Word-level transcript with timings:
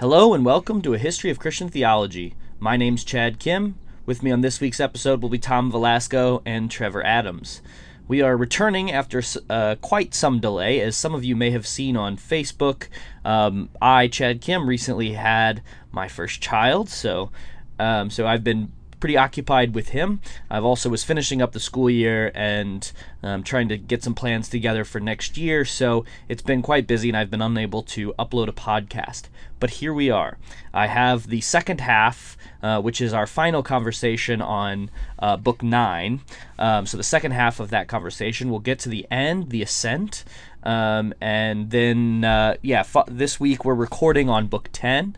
Hello 0.00 0.32
and 0.32 0.44
welcome 0.44 0.80
to 0.82 0.94
A 0.94 0.98
History 0.98 1.28
of 1.28 1.40
Christian 1.40 1.68
Theology. 1.68 2.36
My 2.60 2.76
name's 2.76 3.02
Chad 3.02 3.40
Kim. 3.40 3.74
With 4.06 4.22
me 4.22 4.30
on 4.30 4.42
this 4.42 4.60
week's 4.60 4.78
episode 4.78 5.20
will 5.20 5.28
be 5.28 5.40
Tom 5.40 5.72
Velasco 5.72 6.40
and 6.46 6.70
Trevor 6.70 7.04
Adams. 7.04 7.62
We 8.06 8.22
are 8.22 8.36
returning 8.36 8.92
after 8.92 9.20
uh, 9.50 9.74
quite 9.80 10.14
some 10.14 10.38
delay, 10.38 10.78
as 10.78 10.96
some 10.96 11.16
of 11.16 11.24
you 11.24 11.34
may 11.34 11.50
have 11.50 11.66
seen 11.66 11.96
on 11.96 12.16
Facebook. 12.16 12.86
Um, 13.24 13.70
I, 13.82 14.06
Chad 14.06 14.40
Kim, 14.40 14.68
recently 14.68 15.14
had 15.14 15.62
my 15.90 16.06
first 16.06 16.40
child, 16.40 16.88
so 16.88 17.32
um, 17.80 18.08
so 18.08 18.24
I've 18.24 18.44
been 18.44 18.70
pretty 19.00 19.16
occupied 19.16 19.74
with 19.74 19.90
him. 19.90 20.20
I've 20.50 20.64
also 20.64 20.88
was 20.88 21.04
finishing 21.04 21.40
up 21.40 21.52
the 21.52 21.60
school 21.60 21.90
year 21.90 22.30
and 22.34 22.90
um, 23.22 23.42
trying 23.42 23.68
to 23.68 23.76
get 23.76 24.02
some 24.02 24.14
plans 24.14 24.48
together 24.48 24.84
for 24.84 25.00
next 25.00 25.36
year. 25.36 25.64
So 25.64 26.04
it's 26.28 26.42
been 26.42 26.62
quite 26.62 26.86
busy, 26.86 27.08
and 27.08 27.16
I've 27.16 27.30
been 27.30 27.42
unable 27.42 27.82
to 27.84 28.12
upload 28.18 28.48
a 28.48 28.52
podcast. 28.52 29.24
But 29.60 29.70
here 29.70 29.92
we 29.92 30.10
are. 30.10 30.38
I 30.72 30.86
have 30.86 31.28
the 31.28 31.40
second 31.40 31.80
half, 31.80 32.36
uh, 32.62 32.80
which 32.80 33.00
is 33.00 33.12
our 33.12 33.26
final 33.26 33.62
conversation 33.62 34.40
on 34.40 34.90
uh, 35.18 35.36
book 35.36 35.62
nine. 35.62 36.20
Um, 36.58 36.86
so 36.86 36.96
the 36.96 37.02
second 37.02 37.32
half 37.32 37.60
of 37.60 37.70
that 37.70 37.88
conversation, 37.88 38.50
we'll 38.50 38.60
get 38.60 38.78
to 38.80 38.88
the 38.88 39.06
end, 39.10 39.50
the 39.50 39.62
ascent. 39.62 40.24
Um, 40.62 41.14
and 41.20 41.70
then, 41.70 42.24
uh, 42.24 42.56
yeah, 42.62 42.84
this 43.06 43.40
week 43.40 43.64
we're 43.64 43.74
recording 43.74 44.28
on 44.28 44.46
book 44.46 44.68
10 44.72 45.16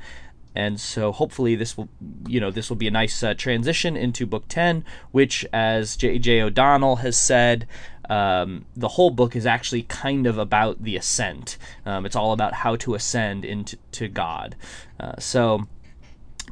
and 0.55 0.81
so 0.81 1.13
hopefully 1.13 1.55
this 1.55 1.77
will 1.77 1.89
you 2.27 2.41
know 2.41 2.51
this 2.51 2.69
will 2.69 2.77
be 2.77 2.89
a 2.89 2.91
nice 2.91 3.23
uh, 3.23 3.35
transition 3.35 3.97
into 3.97 4.27
book 4.27 4.45
10 4.49 4.85
which 5.11 5.47
as 5.53 5.97
j.j 5.97 6.43
o'donnell 6.43 6.97
has 6.97 7.17
said 7.17 7.67
um, 8.11 8.65
the 8.77 8.89
whole 8.89 9.11
book 9.11 9.37
is 9.37 9.47
actually 9.47 9.85
kind 9.85 10.27
of 10.27 10.37
about 10.37 10.83
the 10.83 10.97
ascent. 10.97 11.57
Um, 11.87 12.05
it's 12.05 12.17
all 12.17 12.33
about 12.33 12.53
how 12.53 12.75
to 12.77 12.97
ascend 12.97 13.45
into 13.45 13.79
to 13.93 14.09
god. 14.09 14.57
Uh, 14.99 15.13
so 15.21 15.69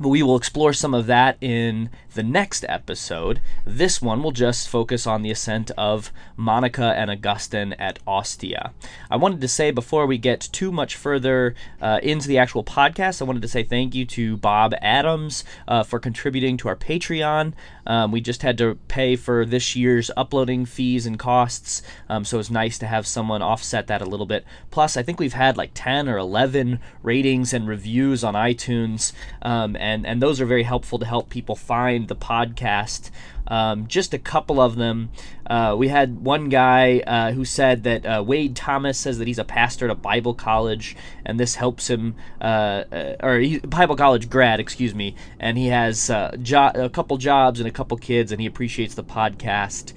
but 0.01 0.09
we 0.09 0.23
will 0.23 0.37
explore 0.37 0.73
some 0.73 0.95
of 0.95 1.07
that 1.07 1.37
in 1.41 1.91
the 2.15 2.23
next 2.23 2.65
episode. 2.69 3.41
This 3.65 4.01
one 4.03 4.23
will 4.23 4.33
just 4.33 4.69
focus 4.69 5.07
on 5.07 5.23
the 5.23 5.31
ascent 5.31 5.71
of 5.79 6.13
Monica 6.37 6.95
and 6.97 7.11
Augustine 7.11 7.75
at 7.75 7.99
Ostia. 8.07 8.73
I 9.11 9.17
wanted 9.17 9.41
to 9.41 9.49
say 9.49 9.71
before 9.71 10.07
we 10.07 10.19
get 10.19 10.49
too 10.53 10.73
much 10.73 10.97
further 10.97 11.55
uh, 11.81 12.01
into 12.03 12.29
the 12.29 12.39
actual 12.39 12.65
podcast, 12.65 13.21
I 13.21 13.25
wanted 13.25 13.43
to 13.43 13.49
say 13.49 13.63
thank 13.63 13.95
you 13.95 14.05
to 14.07 14.37
Bob 14.37 14.75
Adams 14.81 15.45
uh, 15.67 15.83
for 15.83 15.99
contributing 15.99 16.57
to 16.59 16.69
our 16.69 16.77
Patreon. 16.77 17.53
Um, 17.87 18.13
we 18.13 18.21
just 18.21 18.43
had 18.43 18.59
to 18.59 18.79
pay 18.89 19.17
for 19.17 19.47
this 19.47 19.75
year's 19.75 20.11
uploading 20.17 20.67
fees 20.67 21.07
and 21.07 21.19
costs, 21.19 21.83
um, 22.09 22.25
so 22.25 22.39
it's 22.39 22.51
nice 22.51 22.79
to 22.79 22.87
have 22.87 23.07
someone 23.07 23.41
offset 23.41 23.87
that 23.87 24.03
a 24.03 24.07
little 24.07 24.27
bit. 24.27 24.45
Plus, 24.71 24.97
I 24.97 25.03
think 25.03 25.19
we've 25.19 25.33
had 25.33 25.57
like 25.57 25.71
10 25.75 26.09
or 26.09 26.19
11 26.19 26.81
ratings 27.03 27.53
and 27.55 27.67
reviews 27.67 28.23
on 28.23 28.35
iTunes. 28.35 29.13
Um, 29.41 29.75
and 29.77 29.88
and 29.89 30.07
and 30.07 30.23
those 30.23 30.41
are 30.41 30.47
very 30.47 30.65
helpful 30.65 30.99
to 30.99 31.07
help 31.07 31.31
people 31.31 31.57
find 31.57 32.09
the 32.09 32.17
podcast. 32.17 33.11
Um, 33.47 33.87
just 33.87 34.13
a 34.13 34.19
couple 34.19 34.61
of 34.61 34.77
them. 34.77 35.09
Uh, 35.47 35.75
we 35.79 35.89
had 35.89 36.21
one 36.21 36.51
guy 36.51 36.99
uh, 37.07 37.33
who 37.33 37.47
said 37.47 37.83
that 37.85 38.05
uh, 38.05 38.23
Wade 38.23 38.55
Thomas 38.55 38.99
says 38.99 39.17
that 39.19 39.27
he's 39.27 39.39
a 39.39 39.45
pastor 39.45 39.87
at 39.87 39.91
a 39.91 39.95
Bible 39.95 40.35
college, 40.35 40.95
and 41.25 41.41
this 41.41 41.55
helps 41.55 41.89
him, 41.89 42.15
uh, 42.43 42.45
uh, 42.93 43.17
or 43.23 43.39
he, 43.39 43.59
Bible 43.61 43.97
college 43.97 44.29
grad, 44.29 44.61
excuse 44.61 44.95
me, 44.95 45.15
and 45.41 45.57
he 45.57 45.69
has 45.69 46.11
uh, 46.11 46.37
jo- 46.43 46.73
a 46.75 46.91
couple 46.91 47.17
jobs 47.17 47.59
and 47.59 47.67
a 47.67 47.73
couple 47.73 47.97
kids, 47.97 48.33
and 48.33 48.41
he 48.41 48.47
appreciates 48.47 48.95
the 48.95 49.05
podcast 49.05 49.95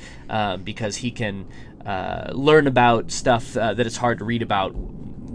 because 0.64 0.98
he 0.98 1.12
can 1.12 1.46
learn 2.32 2.68
about 2.68 3.12
stuff 3.12 3.54
that 3.54 3.80
it's 3.82 3.98
hard 3.98 4.20
to 4.20 4.24
read 4.24 4.42
about 4.42 4.74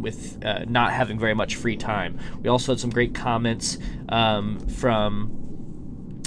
with 0.03 0.45
uh, 0.45 0.65
not 0.69 0.93
having 0.93 1.19
very 1.19 1.35
much 1.35 1.57
free 1.57 1.77
time. 1.77 2.19
We 2.43 2.49
also 2.49 2.73
had 2.73 2.81
some 2.81 2.91
great 2.91 3.15
comments 3.15 3.79
um, 4.09 4.61
from 4.61 5.47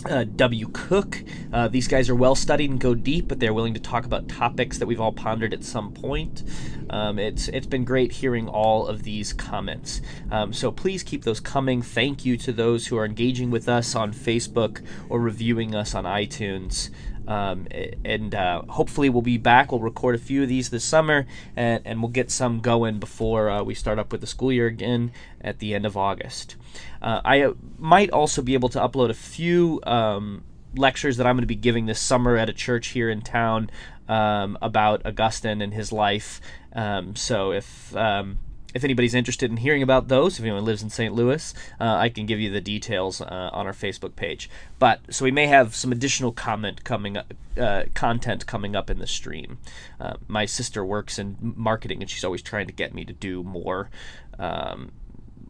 uh, 0.06 0.24
W. 0.36 0.70
Cook. 0.72 1.24
Uh, 1.52 1.68
these 1.68 1.88
guys 1.88 2.10
are 2.10 2.16
well 2.16 2.36
studied 2.36 2.70
and 2.70 2.80
go 2.80 2.96
deep, 2.96 3.28
but 3.28 3.40
they're 3.40 3.54
willing 3.54 3.74
to 3.74 3.80
talk 3.80 4.06
about 4.06 4.30
topics 4.30 4.78
that 4.78 4.86
we've 4.86 5.02
all 5.02 5.12
pondered 5.12 5.54
at 5.54 5.64
some 5.64 5.92
point. 5.92 6.44
Um, 6.90 7.20
it's 7.20 7.48
it's 7.50 7.68
been 7.68 7.84
great 7.84 8.14
hearing 8.14 8.48
all 8.48 8.88
of 8.88 9.04
these 9.04 9.34
comments. 9.34 10.02
Um, 10.32 10.54
so 10.54 10.72
please 10.72 11.04
keep 11.04 11.24
those 11.24 11.40
coming. 11.40 11.82
Thank 11.82 12.26
you 12.26 12.38
to 12.38 12.54
those 12.54 12.88
who 12.88 12.98
are 12.98 13.06
engaging 13.06 13.52
with 13.52 13.68
us 13.68 13.96
on 13.96 14.14
Facebook 14.14 14.84
or 15.10 15.20
reviewing 15.20 15.76
us 15.76 15.94
on 15.94 16.06
iTunes. 16.06 16.90
Um, 17.28 17.68
and 18.04 18.34
uh, 18.34 18.64
hopefully 18.64 19.10
we'll 19.10 19.22
be 19.22 19.38
back. 19.38 19.72
We'll 19.72 19.82
record 19.82 20.16
a 20.16 20.20
few 20.20 20.44
of 20.44 20.50
these 20.50 20.70
this 20.70 20.84
summer, 20.84 21.28
and, 21.56 21.82
and 21.86 22.02
we'll 22.02 22.12
get 22.12 22.32
some 22.32 22.60
going 22.60 23.00
before 23.00 23.50
uh, 23.50 23.64
we 23.64 23.76
start 23.76 24.00
up 24.00 24.12
with 24.12 24.22
the 24.22 24.28
school 24.28 24.52
year 24.52 24.68
again 24.68 25.12
at 25.42 25.60
the 25.60 25.76
end 25.76 25.86
of 25.86 25.96
August. 25.96 26.56
Uh, 27.02 27.22
I 27.24 27.42
uh, 27.42 27.54
might 27.78 28.10
also 28.10 28.42
be 28.42 28.54
able 28.54 28.70
to 28.70 28.80
upload 28.80 29.10
a 29.10 29.14
few 29.14 29.80
um, 29.86 30.44
lectures 30.76 31.18
that 31.18 31.28
I'm 31.28 31.36
going 31.36 31.44
to 31.44 31.48
be 31.48 31.56
giving 31.56 31.86
this 31.86 32.00
summer 32.00 32.36
at 32.36 32.50
a 32.50 32.54
church 32.54 32.88
here 32.88 33.10
in 33.10 33.22
town 33.22 33.70
um, 34.08 34.58
about 34.62 35.06
Augustine 35.06 35.62
and 35.62 35.74
his 35.74 35.92
life. 35.92 36.42
Um, 36.74 37.16
so 37.16 37.52
if 37.52 37.96
um, 37.96 38.40
if 38.74 38.84
anybody's 38.84 39.16
interested 39.16 39.50
in 39.50 39.58
hearing 39.58 39.82
about 39.82 40.08
those, 40.08 40.38
if 40.38 40.46
anyone 40.46 40.66
lives 40.66 40.84
in 40.84 40.90
St. 40.90 41.14
Louis, 41.14 41.54
uh, 41.80 41.96
I 41.96 42.10
can 42.10 42.26
give 42.26 42.40
you 42.40 42.52
the 42.52 42.62
details 42.62 43.22
uh, 43.22 43.50
on 43.52 43.66
our 43.66 43.74
Facebook 43.74 44.16
page. 44.16 44.50
But 44.78 45.02
so 45.10 45.26
we 45.26 45.32
may 45.32 45.48
have 45.48 45.76
some 45.76 45.92
additional 45.92 46.32
comment 46.32 46.84
coming 46.84 47.18
up, 47.18 47.34
uh, 47.58 47.84
content 47.94 48.46
coming 48.46 48.76
up 48.76 48.90
in 48.90 49.00
the 49.00 49.08
stream. 49.08 49.58
Uh, 50.00 50.14
my 50.28 50.46
sister 50.46 50.86
works 50.86 51.18
in 51.18 51.38
marketing, 51.42 52.02
and 52.02 52.10
she's 52.10 52.24
always 52.24 52.42
trying 52.42 52.68
to 52.68 52.74
get 52.74 52.94
me 52.94 53.06
to 53.06 53.14
do 53.14 53.44
more. 53.44 53.90
Um, 54.38 54.92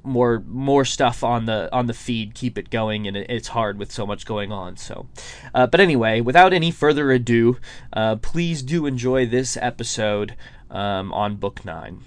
more 0.01 0.41
more 0.47 0.85
stuff 0.85 1.23
on 1.25 1.45
the 1.45 1.69
on 1.73 1.87
the 1.87 1.93
feed 1.93 2.33
keep 2.33 2.57
it 2.57 2.69
going 2.69 3.05
and 3.05 3.17
it, 3.17 3.29
it's 3.29 3.49
hard 3.49 3.77
with 3.77 3.91
so 3.91 4.07
much 4.07 4.25
going 4.25 4.49
on 4.49 4.77
so 4.77 5.07
uh, 5.53 5.67
but 5.67 5.81
anyway 5.81 6.21
without 6.21 6.53
any 6.53 6.71
further 6.71 7.11
ado 7.11 7.57
uh, 7.91 8.15
please 8.15 8.63
do 8.63 8.85
enjoy 8.85 9.25
this 9.25 9.57
episode 9.57 10.35
um, 10.71 11.11
on 11.11 11.35
book 11.35 11.65
9 11.65 11.99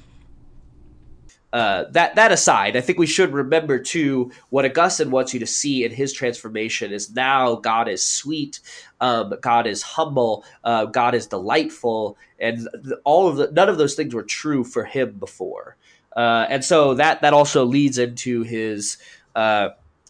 uh, 1.52 1.84
that 1.90 2.14
that 2.14 2.32
aside, 2.32 2.76
I 2.76 2.80
think 2.80 2.98
we 2.98 3.06
should 3.06 3.32
remember 3.32 3.78
too 3.78 4.32
what 4.48 4.64
Augustine 4.64 5.10
wants 5.10 5.34
you 5.34 5.40
to 5.40 5.46
see 5.46 5.84
in 5.84 5.92
his 5.92 6.12
transformation 6.12 6.92
is 6.92 7.14
now 7.14 7.56
God 7.56 7.88
is 7.88 8.02
sweet, 8.02 8.60
um, 9.00 9.34
God 9.42 9.66
is 9.66 9.82
humble, 9.82 10.44
uh, 10.64 10.86
God 10.86 11.14
is 11.14 11.26
delightful, 11.26 12.16
and 12.38 12.68
all 13.04 13.28
of 13.28 13.36
the 13.36 13.50
none 13.52 13.68
of 13.68 13.76
those 13.76 13.94
things 13.94 14.14
were 14.14 14.22
true 14.22 14.64
for 14.64 14.84
him 14.84 15.12
before, 15.18 15.76
uh, 16.16 16.46
and 16.48 16.64
so 16.64 16.94
that 16.94 17.20
that 17.20 17.34
also 17.34 17.64
leads 17.64 17.98
into 17.98 18.42
his. 18.42 18.96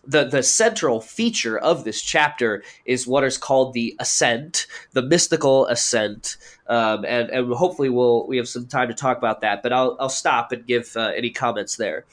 The, 0.05 0.25
the 0.25 0.43
central 0.43 1.01
feature 1.01 1.57
of 1.57 1.85
this 1.85 2.03
chapter 2.03 2.65
is 2.85 3.07
what 3.07 3.23
is 3.23 3.39
called 3.39 3.73
the 3.73 3.95
ascent, 4.01 4.67
the 4.93 5.03
mystical 5.03 5.67
ascent, 5.67 6.37
um, 6.67 7.05
and 7.07 7.31
and 7.31 7.53
hopefully 7.53 7.89
we'll 7.89 8.27
we 8.27 8.37
have 8.37 8.49
some 8.49 8.67
time 8.67 8.89
to 8.89 8.95
talk 8.95 9.17
about 9.17 9.43
that. 9.43 9.63
But 9.63 9.73
I'll 9.73 9.97
I'll 10.01 10.09
stop 10.09 10.51
and 10.51 10.67
give 10.67 10.97
uh, 10.97 11.13
any 11.15 11.31
comments 11.31 11.77
there. 11.77 12.05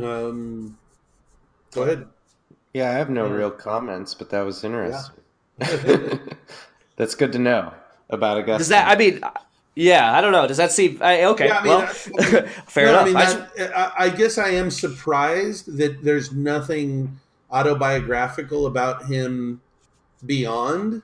Um, 0.00 0.78
go 1.72 1.82
ahead. 1.82 2.06
Yeah, 2.74 2.90
I 2.90 2.92
have 2.92 3.10
no 3.10 3.26
yeah. 3.26 3.32
real 3.32 3.50
comments, 3.50 4.14
but 4.14 4.30
that 4.30 4.42
was 4.42 4.62
interesting. 4.62 5.16
Yeah. 5.60 6.18
That's 6.96 7.14
good 7.14 7.32
to 7.32 7.38
know 7.38 7.72
about 8.10 8.38
Augustine. 8.38 8.58
Does 8.58 8.68
that? 8.68 8.88
I 8.88 8.96
mean. 8.96 9.20
Yeah, 9.78 10.12
I 10.12 10.20
don't 10.20 10.32
know. 10.32 10.48
Does 10.48 10.56
that 10.56 10.72
seem 10.72 10.98
I, 11.00 11.22
okay? 11.22 11.46
Yeah, 11.46 11.58
I 11.58 11.62
mean, 11.62 11.78
well, 11.78 11.86
fair 12.66 12.86
no, 12.86 12.92
enough. 12.92 13.02
I, 13.02 13.04
mean, 13.04 13.14
that, 13.14 13.76
I, 13.76 13.92
I 14.06 14.08
guess 14.08 14.36
I 14.36 14.48
am 14.48 14.72
surprised 14.72 15.76
that 15.78 16.02
there's 16.02 16.32
nothing 16.32 17.20
autobiographical 17.48 18.66
about 18.66 19.06
him 19.06 19.60
beyond 20.26 21.02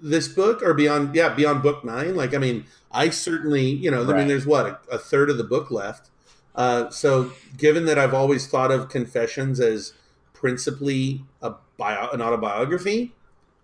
this 0.00 0.26
book 0.26 0.62
or 0.62 0.72
beyond 0.72 1.14
yeah 1.14 1.28
beyond 1.28 1.62
book 1.62 1.84
nine 1.84 2.16
like 2.16 2.34
i 2.34 2.38
mean 2.38 2.64
i 2.90 3.08
certainly 3.08 3.66
you 3.66 3.88
know 3.88 4.02
right. 4.02 4.16
i 4.16 4.18
mean 4.18 4.26
there's 4.26 4.44
what 4.44 4.66
a, 4.66 4.96
a, 4.96 4.98
third 4.98 5.30
of 5.30 5.36
the 5.38 5.44
book 5.44 5.70
left 5.70 6.10
uh, 6.56 6.90
so 6.90 7.30
given 7.56 7.84
that 7.84 8.00
i've 8.00 8.12
always 8.12 8.48
thought 8.48 8.72
of 8.72 8.88
confessions 8.88 9.60
as 9.60 9.92
principally 10.32 11.22
a 11.40 11.54
bio 11.76 12.10
an 12.10 12.20
autobiography 12.20 13.12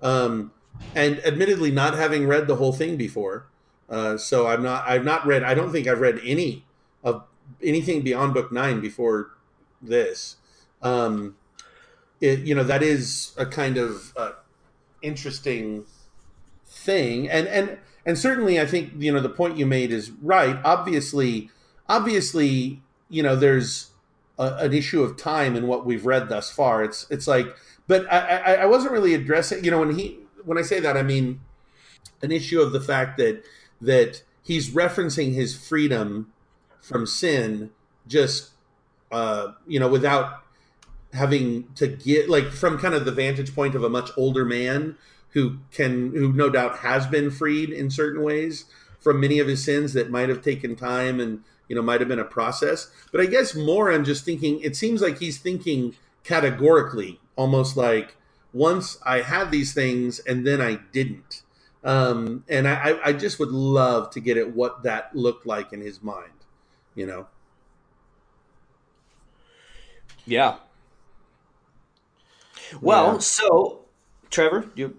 um, 0.00 0.52
and 0.94 1.18
admittedly 1.24 1.72
not 1.72 1.94
having 1.94 2.28
read 2.28 2.46
the 2.46 2.54
whole 2.54 2.72
thing 2.72 2.96
before 2.96 3.48
uh, 3.90 4.16
so 4.16 4.46
i'm 4.46 4.62
not 4.62 4.86
i've 4.86 5.04
not 5.04 5.26
read 5.26 5.42
i 5.42 5.54
don't 5.54 5.72
think 5.72 5.86
i've 5.86 6.00
read 6.00 6.20
any 6.24 6.64
of 7.02 7.24
anything 7.62 8.02
beyond 8.02 8.34
book 8.34 8.52
nine 8.52 8.80
before 8.80 9.30
this. 9.80 10.36
Um, 10.82 11.36
it, 12.20 12.40
you 12.40 12.54
know 12.54 12.64
that 12.64 12.82
is 12.82 13.32
a 13.36 13.46
kind 13.46 13.76
of 13.76 14.12
uh, 14.16 14.32
interesting 15.02 15.84
thing. 16.66 17.28
And 17.28 17.46
and 17.48 17.78
and 18.04 18.18
certainly 18.18 18.60
i 18.60 18.66
think 18.66 18.92
you 18.96 19.12
know 19.12 19.20
the 19.20 19.28
point 19.28 19.56
you 19.56 19.66
made 19.66 19.90
is 19.90 20.10
right. 20.10 20.58
Obviously 20.64 21.50
obviously 21.88 22.82
you 23.08 23.22
know 23.22 23.36
there's 23.36 23.90
a, 24.38 24.54
an 24.60 24.72
issue 24.72 25.02
of 25.02 25.16
time 25.16 25.56
in 25.56 25.66
what 25.66 25.86
we've 25.86 26.06
read 26.06 26.28
thus 26.28 26.50
far. 26.50 26.82
It's 26.84 27.06
it's 27.10 27.26
like 27.26 27.46
but 27.86 28.10
I, 28.12 28.18
I 28.18 28.54
i 28.54 28.66
wasn't 28.66 28.92
really 28.92 29.14
addressing 29.14 29.64
you 29.64 29.70
know 29.70 29.80
when 29.80 29.98
he 29.98 30.18
when 30.44 30.58
i 30.58 30.62
say 30.62 30.78
that 30.78 30.94
i 30.96 31.02
mean 31.02 31.40
an 32.20 32.30
issue 32.30 32.60
of 32.60 32.72
the 32.72 32.80
fact 32.80 33.16
that 33.16 33.42
that 33.80 34.22
he's 34.42 34.70
referencing 34.70 35.34
his 35.34 35.56
freedom 35.56 36.32
from 36.80 37.06
sin 37.06 37.70
just 38.06 38.50
uh, 39.12 39.52
you 39.66 39.78
know 39.78 39.88
without 39.88 40.42
having 41.12 41.68
to 41.74 41.86
get 41.86 42.28
like 42.28 42.50
from 42.50 42.78
kind 42.78 42.94
of 42.94 43.04
the 43.04 43.12
vantage 43.12 43.54
point 43.54 43.74
of 43.74 43.82
a 43.82 43.88
much 43.88 44.10
older 44.16 44.44
man 44.44 44.96
who 45.30 45.58
can 45.70 46.12
who 46.12 46.32
no 46.32 46.50
doubt 46.50 46.78
has 46.78 47.06
been 47.06 47.30
freed 47.30 47.70
in 47.70 47.90
certain 47.90 48.22
ways 48.22 48.64
from 49.00 49.20
many 49.20 49.38
of 49.38 49.46
his 49.46 49.64
sins 49.64 49.92
that 49.92 50.10
might 50.10 50.28
have 50.28 50.42
taken 50.42 50.76
time 50.76 51.20
and 51.20 51.42
you 51.68 51.76
know 51.76 51.82
might 51.82 52.00
have 52.00 52.08
been 52.08 52.18
a 52.18 52.24
process. 52.24 52.90
But 53.12 53.20
i 53.20 53.26
guess 53.26 53.54
more 53.54 53.90
i'm 53.90 54.04
just 54.04 54.24
thinking 54.24 54.60
it 54.60 54.76
seems 54.76 55.00
like 55.00 55.18
he's 55.18 55.38
thinking 55.38 55.94
categorically 56.24 57.20
almost 57.36 57.76
like 57.76 58.16
once 58.52 58.98
i 59.04 59.20
had 59.20 59.50
these 59.50 59.72
things 59.72 60.18
and 60.20 60.46
then 60.46 60.60
i 60.60 60.78
didn't 60.92 61.42
um, 61.84 62.44
and 62.48 62.66
I, 62.66 62.98
I 63.04 63.12
just 63.12 63.38
would 63.38 63.50
love 63.50 64.10
to 64.10 64.20
get 64.20 64.36
at 64.36 64.52
what 64.54 64.82
that 64.82 65.14
looked 65.14 65.46
like 65.46 65.72
in 65.72 65.80
his 65.80 66.02
mind 66.02 66.32
you 66.94 67.06
know 67.06 67.26
yeah 70.26 70.56
well 72.80 73.14
yeah. 73.14 73.18
so 73.18 73.80
trevor 74.30 74.66
you 74.74 74.98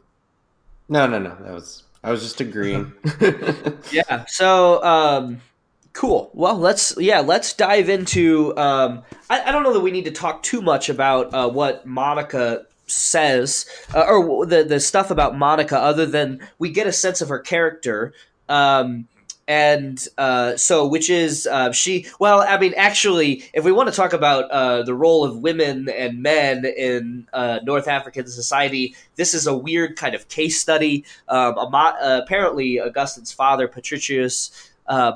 no 0.87 1.05
no 1.07 1.19
no 1.19 1.35
that 1.41 1.53
was 1.53 1.83
i 2.03 2.11
was 2.11 2.21
just 2.21 2.41
agreeing 2.41 2.91
yeah 3.91 4.25
so 4.27 4.83
um 4.83 5.41
Cool. 5.93 6.29
Well, 6.33 6.57
let's 6.57 6.95
yeah, 6.97 7.19
let's 7.19 7.53
dive 7.53 7.89
into. 7.89 8.55
Um, 8.57 9.03
I, 9.29 9.41
I 9.41 9.51
don't 9.51 9.63
know 9.63 9.73
that 9.73 9.79
we 9.79 9.91
need 9.91 10.05
to 10.05 10.11
talk 10.11 10.43
too 10.43 10.61
much 10.61 10.87
about 10.87 11.33
uh, 11.33 11.49
what 11.49 11.85
Monica 11.85 12.67
says 12.91 13.65
uh, 13.93 14.01
or 14.01 14.45
the 14.45 14.63
the 14.63 14.79
stuff 14.79 15.11
about 15.11 15.37
Monica, 15.37 15.77
other 15.77 16.05
than 16.05 16.39
we 16.57 16.69
get 16.69 16.87
a 16.87 16.93
sense 16.93 17.21
of 17.21 17.29
her 17.29 17.39
character. 17.39 18.13
Um, 18.47 19.07
and 19.47 20.07
uh, 20.19 20.57
so, 20.57 20.87
which 20.87 21.09
is 21.09 21.47
uh, 21.47 21.71
she? 21.71 22.05
Well, 22.19 22.41
I 22.41 22.59
mean, 22.59 22.75
actually, 22.77 23.43
if 23.51 23.63
we 23.63 23.71
want 23.71 23.89
to 23.89 23.95
talk 23.95 24.13
about 24.13 24.49
uh, 24.51 24.83
the 24.83 24.93
role 24.93 25.23
of 25.23 25.37
women 25.37 25.89
and 25.89 26.21
men 26.21 26.65
in 26.65 27.27
uh, 27.33 27.59
North 27.63 27.87
African 27.87 28.27
society, 28.27 28.93
this 29.15 29.33
is 29.33 29.47
a 29.47 29.57
weird 29.57 29.95
kind 29.95 30.13
of 30.13 30.27
case 30.29 30.61
study. 30.61 31.03
Um, 31.29 31.55
apparently, 31.57 32.79
Augustine's 32.79 33.31
father, 33.31 33.67
Patricius, 33.67 34.69
uh, 34.85 35.13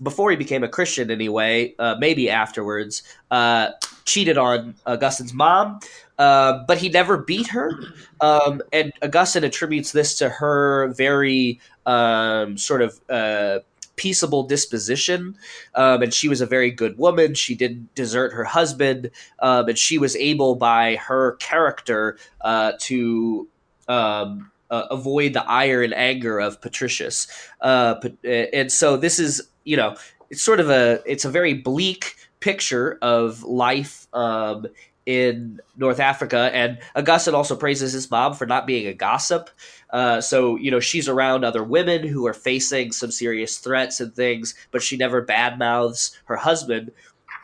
before 0.00 0.30
he 0.30 0.36
became 0.36 0.62
a 0.62 0.68
Christian 0.68 1.10
anyway, 1.10 1.74
uh, 1.78 1.96
maybe 1.98 2.30
afterwards, 2.30 3.02
uh, 3.30 3.70
cheated 4.04 4.38
on 4.38 4.74
Augustine's 4.86 5.34
mom, 5.34 5.80
uh, 6.18 6.64
but 6.66 6.78
he 6.78 6.88
never 6.88 7.18
beat 7.18 7.48
her. 7.48 7.72
Um, 8.20 8.62
and 8.72 8.92
Augustine 9.02 9.44
attributes 9.44 9.92
this 9.92 10.16
to 10.18 10.28
her 10.28 10.88
very 10.96 11.60
um, 11.86 12.56
sort 12.56 12.82
of 12.82 13.00
uh, 13.08 13.60
peaceable 13.96 14.44
disposition. 14.44 15.36
Um, 15.74 16.02
and 16.02 16.14
she 16.14 16.28
was 16.28 16.40
a 16.40 16.46
very 16.46 16.70
good 16.70 16.98
woman. 16.98 17.34
She 17.34 17.54
didn't 17.54 17.94
desert 17.94 18.32
her 18.32 18.44
husband. 18.44 19.10
Um, 19.40 19.68
and 19.68 19.78
she 19.78 19.98
was 19.98 20.16
able, 20.16 20.54
by 20.54 20.96
her 20.96 21.36
character, 21.36 22.18
uh, 22.40 22.72
to. 22.80 23.48
Um, 23.88 24.48
uh, 24.70 24.86
avoid 24.90 25.34
the 25.34 25.44
ire 25.46 25.82
and 25.82 25.92
anger 25.92 26.38
of 26.38 26.58
Patricius, 26.62 27.26
and 27.60 28.72
so 28.72 28.96
this 28.96 29.18
is 29.18 29.42
you 29.64 29.76
know, 29.76 29.96
it's 30.30 30.42
sort 30.42 30.60
of 30.60 30.70
a 30.70 31.02
it's 31.06 31.24
a 31.24 31.30
very 31.30 31.54
bleak 31.54 32.16
picture 32.40 32.98
of 33.02 33.42
life 33.42 34.06
um, 34.12 34.66
in 35.06 35.60
North 35.76 36.00
Africa. 36.00 36.50
And 36.52 36.78
Augustine 36.94 37.34
also 37.34 37.56
praises 37.56 37.92
his 37.92 38.10
mom 38.10 38.34
for 38.34 38.46
not 38.46 38.66
being 38.66 38.86
a 38.86 38.94
gossip. 38.94 39.50
Uh, 39.90 40.20
so, 40.20 40.56
you 40.56 40.70
know, 40.70 40.80
she's 40.80 41.08
around 41.08 41.44
other 41.44 41.64
women 41.64 42.06
who 42.06 42.26
are 42.26 42.34
facing 42.34 42.92
some 42.92 43.10
serious 43.10 43.58
threats 43.58 44.00
and 44.00 44.14
things, 44.14 44.54
but 44.70 44.82
she 44.82 44.96
never 44.96 45.24
badmouths 45.24 46.16
her 46.26 46.36
husband, 46.36 46.92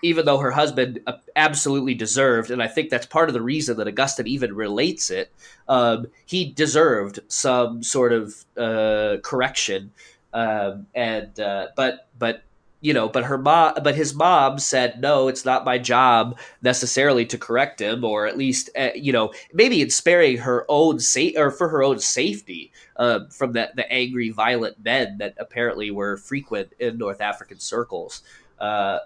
even 0.03 0.25
though 0.25 0.39
her 0.39 0.53
husband 0.53 1.01
uh, 1.07 1.15
absolutely 1.37 1.95
deserved. 1.95 2.51
And 2.51 2.63
I 2.63 2.69
think 2.69 2.91
that's 2.91 3.07
part 3.07 3.29
of 3.29 3.35
the 3.35 3.43
reason 3.43 3.77
that 3.77 3.89
Augustine 3.89 4.29
even 4.29 4.55
relates 4.55 5.11
it. 5.11 5.33
Um, 5.69 6.07
he 6.25 6.53
deserved 6.53 7.21
some 7.29 7.83
sort 7.83 8.13
of 8.13 8.45
uh, 8.57 9.17
correction 9.23 9.91
um, 10.33 10.87
and 10.95 11.39
uh, 11.41 11.69
but 11.77 12.09
but 12.19 12.43
you 12.81 12.95
know, 12.95 13.09
but 13.09 13.25
her 13.25 13.39
mom, 13.39 13.75
but 13.83 13.97
his 13.97 14.15
mom 14.15 14.59
said, 14.59 15.01
no, 15.01 15.27
it's 15.29 15.45
not 15.45 15.65
my 15.65 15.79
job 15.79 16.39
necessarily 16.63 17.27
to 17.27 17.37
correct 17.37 17.81
him, 17.81 18.05
or 18.05 18.27
at 18.27 18.39
least, 18.39 18.71
uh, 18.79 18.91
you 18.95 19.13
know, 19.13 19.33
maybe 19.53 19.83
in 19.83 19.91
sparing 19.91 20.39
her 20.39 20.65
own 20.69 21.01
safe 21.01 21.35
or 21.37 21.51
for 21.51 21.69
her 21.71 21.83
own 21.83 21.99
safety 21.99 22.71
uh, 22.97 23.21
from 23.31 23.53
the, 23.53 23.71
the 23.75 23.91
angry, 23.93 24.31
violent 24.31 24.83
men 24.85 25.19
that 25.19 25.35
apparently 25.39 25.91
were 25.91 26.17
frequent 26.17 26.73
in 26.79 26.99
North 26.99 27.21
African 27.21 27.59
circles. 27.59 28.23
Uh, 28.61 29.01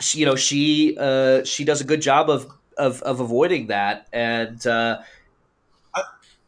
she, 0.00 0.18
you 0.20 0.26
know, 0.26 0.36
she 0.36 0.96
uh, 0.98 1.44
she 1.44 1.64
does 1.64 1.80
a 1.80 1.84
good 1.84 2.02
job 2.02 2.28
of 2.30 2.50
of, 2.76 3.02
of 3.02 3.20
avoiding 3.20 3.68
that, 3.68 4.06
and 4.12 4.66
uh, 4.66 4.98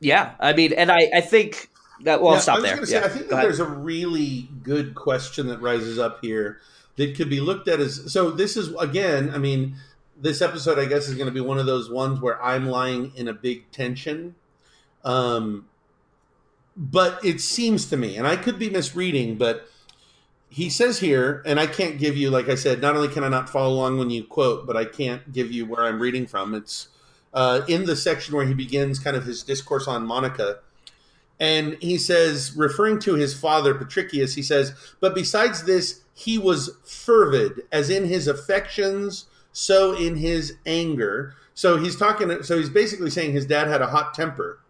yeah, 0.00 0.34
I 0.38 0.52
mean, 0.52 0.72
and 0.72 0.90
I 0.90 1.10
I 1.14 1.20
think 1.20 1.68
that, 2.02 2.22
well, 2.22 2.34
I'll 2.34 2.40
stop 2.40 2.60
there. 2.60 2.84
Say, 2.84 2.98
yeah. 2.98 3.06
I 3.06 3.08
think 3.08 3.28
that 3.28 3.42
there's 3.42 3.60
a 3.60 3.66
really 3.66 4.48
good 4.62 4.94
question 4.94 5.48
that 5.48 5.60
rises 5.60 5.98
up 5.98 6.18
here 6.22 6.60
that 6.96 7.16
could 7.16 7.30
be 7.30 7.40
looked 7.40 7.68
at 7.68 7.80
as 7.80 8.12
so. 8.12 8.30
This 8.30 8.56
is 8.56 8.74
again, 8.78 9.30
I 9.34 9.38
mean, 9.38 9.76
this 10.20 10.42
episode, 10.42 10.78
I 10.78 10.86
guess, 10.86 11.08
is 11.08 11.14
going 11.14 11.26
to 11.28 11.32
be 11.32 11.40
one 11.40 11.58
of 11.58 11.66
those 11.66 11.90
ones 11.90 12.20
where 12.20 12.42
I'm 12.42 12.66
lying 12.66 13.12
in 13.16 13.28
a 13.28 13.32
big 13.32 13.70
tension. 13.70 14.34
Um, 15.04 15.66
but 16.76 17.24
it 17.24 17.40
seems 17.40 17.86
to 17.86 17.96
me, 17.96 18.16
and 18.16 18.26
I 18.26 18.36
could 18.36 18.58
be 18.58 18.70
misreading, 18.70 19.36
but 19.36 19.68
he 20.48 20.70
says 20.70 21.00
here, 21.00 21.42
and 21.44 21.58
I 21.60 21.66
can't 21.66 21.98
give 21.98 22.16
you, 22.16 22.30
like 22.30 22.48
I 22.48 22.54
said, 22.54 22.80
not 22.80 22.96
only 22.96 23.08
can 23.08 23.24
I 23.24 23.28
not 23.28 23.50
follow 23.50 23.74
along 23.74 23.98
when 23.98 24.10
you 24.10 24.24
quote, 24.24 24.66
but 24.66 24.76
I 24.76 24.84
can't 24.84 25.32
give 25.32 25.52
you 25.52 25.66
where 25.66 25.84
I'm 25.84 26.00
reading 26.00 26.26
from. 26.26 26.54
It's 26.54 26.88
uh, 27.34 27.62
in 27.68 27.84
the 27.84 27.96
section 27.96 28.34
where 28.34 28.46
he 28.46 28.54
begins 28.54 28.98
kind 28.98 29.16
of 29.16 29.24
his 29.24 29.42
discourse 29.42 29.86
on 29.86 30.06
Monica 30.06 30.60
and 31.40 31.76
he 31.80 31.98
says, 31.98 32.56
referring 32.56 32.98
to 33.00 33.14
his 33.14 33.38
father 33.38 33.74
Patricius, 33.74 34.34
he 34.34 34.42
says, 34.42 34.72
But 35.00 35.14
besides 35.14 35.64
this, 35.64 36.02
he 36.14 36.36
was 36.36 36.76
fervid, 36.84 37.62
as 37.70 37.90
in 37.90 38.06
his 38.06 38.26
affections, 38.26 39.26
so 39.52 39.94
in 39.94 40.16
his 40.16 40.56
anger. 40.66 41.34
So 41.54 41.76
he's 41.76 41.96
talking, 41.96 42.42
so 42.42 42.58
he's 42.58 42.70
basically 42.70 43.10
saying 43.10 43.32
his 43.32 43.46
dad 43.46 43.68
had 43.68 43.82
a 43.82 43.86
hot 43.86 44.14
temper. 44.14 44.60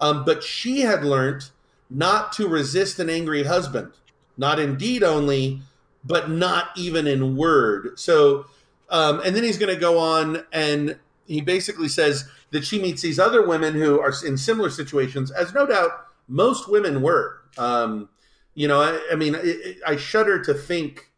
Um, 0.00 0.24
but 0.24 0.42
she 0.42 0.80
had 0.80 1.04
learnt 1.04 1.52
not 1.88 2.32
to 2.34 2.48
resist 2.48 2.98
an 2.98 3.08
angry 3.08 3.44
husband, 3.44 3.92
not 4.36 4.58
in 4.58 4.76
deed 4.76 5.02
only, 5.04 5.62
but 6.04 6.28
not 6.28 6.70
even 6.76 7.06
in 7.06 7.36
word. 7.36 7.98
So, 7.98 8.46
um, 8.90 9.20
and 9.24 9.34
then 9.34 9.44
he's 9.44 9.58
going 9.58 9.74
to 9.74 9.80
go 9.80 9.98
on 9.98 10.44
and 10.52 10.98
he 11.26 11.40
basically 11.40 11.88
says 11.88 12.28
that 12.50 12.64
she 12.64 12.80
meets 12.80 13.02
these 13.02 13.18
other 13.18 13.46
women 13.46 13.74
who 13.74 14.00
are 14.00 14.12
in 14.24 14.36
similar 14.36 14.70
situations, 14.70 15.30
as 15.30 15.52
no 15.54 15.66
doubt 15.66 16.05
most 16.28 16.68
women 16.68 17.02
were. 17.02 17.40
Um, 17.58 18.08
you 18.54 18.68
know, 18.68 18.80
I, 18.80 19.00
I 19.12 19.16
mean, 19.16 19.36
it, 19.38 19.78
I 19.86 19.96
shudder 19.96 20.42
to 20.44 20.54
think. 20.54 21.10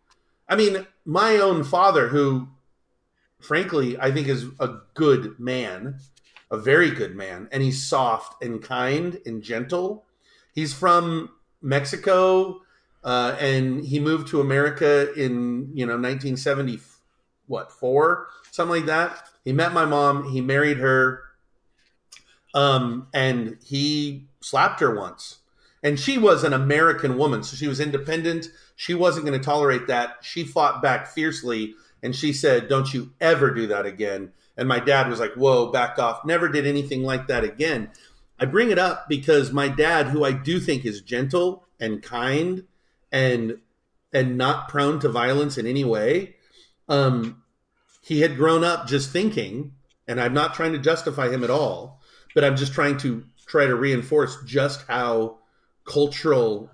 I 0.48 0.56
mean, 0.56 0.86
my 1.04 1.36
own 1.36 1.64
father, 1.64 2.08
who, 2.08 2.48
frankly, 3.40 3.98
I 3.98 4.10
think 4.10 4.28
is 4.28 4.46
a 4.58 4.78
good 4.94 5.38
man, 5.38 6.00
a 6.50 6.58
very 6.58 6.90
good 6.90 7.14
man, 7.14 7.48
and 7.52 7.62
he's 7.62 7.82
soft 7.82 8.42
and 8.42 8.62
kind 8.62 9.18
and 9.24 9.42
gentle. 9.42 10.04
He's 10.54 10.72
from 10.72 11.30
Mexico, 11.62 12.62
uh, 13.04 13.36
and 13.38 13.84
he 13.84 14.00
moved 14.00 14.28
to 14.28 14.40
America 14.40 15.12
in 15.14 15.70
you 15.74 15.86
know 15.86 15.94
1970, 15.94 16.80
what 17.46 17.70
four, 17.70 18.28
something 18.50 18.76
like 18.80 18.86
that. 18.86 19.28
He 19.44 19.52
met 19.52 19.72
my 19.72 19.84
mom. 19.84 20.30
He 20.30 20.40
married 20.40 20.78
her. 20.78 21.22
Um, 22.54 23.08
and 23.12 23.58
he 23.64 24.26
slapped 24.40 24.80
her 24.80 24.94
once. 24.94 25.38
And 25.82 25.98
she 25.98 26.18
was 26.18 26.42
an 26.42 26.52
American 26.52 27.16
woman, 27.16 27.42
so 27.42 27.56
she 27.56 27.68
was 27.68 27.78
independent. 27.78 28.48
She 28.74 28.94
wasn't 28.94 29.26
going 29.26 29.38
to 29.38 29.44
tolerate 29.44 29.86
that. 29.86 30.16
She 30.22 30.44
fought 30.44 30.82
back 30.82 31.06
fiercely 31.06 31.74
and 32.02 32.14
she 32.14 32.32
said, 32.32 32.68
Don't 32.68 32.92
you 32.92 33.12
ever 33.20 33.50
do 33.52 33.66
that 33.68 33.86
again. 33.86 34.32
And 34.56 34.68
my 34.68 34.80
dad 34.80 35.08
was 35.08 35.20
like, 35.20 35.34
Whoa, 35.34 35.70
back 35.70 35.98
off. 35.98 36.24
Never 36.24 36.48
did 36.48 36.66
anything 36.66 37.02
like 37.02 37.28
that 37.28 37.44
again. 37.44 37.90
I 38.40 38.44
bring 38.44 38.70
it 38.70 38.78
up 38.78 39.08
because 39.08 39.52
my 39.52 39.68
dad, 39.68 40.08
who 40.08 40.24
I 40.24 40.32
do 40.32 40.60
think 40.60 40.84
is 40.84 41.00
gentle 41.00 41.66
and 41.80 42.02
kind 42.02 42.64
and 43.10 43.58
and 44.12 44.38
not 44.38 44.68
prone 44.68 45.00
to 45.00 45.08
violence 45.08 45.58
in 45.58 45.66
any 45.66 45.84
way, 45.84 46.36
um, 46.88 47.42
he 48.00 48.20
had 48.20 48.36
grown 48.36 48.64
up 48.64 48.86
just 48.86 49.10
thinking, 49.10 49.72
and 50.06 50.20
I'm 50.20 50.32
not 50.32 50.54
trying 50.54 50.72
to 50.72 50.78
justify 50.78 51.28
him 51.28 51.44
at 51.44 51.50
all, 51.50 51.97
but 52.38 52.44
I'm 52.44 52.54
just 52.54 52.72
trying 52.72 52.98
to 52.98 53.24
try 53.48 53.66
to 53.66 53.74
reinforce 53.74 54.40
just 54.44 54.86
how 54.86 55.38
cultural 55.84 56.70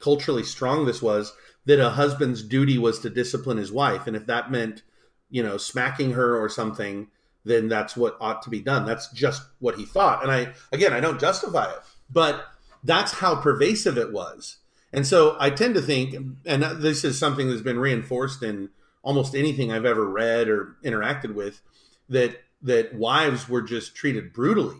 culturally 0.00 0.42
strong 0.42 0.86
this 0.86 1.00
was 1.00 1.32
that 1.66 1.78
a 1.78 1.90
husband's 1.90 2.42
duty 2.42 2.78
was 2.78 2.98
to 2.98 3.10
discipline 3.10 3.58
his 3.58 3.70
wife. 3.70 4.08
And 4.08 4.16
if 4.16 4.26
that 4.26 4.50
meant 4.50 4.82
you 5.30 5.40
know 5.40 5.56
smacking 5.56 6.14
her 6.14 6.36
or 6.36 6.48
something 6.48 7.06
then 7.44 7.68
that's 7.68 7.96
what 7.96 8.16
ought 8.20 8.42
to 8.42 8.50
be 8.50 8.58
done. 8.58 8.86
That's 8.86 9.08
just 9.12 9.42
what 9.60 9.76
he 9.76 9.84
thought. 9.84 10.24
And 10.24 10.32
i 10.32 10.52
again 10.72 10.92
i 10.92 10.98
don't 10.98 11.20
justify 11.20 11.70
it 11.70 11.78
but 12.10 12.46
that's 12.82 13.12
how 13.12 13.36
pervasive 13.36 13.96
it 13.96 14.12
was. 14.12 14.56
And 14.92 15.06
so 15.06 15.36
i 15.38 15.48
tend 15.48 15.76
to 15.76 15.80
think 15.80 16.16
and 16.44 16.64
this 16.64 17.04
is 17.04 17.20
something 17.20 17.48
that's 17.48 17.62
been 17.62 17.78
reinforced 17.78 18.42
in 18.42 18.70
almost 19.04 19.36
anything 19.36 19.70
I've 19.70 19.84
ever 19.84 20.04
read 20.04 20.48
or 20.48 20.74
interacted 20.82 21.34
with 21.34 21.60
that 22.08 22.42
that 22.62 22.96
wives 22.96 23.48
were 23.48 23.62
just 23.62 23.94
treated 23.94 24.32
brutally. 24.32 24.78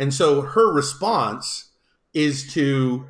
And 0.00 0.14
so 0.14 0.40
her 0.40 0.72
response 0.72 1.72
is 2.14 2.50
to 2.54 3.06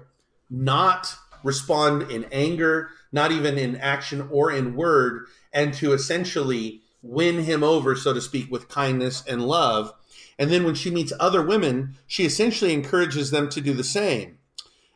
not 0.50 1.14
respond 1.44 2.10
in 2.10 2.26
anger, 2.32 2.90
not 3.12 3.30
even 3.30 3.56
in 3.56 3.76
action 3.76 4.28
or 4.32 4.50
in 4.50 4.74
word, 4.74 5.26
and 5.52 5.72
to 5.74 5.92
essentially 5.92 6.82
win 7.00 7.44
him 7.44 7.62
over, 7.62 7.94
so 7.94 8.12
to 8.12 8.20
speak, 8.20 8.50
with 8.50 8.68
kindness 8.68 9.22
and 9.24 9.46
love. 9.46 9.94
And 10.36 10.50
then 10.50 10.64
when 10.64 10.74
she 10.74 10.90
meets 10.90 11.12
other 11.20 11.40
women, 11.40 11.96
she 12.08 12.24
essentially 12.24 12.72
encourages 12.72 13.30
them 13.30 13.48
to 13.50 13.60
do 13.60 13.72
the 13.72 13.84
same. 13.84 14.38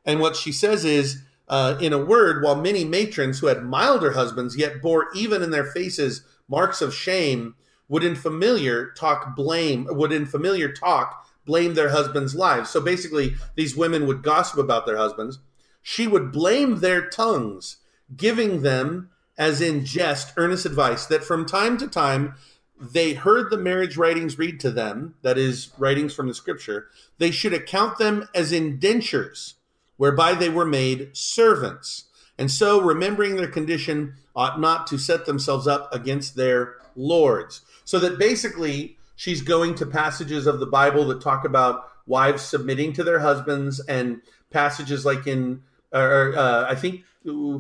And 0.05 0.19
what 0.19 0.35
she 0.35 0.51
says 0.51 0.85
is, 0.85 1.23
uh, 1.47 1.79
in 1.81 1.93
a 1.93 2.05
word, 2.05 2.43
while 2.43 2.57
many 2.57 2.85
matrons 2.85 3.39
who 3.39 3.47
had 3.47 3.63
milder 3.63 4.13
husbands 4.13 4.57
yet 4.57 4.83
bore 4.83 5.07
even 5.15 5.45
in 5.45 5.53
their 5.53 5.65
faces 5.65 6.25
marks 6.49 6.83
of 6.83 6.93
shame, 6.93 7.55
would 7.89 8.03
in 8.03 8.17
familiar 8.17 8.91
talk 8.97 9.37
blame, 9.37 9.87
would 9.91 10.11
in 10.11 10.27
familiar 10.27 10.73
talk 10.73 11.24
blame 11.45 11.75
their 11.75 11.91
husbands' 11.91 12.35
lives. 12.35 12.71
So 12.71 12.81
basically, 12.81 13.35
these 13.55 13.77
women 13.77 14.07
would 14.07 14.23
gossip 14.23 14.59
about 14.59 14.87
their 14.87 14.97
husbands. 14.97 15.39
She 15.83 16.07
would 16.07 16.33
blame 16.33 16.81
their 16.81 17.09
tongues, 17.09 17.79
giving 18.17 18.63
them, 18.63 19.11
as 19.37 19.61
in 19.61 19.85
jest, 19.85 20.33
earnest 20.37 20.67
advice 20.67 21.07
that 21.07 21.25
from 21.25 21.45
time 21.45 21.77
to 21.79 21.89
time 21.89 22.35
they 22.81 23.15
heard 23.15 23.51
the 23.51 23.59
marriage 23.59 23.97
writings 23.97 24.39
read 24.39 24.59
to 24.61 24.71
them, 24.71 25.15
that 25.23 25.39
is, 25.39 25.71
writings 25.79 26.15
from 26.15 26.29
the 26.29 26.35
scripture, 26.35 26.89
they 27.19 27.31
should 27.31 27.55
account 27.55 27.99
them 27.99 28.29
as 28.35 28.53
indentures 28.53 29.55
whereby 29.97 30.35
they 30.35 30.49
were 30.49 30.65
made 30.65 31.17
servants. 31.17 32.05
And 32.37 32.51
so, 32.51 32.81
remembering 32.81 33.37
their 33.37 33.49
condition, 33.49 34.15
ought 34.35 34.61
not 34.61 34.87
to 34.89 34.99
set 34.99 35.27
themselves 35.27 35.67
up 35.67 35.93
against 35.95 36.35
their 36.35 36.75
lords. 36.97 37.61
So 37.85 37.99
that 38.01 38.19
basically, 38.19 38.97
she's 39.17 39.43
going 39.43 39.75
to 39.77 39.87
passages 39.87 40.47
of 40.47 40.61
the 40.61 40.67
Bible 40.67 41.07
that 41.07 41.21
talk 41.21 41.45
about 41.45 41.89
wives 42.07 42.43
submitting 42.43 42.93
to 42.95 43.05
their 43.05 43.21
husbands, 43.21 43.81
and 43.81 44.21
passages 44.51 45.05
like 45.05 45.27
in, 45.27 45.63
or 45.93 46.37
uh, 46.37 46.67
I 46.69 46.75
think 46.75 47.03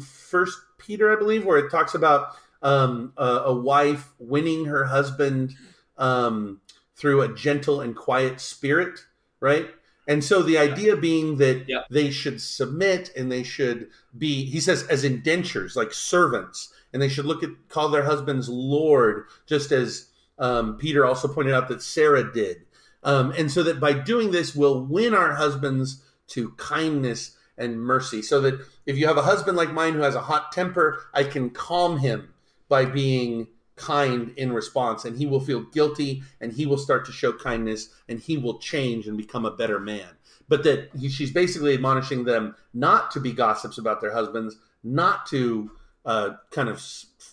First 0.01 0.59
Peter, 0.79 1.13
I 1.13 1.17
believe, 1.17 1.45
where 1.45 1.59
it 1.59 1.71
talks 1.71 1.95
about 1.95 2.37
um, 2.63 3.13
a, 3.17 3.27
a, 3.27 3.55
wife 3.55 4.11
winning 4.19 4.67
her 4.67 4.85
husband 4.87 5.55
um, 5.99 6.61
through 6.97 7.21
a 7.21 7.35
gentle 7.35 7.81
and 7.81 7.95
quiet 7.95 8.41
spirit, 8.41 9.01
right? 9.41 9.69
And 10.07 10.23
so 10.23 10.43
the 10.43 10.59
idea 10.59 10.97
being 10.97 11.39
that 11.39 11.65
yeah. 11.69 11.83
they 11.91 12.11
should 12.11 12.41
submit 12.41 13.11
and 13.17 13.31
they 13.31 13.43
should 13.43 13.89
be, 14.17 14.45
he 14.45 14.61
says, 14.61 14.87
as 14.89 15.05
indentures, 15.05 15.77
like 15.77 15.93
servants, 15.93 16.73
and 16.93 17.01
they 17.01 17.09
should 17.09 17.25
look 17.27 17.43
at, 17.43 17.51
call 17.69 17.89
their 17.89 18.05
husbands 18.05 18.49
Lord, 18.49 19.27
just 19.47 19.73
as 19.73 20.09
um, 20.39 20.77
Peter 20.77 21.05
also 21.05 21.29
pointed 21.29 21.55
out 21.55 21.69
that 21.69 21.83
Sarah 21.83 22.33
did. 22.33 22.63
Um, 23.03 23.33
and 23.37 23.51
so 23.51 23.63
that 23.63 23.81
by 23.81 23.93
doing 23.93 24.31
this, 24.31 24.55
we'll 24.55 24.81
win 24.81 25.15
our 25.15 25.35
husbands 25.35 26.03
to 26.29 26.51
kindness 26.53 27.37
and 27.59 27.81
mercy. 27.81 28.23
So 28.23 28.41
that 28.41 28.61
if 28.87 28.97
you 28.97 29.07
have 29.07 29.19
a 29.19 29.23
husband 29.23 29.57
like 29.57 29.73
mine 29.73 29.95
who 29.95 30.01
has 30.01 30.15
a 30.15 30.23
hot 30.23 30.53
temper, 30.53 31.03
I 31.13 31.25
can 31.25 31.51
calm 31.51 31.99
him 31.99 32.33
by 32.69 32.87
being 32.87 33.49
kind 33.77 34.33
in 34.37 34.53
response 34.53 35.05
and 35.05 35.19
he 35.19 35.27
will 35.27 35.41
feel 35.41 35.61
guilty 35.61 36.23
and 36.41 36.53
he 36.53 36.65
will 36.65 36.79
start 36.79 37.05
to 37.05 37.13
show 37.13 37.33
kindness 37.33 37.89
and 38.09 38.21
he 38.21 38.37
will 38.37 38.59
change 38.59 39.09
and 39.09 39.17
become 39.17 39.45
a 39.45 39.51
better 39.51 39.81
man 39.81 40.07
but 40.49 40.63
that 40.63 40.91
he, 40.97 41.09
she's 41.09 41.33
basically 41.33 41.75
admonishing 41.75 42.25
them 42.25 42.55
not 42.73 43.11
to 43.11 43.19
be 43.19 43.33
gossips 43.33 43.77
about 43.77 44.01
their 44.01 44.13
husbands 44.13 44.57
not 44.85 45.27
to 45.27 45.71
uh, 46.05 46.31
kind 46.51 46.69
of 46.69 46.81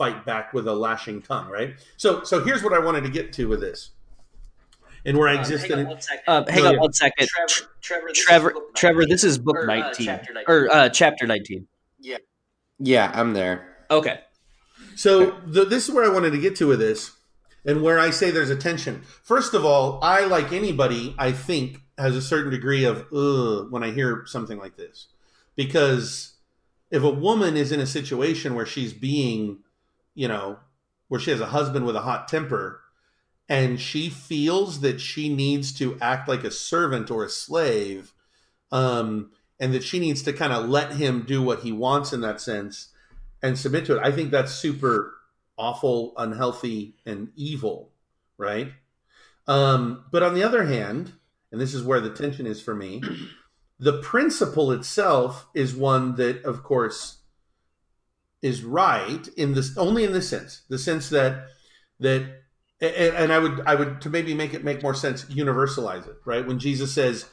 fight 0.02 0.26
back 0.26 0.52
with 0.54 0.68
a 0.68 0.74
lashing 0.74 1.22
tongue 1.22 1.48
right 1.48 1.76
so 1.96 2.24
so 2.24 2.44
here's 2.44 2.64
what 2.64 2.74
i 2.74 2.80
wanted 2.80 3.04
to 3.04 3.10
get 3.10 3.32
to 3.32 3.48
with 3.48 3.62
this 3.62 3.92
and 5.06 5.18
where 5.18 5.28
I 5.28 5.36
uh, 5.36 5.40
exist. 5.40 5.68
hang 5.68 5.80
on 5.80 5.88
one 5.88 6.02
second. 6.02 6.24
Uh, 6.28 6.44
hang 6.48 6.66
on 6.66 6.80
one 6.80 6.94
second. 6.94 7.28
Trevor, 7.28 7.70
Trevor, 7.82 8.08
this 8.10 8.24
Trevor, 8.24 8.50
is 8.52 8.56
Trevor, 8.76 9.06
this 9.08 9.24
is 9.24 9.38
book 9.40 9.58
or, 9.58 9.66
19. 9.66 10.08
Uh, 10.08 10.18
chapter 10.18 10.34
19. 10.34 10.46
Or 10.48 10.70
uh, 10.72 10.90
chapter 10.90 11.26
19. 11.28 11.68
Yeah. 12.00 12.18
Yeah, 12.80 13.12
I'm 13.14 13.34
there. 13.34 13.78
Okay. 13.90 14.20
So 14.96 15.32
the, 15.46 15.66
this 15.66 15.88
is 15.88 15.96
where 15.96 16.06
I 16.06 16.14
wanted 16.14 16.32
to 16.32 16.38
get 16.38 16.56
to 16.58 16.68
with 16.68 16.80
this, 16.80 17.12
and 17.66 17.82
where 17.82 18.00
I 18.00 18.12
say 18.12 18.32
there's 18.32 18.50
a 18.50 18.56
tension. 18.56 19.02
First 19.24 19.54
of 19.54 19.66
all, 19.66 20.00
I 20.04 20.26
like 20.26 20.52
anybody, 20.52 21.16
I 21.18 21.32
think 21.32 21.80
has 21.98 22.16
a 22.16 22.22
certain 22.22 22.52
degree 22.52 22.84
of 22.84 23.08
ugh 23.14 23.72
when 23.72 23.84
I 23.84 23.92
hear 23.92 24.24
something 24.26 24.58
like 24.58 24.78
this, 24.78 25.08
because 25.56 26.36
if 26.90 27.04
a 27.04 27.10
woman 27.10 27.56
is 27.56 27.72
in 27.72 27.80
a 27.80 27.86
situation 27.86 28.54
where 28.54 28.66
she's 28.66 28.94
being, 28.94 29.60
you 30.14 30.28
know, 30.28 30.60
where 31.08 31.20
she 31.20 31.32
has 31.32 31.42
a 31.42 31.48
husband 31.48 31.86
with 31.86 31.96
a 31.96 32.02
hot 32.02 32.28
temper, 32.28 32.82
and 33.50 33.80
she 33.80 34.10
feels 34.10 34.82
that 34.82 35.02
she 35.02 35.34
needs 35.34 35.74
to 35.74 35.98
act 36.00 36.28
like 36.28 36.44
a 36.44 36.52
servant 36.52 37.12
or 37.12 37.26
a 37.26 37.30
slave, 37.30 38.14
um, 38.72 39.32
and 39.60 39.74
that 39.74 39.84
she 39.84 40.00
needs 40.00 40.22
to 40.24 40.34
kind 40.34 40.54
of 40.54 40.70
let 40.70 40.94
him 40.94 41.24
do 41.24 41.42
what 41.42 41.60
he 41.60 41.72
wants 41.72 42.14
in 42.14 42.22
that 42.22 42.40
sense 42.42 42.90
and 43.44 43.58
submit 43.58 43.86
to 43.86 43.98
it. 43.98 44.04
I 44.04 44.12
think 44.12 44.32
that's 44.32 44.54
super 44.54 45.14
awful, 45.58 46.14
unhealthy, 46.18 46.96
and 47.06 47.30
evil, 47.36 47.92
right? 48.38 48.72
Um, 49.48 50.06
but 50.12 50.24
on 50.24 50.34
the 50.34 50.44
other 50.44 50.66
hand, 50.66 51.14
and 51.52 51.60
this 51.60 51.74
is 51.74 51.84
where 51.84 52.00
the 52.00 52.10
tension 52.10 52.46
is 52.46 52.62
for 52.62 52.76
me, 52.76 53.02
the 53.80 54.00
principle 54.02 54.72
itself 54.72 55.48
is 55.54 55.76
one 55.76 56.16
that, 56.16 56.44
of 56.44 56.64
course, 56.64 57.18
is 58.42 58.64
right 58.64 59.28
in 59.38 59.54
this 59.54 59.78
only 59.78 60.04
in 60.04 60.14
this 60.14 60.30
sense, 60.30 60.62
the 60.70 60.78
sense 60.78 61.10
that 61.10 61.48
that 62.00 62.44
and, 62.80 63.16
and 63.16 63.34
I 63.34 63.40
would 63.40 63.62
I 63.66 63.76
would 63.76 64.02
to 64.02 64.10
maybe 64.10 64.34
make 64.34 64.54
it 64.54 64.64
make 64.64 64.82
more 64.82 64.96
sense, 64.96 65.26
universalize 65.26 66.08
it, 66.08 66.16
right? 66.26 66.46
When 66.46 66.60
Jesus 66.60 66.94
says, 66.94 67.30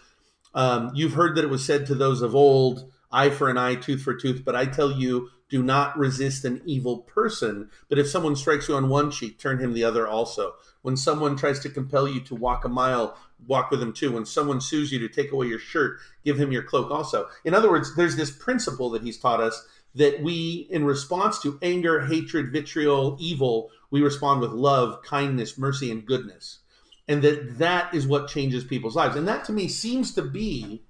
um, 0.55 0.91
"You've 0.95 1.15
heard 1.15 1.37
that 1.37 1.45
it 1.45 1.51
was 1.51 1.65
said 1.65 1.87
to 1.87 1.95
those 1.95 2.23
of 2.23 2.35
old." 2.35 2.91
eye 3.11 3.31
for 3.31 3.49
an 3.49 3.57
eye, 3.57 3.75
tooth 3.75 4.03
for 4.03 4.15
tooth. 4.15 4.43
But 4.45 4.57
I 4.57 4.67
tell 4.67 4.91
you, 4.93 5.31
do 5.49 5.63
not 5.63 5.97
resist 5.99 6.45
an 6.45 6.61
evil 6.67 6.99
person. 6.99 7.71
But 7.89 7.99
if 7.99 8.09
someone 8.09 8.37
strikes 8.37 8.69
you 8.69 8.75
on 8.75 8.89
one 8.89 9.11
cheek, 9.11 9.39
turn 9.39 9.59
him 9.59 9.73
the 9.73 9.85
other 9.85 10.07
also. 10.07 10.55
When 10.83 10.97
someone 10.97 11.37
tries 11.37 11.61
to 11.61 11.71
compel 11.71 12.07
you 12.07 12.21
to 12.21 12.35
walk 12.35 12.65
a 12.65 12.69
mile, 12.69 13.17
walk 13.47 13.71
with 13.71 13.83
him 13.83 13.93
too. 13.93 14.13
When 14.13 14.27
someone 14.27 14.61
sues 14.61 14.93
you 14.93 14.99
to 15.01 15.09
take 15.09 15.33
away 15.33 15.47
your 15.47 15.59
shirt, 15.59 15.99
give 16.25 16.39
him 16.39 16.53
your 16.53 16.63
cloak 16.63 16.91
also. 16.91 17.29
In 17.45 17.55
other 17.55 17.71
words, 17.71 17.97
there's 17.97 18.17
this 18.17 18.31
principle 18.31 18.91
that 18.91 19.03
he's 19.03 19.19
taught 19.19 19.41
us 19.41 19.67
that 19.99 20.23
we, 20.23 20.67
in 20.71 20.85
response 20.85 21.41
to 21.43 21.59
anger, 21.61 22.07
hatred, 22.07 22.53
vitriol, 22.53 23.17
evil, 23.21 23.71
we 23.91 24.01
respond 24.01 24.41
with 24.41 24.53
love, 24.53 25.03
kindness, 25.03 25.59
mercy, 25.59 25.91
and 25.91 26.07
goodness. 26.07 26.61
And 27.09 27.23
that 27.23 27.59
that 27.59 27.93
is 27.95 28.07
what 28.07 28.29
changes 28.29 28.65
people's 28.65 28.95
lives. 28.95 29.17
And 29.17 29.27
that 29.27 29.45
to 29.47 29.53
me 29.53 29.67
seems 29.67 30.15
to 30.15 30.23
be 30.23 30.83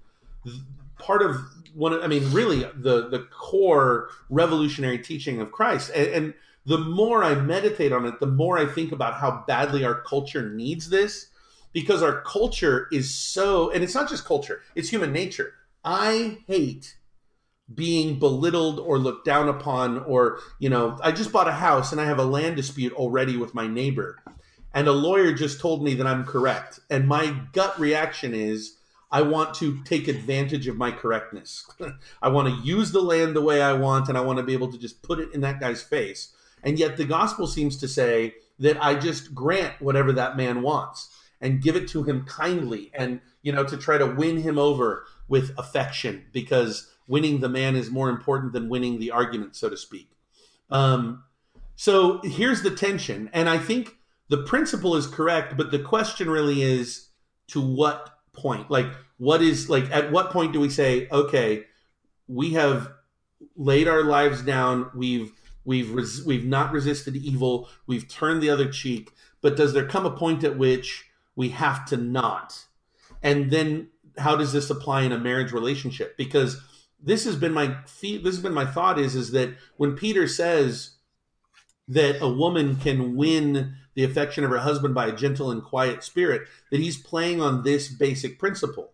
part 0.98 1.22
of 1.22 1.36
one 1.74 1.92
of, 1.92 2.02
I 2.02 2.06
mean, 2.06 2.30
really 2.32 2.64
the 2.74 3.08
the 3.08 3.26
core 3.30 4.10
revolutionary 4.28 4.98
teaching 4.98 5.40
of 5.40 5.52
Christ. 5.52 5.90
And, 5.94 6.08
and 6.08 6.34
the 6.66 6.78
more 6.78 7.24
I 7.24 7.34
meditate 7.34 7.92
on 7.92 8.04
it, 8.04 8.20
the 8.20 8.26
more 8.26 8.58
I 8.58 8.66
think 8.66 8.92
about 8.92 9.14
how 9.14 9.44
badly 9.46 9.84
our 9.84 10.02
culture 10.02 10.50
needs 10.50 10.90
this, 10.90 11.28
because 11.72 12.02
our 12.02 12.20
culture 12.22 12.88
is 12.92 13.14
so, 13.14 13.70
and 13.70 13.82
it's 13.82 13.94
not 13.94 14.08
just 14.10 14.26
culture; 14.26 14.60
it's 14.74 14.90
human 14.90 15.12
nature. 15.12 15.54
I 15.82 16.38
hate 16.46 16.97
being 17.74 18.18
belittled 18.18 18.80
or 18.80 18.98
looked 18.98 19.24
down 19.24 19.48
upon 19.48 19.98
or 20.04 20.40
you 20.58 20.70
know 20.70 20.98
i 21.02 21.12
just 21.12 21.32
bought 21.32 21.48
a 21.48 21.52
house 21.52 21.92
and 21.92 22.00
i 22.00 22.04
have 22.04 22.18
a 22.18 22.24
land 22.24 22.56
dispute 22.56 22.92
already 22.94 23.36
with 23.36 23.54
my 23.54 23.66
neighbor 23.66 24.22
and 24.72 24.88
a 24.88 24.92
lawyer 24.92 25.32
just 25.32 25.60
told 25.60 25.82
me 25.82 25.94
that 25.94 26.06
i'm 26.06 26.24
correct 26.24 26.80
and 26.88 27.06
my 27.06 27.38
gut 27.52 27.78
reaction 27.78 28.34
is 28.34 28.78
I 29.10 29.22
want 29.22 29.54
to 29.54 29.82
take 29.84 30.06
advantage 30.06 30.68
of 30.68 30.76
my 30.76 30.90
correctness. 30.90 31.66
I 32.22 32.28
want 32.28 32.48
to 32.48 32.66
use 32.66 32.92
the 32.92 33.00
land 33.00 33.34
the 33.34 33.42
way 33.42 33.62
I 33.62 33.72
want, 33.72 34.08
and 34.08 34.18
I 34.18 34.20
want 34.20 34.38
to 34.38 34.42
be 34.42 34.52
able 34.52 34.70
to 34.70 34.78
just 34.78 35.02
put 35.02 35.18
it 35.18 35.32
in 35.32 35.40
that 35.40 35.60
guy's 35.60 35.82
face. 35.82 36.34
And 36.62 36.78
yet 36.78 36.96
the 36.96 37.04
gospel 37.04 37.46
seems 37.46 37.76
to 37.78 37.88
say 37.88 38.34
that 38.58 38.82
I 38.82 38.94
just 38.96 39.34
grant 39.34 39.80
whatever 39.80 40.12
that 40.12 40.36
man 40.36 40.62
wants 40.62 41.08
and 41.40 41.62
give 41.62 41.76
it 41.76 41.88
to 41.88 42.02
him 42.02 42.24
kindly 42.24 42.90
and, 42.92 43.20
you 43.42 43.52
know, 43.52 43.64
to 43.64 43.76
try 43.76 43.96
to 43.96 44.06
win 44.06 44.42
him 44.42 44.58
over 44.58 45.06
with 45.28 45.52
affection 45.56 46.24
because 46.32 46.92
winning 47.08 47.40
the 47.40 47.48
man 47.48 47.74
is 47.74 47.90
more 47.90 48.10
important 48.10 48.52
than 48.52 48.68
winning 48.68 49.00
the 49.00 49.10
argument, 49.10 49.56
so 49.56 49.68
to 49.68 49.76
speak. 49.76 50.10
Um, 50.70 51.24
so 51.74 52.20
here's 52.22 52.62
the 52.62 52.70
tension. 52.70 53.30
And 53.32 53.48
I 53.48 53.58
think 53.58 53.96
the 54.28 54.42
principle 54.42 54.94
is 54.94 55.06
correct, 55.06 55.56
but 55.56 55.70
the 55.70 55.78
question 55.78 56.28
really 56.28 56.62
is 56.62 57.08
to 57.48 57.60
what 57.60 58.18
point? 58.32 58.70
Like, 58.70 58.86
what 59.16 59.42
is 59.42 59.68
like 59.68 59.90
at 59.90 60.12
what 60.12 60.30
point 60.30 60.52
do 60.52 60.60
we 60.60 60.70
say, 60.70 61.08
okay, 61.10 61.64
we 62.28 62.52
have 62.52 62.92
laid 63.56 63.88
our 63.88 64.04
lives 64.04 64.42
down, 64.42 64.90
we've 64.94 65.32
we've 65.64 65.90
res- 65.92 66.24
we've 66.24 66.44
not 66.44 66.72
resisted 66.72 67.16
evil, 67.16 67.68
we've 67.86 68.08
turned 68.08 68.42
the 68.42 68.50
other 68.50 68.70
cheek, 68.70 69.12
but 69.40 69.56
does 69.56 69.72
there 69.72 69.86
come 69.86 70.06
a 70.06 70.16
point 70.16 70.44
at 70.44 70.58
which 70.58 71.06
we 71.36 71.50
have 71.50 71.84
to 71.86 71.96
not? 71.96 72.66
And 73.22 73.50
then 73.50 73.88
how 74.18 74.36
does 74.36 74.52
this 74.52 74.70
apply 74.70 75.02
in 75.02 75.12
a 75.12 75.18
marriage 75.18 75.52
relationship? 75.52 76.16
Because 76.16 76.60
this 77.02 77.24
has 77.24 77.36
been 77.36 77.52
my 77.52 77.76
this 78.02 78.34
has 78.34 78.40
been 78.40 78.54
my 78.54 78.66
thought 78.66 78.98
is 78.98 79.14
is 79.14 79.30
that 79.32 79.54
when 79.76 79.96
Peter 79.96 80.26
says 80.26 80.96
that 81.86 82.20
a 82.20 82.28
woman 82.28 82.76
can 82.76 83.16
win 83.16 83.74
the 83.94 84.04
affection 84.04 84.44
of 84.44 84.50
her 84.50 84.58
husband 84.58 84.94
by 84.94 85.06
a 85.06 85.16
gentle 85.16 85.50
and 85.50 85.62
quiet 85.62 86.04
spirit, 86.04 86.42
that 86.70 86.80
he's 86.80 86.96
playing 86.96 87.40
on 87.40 87.62
this 87.62 87.88
basic 87.88 88.38
principle. 88.38 88.92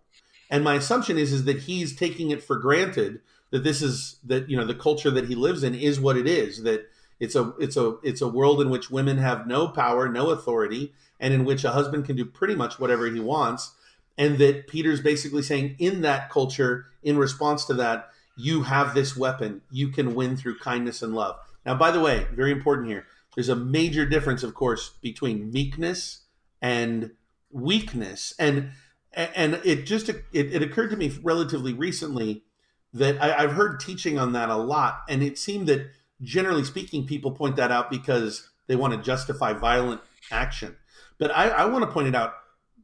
And 0.50 0.62
my 0.62 0.74
assumption 0.74 1.18
is 1.18 1.32
is 1.32 1.44
that 1.44 1.60
he's 1.60 1.96
taking 1.96 2.30
it 2.30 2.42
for 2.42 2.56
granted 2.56 3.20
that 3.50 3.64
this 3.64 3.82
is 3.82 4.16
that 4.24 4.48
you 4.48 4.56
know 4.56 4.66
the 4.66 4.74
culture 4.74 5.10
that 5.10 5.28
he 5.28 5.34
lives 5.34 5.62
in 5.62 5.74
is 5.74 6.00
what 6.00 6.16
it 6.16 6.26
is 6.26 6.62
that 6.62 6.88
it's 7.20 7.34
a 7.34 7.52
it's 7.58 7.76
a 7.76 7.96
it's 8.02 8.20
a 8.20 8.28
world 8.28 8.60
in 8.60 8.70
which 8.70 8.90
women 8.90 9.18
have 9.18 9.46
no 9.46 9.68
power, 9.68 10.08
no 10.08 10.30
authority, 10.30 10.92
and 11.20 11.32
in 11.32 11.44
which 11.44 11.64
a 11.64 11.72
husband 11.72 12.04
can 12.04 12.16
do 12.16 12.24
pretty 12.24 12.54
much 12.54 12.78
whatever 12.78 13.06
he 13.06 13.20
wants. 13.20 13.74
And 14.16 14.38
that 14.38 14.68
Peter's 14.68 15.00
basically 15.00 15.42
saying 15.42 15.76
in 15.78 16.02
that 16.02 16.30
culture, 16.30 16.86
in 17.02 17.18
response 17.18 17.64
to 17.66 17.74
that, 17.74 18.10
you 18.36 18.62
have 18.62 18.94
this 18.94 19.16
weapon. 19.16 19.62
You 19.70 19.88
can 19.88 20.14
win 20.14 20.36
through 20.36 20.58
kindness 20.58 21.02
and 21.02 21.14
love. 21.14 21.36
Now, 21.66 21.74
by 21.74 21.90
the 21.90 22.00
way, 22.00 22.26
very 22.32 22.52
important 22.52 22.88
here. 22.88 23.06
There's 23.34 23.48
a 23.48 23.56
major 23.56 24.06
difference, 24.06 24.42
of 24.42 24.54
course, 24.54 24.92
between 25.02 25.50
meekness 25.50 26.22
and 26.62 27.12
weakness. 27.50 28.34
And 28.38 28.70
and 29.12 29.60
it 29.64 29.86
just 29.86 30.08
it, 30.08 30.24
it 30.32 30.62
occurred 30.62 30.90
to 30.90 30.96
me 30.96 31.12
relatively 31.22 31.72
recently 31.72 32.44
that 32.92 33.20
I, 33.22 33.44
I've 33.44 33.52
heard 33.52 33.80
teaching 33.80 34.18
on 34.18 34.32
that 34.32 34.48
a 34.48 34.56
lot, 34.56 35.02
and 35.08 35.22
it 35.22 35.38
seemed 35.38 35.66
that 35.68 35.90
generally 36.22 36.64
speaking, 36.64 37.06
people 37.06 37.32
point 37.32 37.56
that 37.56 37.70
out 37.70 37.90
because 37.90 38.50
they 38.66 38.76
want 38.76 38.94
to 38.94 39.00
justify 39.00 39.52
violent 39.52 40.00
action. 40.30 40.76
But 41.18 41.30
I, 41.30 41.48
I 41.48 41.64
want 41.66 41.84
to 41.84 41.90
point 41.90 42.08
it 42.08 42.14
out 42.14 42.34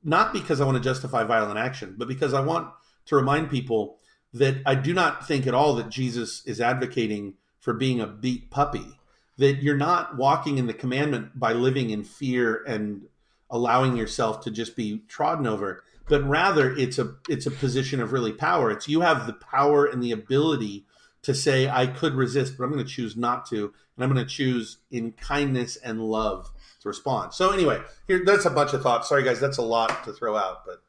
not 0.03 0.33
because 0.33 0.61
I 0.61 0.65
want 0.65 0.77
to 0.77 0.83
justify 0.83 1.25
violent 1.25 1.59
action, 1.59 1.95
but 1.99 2.09
because 2.09 2.35
I 2.35 2.41
want 2.41 2.69
to 3.07 3.17
remind 3.17 3.51
people 3.51 3.99
that 4.33 4.63
I 4.65 4.75
do 4.75 4.95
not 4.95 5.27
think 5.27 5.47
at 5.47 5.55
all 5.55 5.75
that 5.75 5.89
Jesus 5.89 6.45
is 6.47 6.61
advocating 6.61 7.35
for 7.59 7.75
being 7.75 8.01
a 8.01 8.07
beat 8.07 8.51
puppy. 8.51 8.99
That 9.39 9.63
you're 9.63 9.77
not 9.77 10.17
walking 10.17 10.59
in 10.59 10.67
the 10.67 10.75
commandment 10.75 11.39
by 11.39 11.53
living 11.53 11.91
in 11.91 12.05
fear 12.05 12.63
and 12.67 13.03
allowing 13.51 13.97
yourself 13.97 14.43
to 14.43 14.51
just 14.51 14.77
be 14.77 15.03
trodden 15.09 15.47
over, 15.47 15.83
but 16.09 16.23
rather 16.23 16.75
it's 16.77 16.99
a 16.99 17.15
it's 17.29 17.47
a 17.47 17.51
position 17.51 18.01
of 18.01 18.13
really 18.13 18.33
power. 18.33 18.71
It's 18.71 18.89
you 18.89 19.01
have 19.01 19.27
the 19.27 19.33
power 19.33 19.87
and 19.87 20.03
the 20.03 20.13
ability 20.13 20.85
to 21.23 21.35
say 21.35 21.69
I 21.69 21.87
could 21.87 22.15
resist, 22.15 22.57
but 22.57 22.65
I'm 22.65 22.73
going 22.73 22.85
to 22.85 22.91
choose 22.91 23.17
not 23.17 23.47
to, 23.51 23.73
and 23.97 24.05
I'm 24.05 24.13
going 24.13 24.25
to 24.25 24.31
choose 24.31 24.79
in 24.91 25.13
kindness 25.13 25.77
and 25.77 26.01
love 26.01 26.51
to 26.81 26.89
respond. 26.89 27.35
So 27.35 27.51
anyway, 27.51 27.81
here 28.07 28.23
that's 28.25 28.47
a 28.47 28.51
bunch 28.51 28.73
of 28.73 28.83
thoughts. 28.83 29.09
Sorry 29.09 29.23
guys, 29.23 29.41
that's 29.41 29.59
a 29.59 29.63
lot 29.63 30.05
to 30.05 30.13
throw 30.13 30.37
out, 30.37 30.65
but 30.67 30.83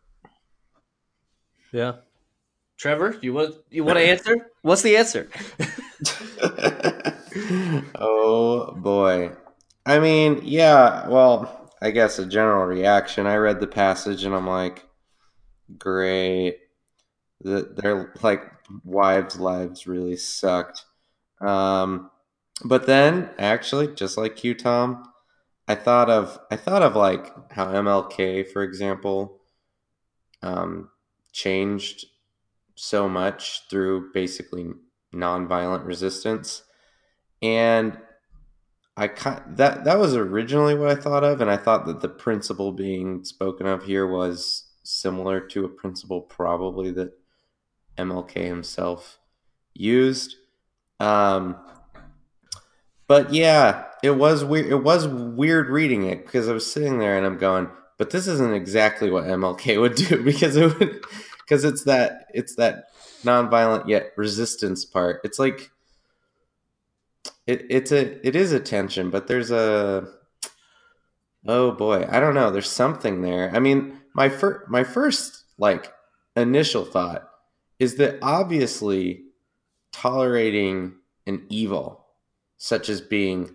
yeah. 1.71 1.93
Trevor, 2.77 3.15
you 3.21 3.33
want 3.33 3.55
you 3.69 3.83
want 3.83 3.99
to 3.99 4.03
answer? 4.03 4.51
What's 4.63 4.81
the 4.81 4.97
answer? 4.97 5.29
oh 7.95 8.73
boy. 8.75 9.31
I 9.85 9.99
mean, 9.99 10.41
yeah, 10.43 11.07
well, 11.07 11.69
I 11.81 11.91
guess 11.91 12.19
a 12.19 12.25
general 12.25 12.65
reaction. 12.65 13.27
I 13.27 13.35
read 13.35 13.59
the 13.59 13.67
passage 13.67 14.23
and 14.23 14.33
I'm 14.33 14.47
like, 14.47 14.85
great. 15.77 16.59
That 17.41 17.75
they're 17.75 18.13
like 18.21 18.43
wives' 18.83 19.39
lives 19.39 19.87
really 19.87 20.15
sucked. 20.15 20.85
Um, 21.39 22.11
but 22.63 22.85
then, 22.85 23.31
actually, 23.39 23.95
just 23.95 24.17
like 24.17 24.43
you, 24.43 24.53
Tom, 24.53 25.10
I 25.67 25.75
thought 25.75 26.09
of 26.09 26.39
I 26.49 26.55
thought 26.55 26.81
of 26.81 26.95
like 26.95 27.51
how 27.51 27.67
MLK, 27.67 28.47
for 28.51 28.63
example, 28.63 29.41
um, 30.41 30.89
changed 31.31 32.05
so 32.75 33.07
much 33.07 33.61
through 33.69 34.11
basically 34.13 34.71
nonviolent 35.13 35.85
resistance, 35.85 36.63
and 37.41 37.97
I 38.97 39.07
that 39.07 39.85
that 39.85 39.99
was 39.99 40.15
originally 40.15 40.75
what 40.75 40.89
I 40.89 40.95
thought 40.95 41.23
of, 41.23 41.41
and 41.41 41.49
I 41.49 41.57
thought 41.57 41.85
that 41.85 42.01
the 42.01 42.09
principle 42.09 42.71
being 42.71 43.23
spoken 43.23 43.67
of 43.67 43.83
here 43.83 44.07
was 44.07 44.65
similar 44.83 45.39
to 45.39 45.65
a 45.65 45.69
principle 45.69 46.21
probably 46.21 46.91
that 46.91 47.13
MLK 47.97 48.45
himself 48.45 49.19
used. 49.73 50.35
Um, 50.99 51.57
but 53.11 53.33
yeah, 53.33 53.87
it 54.01 54.11
was 54.11 54.45
weird. 54.45 54.67
It 54.67 54.83
was 54.85 55.05
weird 55.05 55.67
reading 55.67 56.05
it 56.05 56.25
because 56.25 56.47
I 56.47 56.53
was 56.53 56.71
sitting 56.71 56.97
there 56.97 57.17
and 57.17 57.25
I'm 57.25 57.37
going, 57.37 57.69
but 57.97 58.09
this 58.09 58.25
isn't 58.25 58.53
exactly 58.53 59.11
what 59.11 59.25
MLK 59.25 59.77
would 59.81 59.95
do 59.95 60.23
because 60.23 60.55
it 60.55 60.79
would 60.79 61.01
because 61.39 61.65
it's 61.65 61.83
that 61.83 62.27
it's 62.33 62.55
that 62.55 62.85
nonviolent 63.25 63.89
yet 63.89 64.13
resistance 64.15 64.85
part. 64.85 65.19
It's 65.25 65.39
like 65.39 65.71
it, 67.45 67.65
it's 67.69 67.91
a 67.91 68.25
it 68.25 68.33
is 68.33 68.53
a 68.53 68.61
tension, 68.61 69.09
but 69.09 69.27
there's 69.27 69.51
a 69.51 70.07
oh 71.45 71.73
boy, 71.73 72.07
I 72.09 72.21
don't 72.21 72.33
know. 72.33 72.49
There's 72.49 72.71
something 72.71 73.23
there. 73.23 73.53
I 73.53 73.59
mean, 73.59 73.99
my 74.15 74.29
first 74.29 74.69
my 74.69 74.85
first 74.85 75.43
like 75.57 75.93
initial 76.37 76.85
thought 76.85 77.27
is 77.77 77.95
that 77.97 78.19
obviously 78.21 79.23
tolerating 79.91 80.93
an 81.27 81.45
evil 81.49 82.00
such 82.63 82.89
as 82.89 83.01
being 83.01 83.49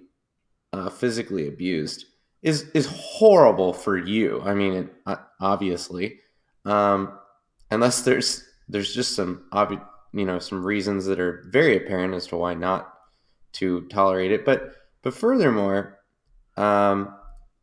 uh, 0.72 0.90
physically 0.90 1.46
abused 1.46 2.06
is 2.42 2.68
is 2.74 2.86
horrible 2.86 3.72
for 3.72 3.96
you. 3.96 4.42
I 4.44 4.52
mean, 4.52 4.72
it, 4.72 4.92
uh, 5.06 5.16
obviously, 5.40 6.18
um, 6.64 7.16
unless 7.70 8.02
there's 8.02 8.42
there's 8.68 8.92
just 8.92 9.14
some 9.14 9.44
obvious 9.52 9.80
you 10.12 10.24
know 10.24 10.40
some 10.40 10.66
reasons 10.66 11.06
that 11.06 11.20
are 11.20 11.44
very 11.52 11.76
apparent 11.76 12.14
as 12.14 12.26
to 12.26 12.36
why 12.36 12.54
not 12.54 12.92
to 13.52 13.82
tolerate 13.82 14.32
it. 14.32 14.44
But 14.44 14.74
but 15.04 15.14
furthermore, 15.14 16.00
um, 16.56 17.14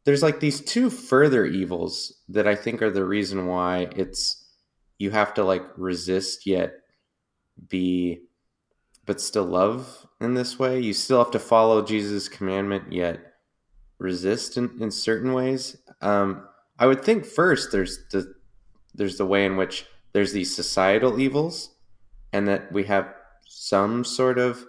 there's 0.06 0.24
like 0.24 0.40
these 0.40 0.62
two 0.62 0.90
further 0.90 1.46
evils 1.46 2.22
that 2.30 2.48
I 2.48 2.56
think 2.56 2.82
are 2.82 2.90
the 2.90 3.04
reason 3.04 3.48
why 3.48 3.90
it's 3.98 4.48
you 4.98 5.12
have 5.12 5.34
to 5.34 5.44
like 5.44 5.66
resist 5.76 6.46
yet 6.46 6.72
be 7.68 8.22
but 9.06 9.20
still 9.20 9.44
love 9.44 10.03
in 10.24 10.34
this 10.34 10.58
way. 10.60 10.80
You 10.80 10.94
still 10.94 11.20
have 11.20 11.32
to 11.32 11.40
follow 11.40 11.82
Jesus' 11.84 12.30
commandment 12.30 12.92
yet 12.92 13.20
resist 14.00 14.58
in, 14.58 14.70
in 14.82 14.92
certain 14.92 15.34
ways. 15.34 15.78
Um, 16.02 16.48
I 16.78 16.88
would 16.88 17.04
think 17.04 17.26
first 17.26 17.72
there's 17.72 18.00
the 18.12 18.34
there's 18.94 19.18
the 19.18 19.26
way 19.26 19.46
in 19.46 19.58
which 19.58 19.86
there's 20.12 20.34
these 20.34 20.56
societal 20.56 21.20
evils 21.20 21.72
and 22.32 22.48
that 22.48 22.72
we 22.72 22.84
have 22.84 23.14
some 23.48 24.04
sort 24.04 24.38
of 24.38 24.66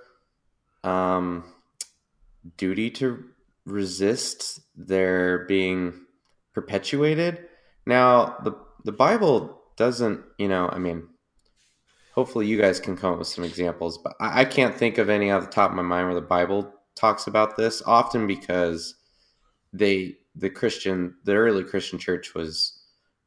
um, 0.83 1.45
duty 2.57 2.91
to 2.91 3.25
resist 3.67 4.61
their 4.77 5.45
being 5.47 6.07
perpetuated. 6.55 7.47
Now 7.87 8.37
the 8.45 8.53
the 8.85 8.93
Bible 8.93 9.63
doesn't, 9.77 10.21
you 10.39 10.49
know, 10.49 10.69
I 10.69 10.79
mean, 10.79 11.09
hopefully 12.15 12.47
you 12.47 12.57
guys 12.57 12.79
can 12.79 12.97
come 12.97 13.13
up 13.13 13.19
with 13.19 13.29
some 13.29 13.45
examples, 13.45 13.99
but 13.99 14.15
I, 14.21 14.43
I 14.43 14.45
can't 14.45 14.77
think 14.77 14.99
of 14.99 15.11
any 15.11 15.31
off 15.31 15.45
the 15.45 15.51
top 15.51 15.71
of 15.71 15.77
my 15.77 15.83
mind 15.83 16.07
where 16.07 16.15
the 16.15 16.21
Bible 16.21 16.73
talks 16.95 17.27
about 17.27 17.57
this, 17.57 17.83
often 17.87 18.27
because 18.27 18.95
they, 19.73 20.17
the 20.37 20.49
Christian, 20.49 21.17
the 21.25 21.35
early 21.35 21.65
Christian 21.65 21.99
church 21.99 22.35
was 22.35 22.81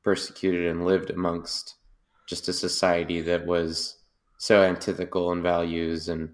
persecuted 0.04 0.68
and 0.68 0.86
lived 0.86 1.10
amongst 1.10 1.76
just 2.28 2.48
a 2.48 2.54
society 2.54 3.20
that 3.22 3.46
was 3.46 3.98
so 4.38 4.64
antithetical 4.64 5.34
in 5.34 5.42
values 5.42 6.08
and 6.08 6.30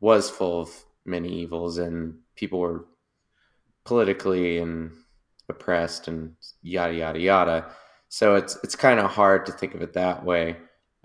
was 0.00 0.30
full 0.30 0.62
of 0.62 0.70
many 1.04 1.28
evils 1.28 1.76
and 1.76 2.14
people 2.36 2.58
were 2.58 2.86
politically 3.84 4.58
and 4.58 4.92
oppressed 5.48 6.08
and 6.08 6.34
yada 6.62 6.94
yada 6.94 7.18
yada. 7.20 7.66
So 8.08 8.34
it's 8.34 8.56
it's 8.64 8.76
kind 8.76 8.98
of 8.98 9.10
hard 9.10 9.44
to 9.46 9.52
think 9.52 9.74
of 9.74 9.82
it 9.82 9.92
that 9.92 10.24
way. 10.24 10.56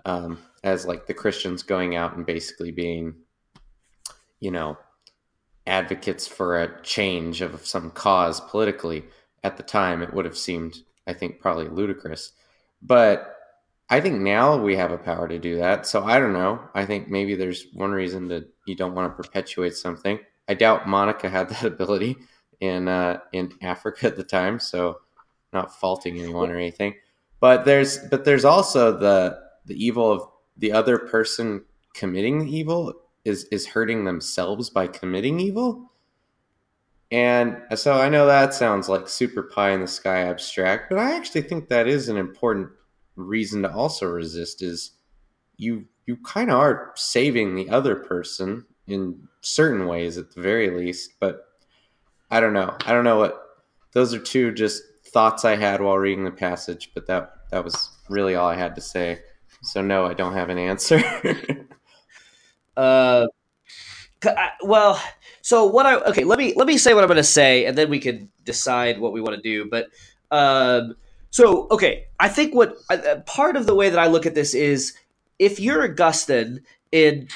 Um, 0.04 0.38
as 0.64 0.86
like 0.86 1.06
the 1.06 1.14
Christians 1.14 1.62
going 1.62 1.96
out 1.96 2.16
and 2.16 2.26
basically 2.26 2.70
being, 2.70 3.14
you 4.40 4.50
know, 4.50 4.78
advocates 5.66 6.26
for 6.26 6.62
a 6.62 6.82
change 6.82 7.40
of 7.40 7.66
some 7.66 7.90
cause 7.90 8.40
politically. 8.40 9.04
At 9.44 9.56
the 9.56 9.62
time, 9.62 10.02
it 10.02 10.12
would 10.12 10.24
have 10.24 10.36
seemed, 10.36 10.78
I 11.06 11.12
think, 11.12 11.40
probably 11.40 11.68
ludicrous. 11.68 12.32
But 12.82 13.36
I 13.88 14.00
think 14.00 14.20
now 14.20 14.56
we 14.56 14.76
have 14.76 14.90
a 14.90 14.98
power 14.98 15.28
to 15.28 15.38
do 15.38 15.58
that. 15.58 15.86
So 15.86 16.04
I 16.04 16.18
don't 16.18 16.32
know. 16.32 16.60
I 16.74 16.84
think 16.84 17.08
maybe 17.08 17.34
there's 17.34 17.66
one 17.72 17.92
reason 17.92 18.28
that 18.28 18.48
you 18.66 18.74
don't 18.74 18.94
want 18.94 19.10
to 19.10 19.22
perpetuate 19.22 19.74
something. 19.74 20.18
I 20.48 20.54
doubt 20.54 20.88
Monica 20.88 21.28
had 21.28 21.48
that 21.50 21.64
ability 21.72 22.16
in 22.60 22.88
uh, 22.88 23.20
in 23.32 23.52
Africa 23.62 24.06
at 24.06 24.16
the 24.16 24.24
time. 24.24 24.58
So 24.58 25.00
not 25.52 25.78
faulting 25.78 26.18
anyone 26.20 26.50
or 26.50 26.56
anything. 26.56 26.94
But 27.40 27.64
there's 27.64 27.98
but 27.98 28.24
there's 28.24 28.44
also 28.44 28.96
the 28.96 29.38
the 29.66 29.74
evil 29.74 30.10
of 30.10 30.22
the 30.56 30.72
other 30.72 30.98
person 30.98 31.64
committing 31.94 32.48
evil 32.48 32.94
is 33.24 33.44
is 33.44 33.66
hurting 33.66 34.04
themselves 34.04 34.70
by 34.70 34.86
committing 34.86 35.40
evil. 35.40 35.92
And 37.10 37.62
so 37.76 37.94
I 37.94 38.08
know 38.08 38.26
that 38.26 38.52
sounds 38.52 38.88
like 38.88 39.08
super 39.08 39.42
pie 39.42 39.70
in 39.70 39.80
the 39.80 39.86
sky 39.86 40.22
abstract, 40.22 40.90
but 40.90 40.98
I 40.98 41.14
actually 41.14 41.42
think 41.42 41.68
that 41.68 41.86
is 41.86 42.08
an 42.08 42.16
important 42.16 42.70
reason 43.14 43.62
to 43.62 43.72
also 43.72 44.06
resist 44.06 44.62
is 44.62 44.92
you 45.56 45.86
you 46.06 46.16
kind 46.18 46.50
of 46.50 46.58
are 46.58 46.92
saving 46.94 47.54
the 47.54 47.68
other 47.70 47.96
person 47.96 48.64
in 48.86 49.28
certain 49.40 49.86
ways 49.86 50.16
at 50.18 50.32
the 50.32 50.40
very 50.40 50.70
least, 50.70 51.14
but 51.18 51.44
I 52.30 52.40
don't 52.40 52.52
know. 52.52 52.76
I 52.84 52.92
don't 52.92 53.04
know 53.04 53.18
what. 53.18 53.42
Those 53.92 54.14
are 54.14 54.18
two 54.18 54.52
just 54.52 54.82
thoughts 55.06 55.44
I 55.44 55.56
had 55.56 55.80
while 55.80 55.96
reading 55.96 56.24
the 56.24 56.30
passage, 56.30 56.90
but 56.94 57.06
that 57.06 57.32
that 57.50 57.64
was 57.64 57.90
really 58.08 58.34
all 58.34 58.48
I 58.48 58.56
had 58.56 58.74
to 58.74 58.80
say. 58.80 59.20
So 59.66 59.82
no, 59.82 60.06
I 60.06 60.14
don't 60.14 60.34
have 60.34 60.48
an 60.48 60.58
answer. 60.58 61.02
uh, 62.76 63.26
well, 64.62 65.02
so 65.42 65.66
what 65.66 65.86
I 65.86 65.96
okay, 65.96 66.24
let 66.24 66.38
me 66.38 66.54
let 66.56 66.66
me 66.66 66.78
say 66.78 66.94
what 66.94 67.02
I'm 67.02 67.08
going 67.08 67.16
to 67.16 67.24
say, 67.24 67.66
and 67.66 67.76
then 67.76 67.90
we 67.90 67.98
can 67.98 68.30
decide 68.44 69.00
what 69.00 69.12
we 69.12 69.20
want 69.20 69.34
to 69.36 69.42
do. 69.42 69.68
But 69.68 69.88
um, 70.30 70.94
so 71.30 71.66
okay, 71.70 72.06
I 72.20 72.28
think 72.28 72.54
what 72.54 72.76
uh, 72.90 73.16
part 73.26 73.56
of 73.56 73.66
the 73.66 73.74
way 73.74 73.90
that 73.90 73.98
I 73.98 74.06
look 74.06 74.24
at 74.24 74.34
this 74.34 74.54
is 74.54 74.94
if 75.38 75.58
you're 75.58 75.82
Augustine 75.84 76.60
in 76.92 77.28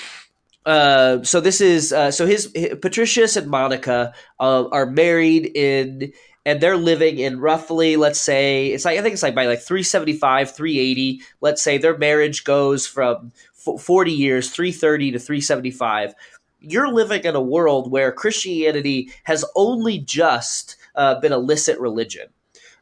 uh, 0.66 1.22
so 1.24 1.40
this 1.40 1.60
is 1.60 1.92
uh, 1.92 2.10
so 2.10 2.26
his, 2.26 2.50
his, 2.54 2.76
Patricius 2.80 3.36
and 3.36 3.48
Monica 3.48 4.12
uh, 4.38 4.68
are 4.68 4.86
married 4.86 5.50
in 5.56 6.12
and 6.46 6.60
they're 6.60 6.76
living 6.76 7.18
in 7.18 7.40
roughly 7.40 7.96
let's 7.96 8.20
say 8.20 8.68
it's 8.68 8.84
like 8.84 8.98
I 8.98 9.02
think 9.02 9.12
it's 9.12 9.22
like 9.22 9.34
by 9.34 9.46
like 9.46 9.60
375 9.60 10.54
380 10.54 11.20
let's 11.40 11.62
say 11.62 11.78
their 11.78 11.98
marriage 11.98 12.44
goes 12.44 12.86
from 12.86 13.32
40 13.78 14.12
years 14.12 14.50
330 14.50 15.12
to 15.12 15.18
375 15.18 16.14
you're 16.60 16.92
living 16.92 17.24
in 17.24 17.34
a 17.34 17.40
world 17.40 17.90
where 17.90 18.12
Christianity 18.12 19.10
has 19.24 19.44
only 19.56 19.98
just 19.98 20.76
uh, 20.94 21.18
been 21.20 21.32
a 21.32 21.38
licit 21.38 21.78
religion. 21.80 22.28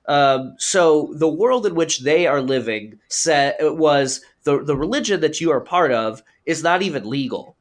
Um, 0.06 0.54
so 0.58 1.12
the 1.14 1.28
world 1.28 1.66
in 1.66 1.74
which 1.74 2.00
they 2.00 2.26
are 2.26 2.40
living 2.40 2.98
set, 3.08 3.56
was 3.60 4.22
the, 4.44 4.64
the 4.64 4.76
religion 4.76 5.20
that 5.20 5.40
you 5.40 5.50
are 5.50 5.60
part 5.60 5.92
of 5.92 6.22
is 6.46 6.62
not 6.62 6.82
even 6.82 7.08
legal 7.08 7.56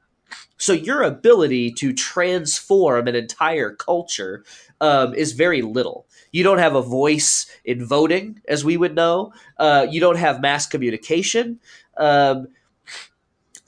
so 0.58 0.74
your 0.74 1.04
ability 1.04 1.72
to 1.74 1.94
transform 1.94 3.08
an 3.08 3.16
entire 3.16 3.72
culture 3.72 4.44
um, 4.82 5.14
is 5.14 5.34
very 5.34 5.62
little. 5.62 6.08
You 6.32 6.44
don't 6.44 6.60
have 6.60 6.76
a 6.76 6.82
voice 6.82 7.48
in 7.64 7.86
voting, 7.86 8.42
as 8.48 8.66
we 8.66 8.78
would 8.78 8.96
know. 8.96 9.34
Uh, 9.58 9.88
you 9.90 10.00
don't 10.00 10.18
have 10.18 10.42
mass 10.42 10.68
communication. 10.68 11.60
Um, 11.96 12.48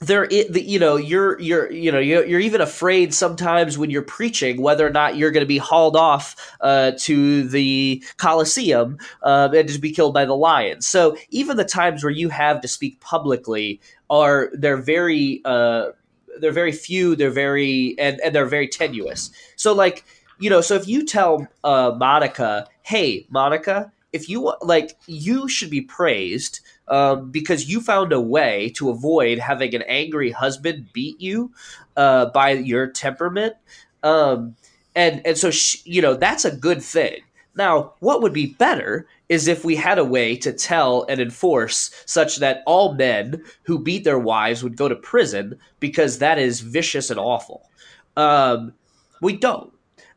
there, 0.00 0.26
you 0.32 0.78
know, 0.78 0.96
you're 0.96 1.38
you're 1.38 1.70
you 1.70 1.92
know 1.92 1.98
you're, 1.98 2.24
you're, 2.24 2.40
even 2.40 2.62
afraid 2.62 3.12
sometimes 3.12 3.76
when 3.76 3.90
you're 3.90 4.00
preaching 4.00 4.62
whether 4.62 4.86
or 4.86 4.90
not 4.90 5.16
you're 5.16 5.30
going 5.30 5.42
to 5.42 5.48
be 5.48 5.58
hauled 5.58 5.94
off 5.94 6.56
uh, 6.62 6.92
to 7.00 7.46
the 7.46 8.02
Colosseum 8.16 8.96
um, 9.22 9.54
and 9.54 9.68
just 9.68 9.82
be 9.82 9.92
killed 9.92 10.14
by 10.14 10.24
the 10.24 10.34
lions. 10.34 10.86
So 10.86 11.18
even 11.28 11.58
the 11.58 11.66
times 11.66 12.02
where 12.02 12.10
you 12.10 12.30
have 12.30 12.62
to 12.62 12.68
speak 12.68 12.98
publicly 13.00 13.78
are 14.08 14.50
they're 14.54 14.78
very 14.78 15.42
uh, 15.44 15.90
they're 16.38 16.52
very 16.52 16.72
few 16.72 17.16
they're 17.16 17.30
very 17.30 17.94
and, 17.98 18.20
and 18.20 18.34
they're 18.34 18.46
very 18.46 18.68
tenuous. 18.68 19.30
So 19.56 19.72
like 19.72 20.04
you 20.38 20.50
know 20.50 20.60
so 20.60 20.74
if 20.74 20.88
you 20.88 21.04
tell 21.04 21.46
uh, 21.64 21.94
monica 21.96 22.66
hey 22.82 23.26
monica 23.30 23.92
if 24.12 24.28
you 24.28 24.52
like 24.62 24.96
you 25.06 25.48
should 25.48 25.70
be 25.70 25.80
praised 25.80 26.60
um, 26.88 27.30
because 27.30 27.68
you 27.68 27.80
found 27.80 28.12
a 28.12 28.20
way 28.20 28.70
to 28.70 28.90
avoid 28.90 29.38
having 29.38 29.74
an 29.74 29.82
angry 29.82 30.32
husband 30.32 30.88
beat 30.92 31.20
you 31.20 31.52
uh, 31.96 32.26
by 32.26 32.50
your 32.50 32.86
temperament 32.88 33.54
um, 34.02 34.56
and 34.94 35.24
and 35.24 35.38
so 35.38 35.50
she, 35.50 35.78
you 35.84 36.02
know 36.02 36.14
that's 36.14 36.44
a 36.44 36.54
good 36.54 36.82
thing 36.82 37.20
now 37.56 37.94
what 38.00 38.22
would 38.22 38.32
be 38.32 38.54
better 38.58 39.06
is 39.28 39.48
if 39.48 39.64
we 39.64 39.76
had 39.76 39.98
a 39.98 40.04
way 40.04 40.36
to 40.36 40.52
tell 40.52 41.04
and 41.08 41.20
enforce 41.20 41.90
such 42.06 42.36
that 42.36 42.62
all 42.66 42.94
men 42.94 43.42
who 43.62 43.78
beat 43.78 44.04
their 44.04 44.18
wives 44.18 44.62
would 44.62 44.76
go 44.76 44.88
to 44.88 44.96
prison 44.96 45.58
because 45.78 46.18
that 46.18 46.38
is 46.38 46.60
vicious 46.60 47.10
and 47.10 47.20
awful. 47.20 47.68
Um, 48.16 48.74
we 49.20 49.36
don't. 49.36 49.72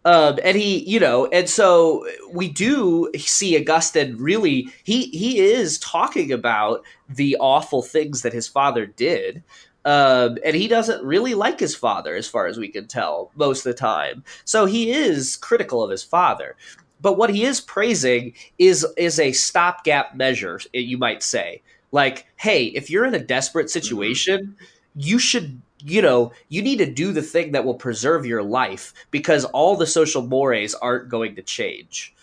Um, 0.06 0.38
and 0.44 0.58
he, 0.58 0.80
you 0.84 1.00
know, 1.00 1.28
and 1.28 1.50
so 1.50 2.06
we 2.34 2.50
do 2.50 3.10
see 3.18 3.58
Augustine 3.58 4.18
really, 4.18 4.68
he, 4.84 5.06
he 5.08 5.40
is 5.40 5.80
talking 5.80 6.32
about 6.32 6.84
the 7.08 7.38
awful 7.40 7.82
things 7.82 8.22
that 8.22 8.34
his 8.34 8.48
father 8.48 8.86
did. 8.86 9.44
Um, 9.86 10.38
and 10.46 10.56
he 10.56 10.68
doesn't 10.68 11.04
really 11.06 11.34
like 11.34 11.60
his 11.60 11.76
father, 11.76 12.16
as 12.16 12.28
far 12.28 12.48
as 12.48 12.58
we 12.58 12.70
can 12.70 12.88
tell, 12.88 13.32
most 13.36 13.66
of 13.66 13.74
the 13.74 13.80
time. 13.80 14.24
So 14.46 14.66
he 14.66 14.92
is 14.92 15.36
critical 15.36 15.84
of 15.84 15.92
his 15.92 16.04
father. 16.04 16.56
But 17.04 17.18
what 17.18 17.30
he 17.30 17.44
is 17.44 17.62
praising 17.62 18.34
is 18.58 18.88
is 18.98 19.20
a 19.20 19.34
stopgap 19.34 20.16
measure, 20.16 20.60
you 20.74 20.98
might 20.98 21.22
say. 21.22 21.62
Like, 21.92 22.26
hey, 22.38 22.66
if 22.66 22.90
you're 22.90 23.06
in 23.06 23.14
a 23.14 23.20
desperate 23.20 23.68
mm-hmm. 23.68 23.80
situation, 23.80 24.56
you 24.96 25.20
should 25.20 25.62
you 25.86 26.02
know, 26.02 26.32
you 26.48 26.62
need 26.62 26.78
to 26.78 26.92
do 26.92 27.12
the 27.12 27.22
thing 27.22 27.52
that 27.52 27.66
will 27.66 27.74
preserve 27.74 28.26
your 28.26 28.42
life 28.42 28.94
because 29.12 29.44
all 29.44 29.76
the 29.76 29.86
social 29.86 30.22
mores 30.22 30.74
aren't 30.74 31.10
going 31.10 31.36
to 31.36 31.42
change 31.42 32.16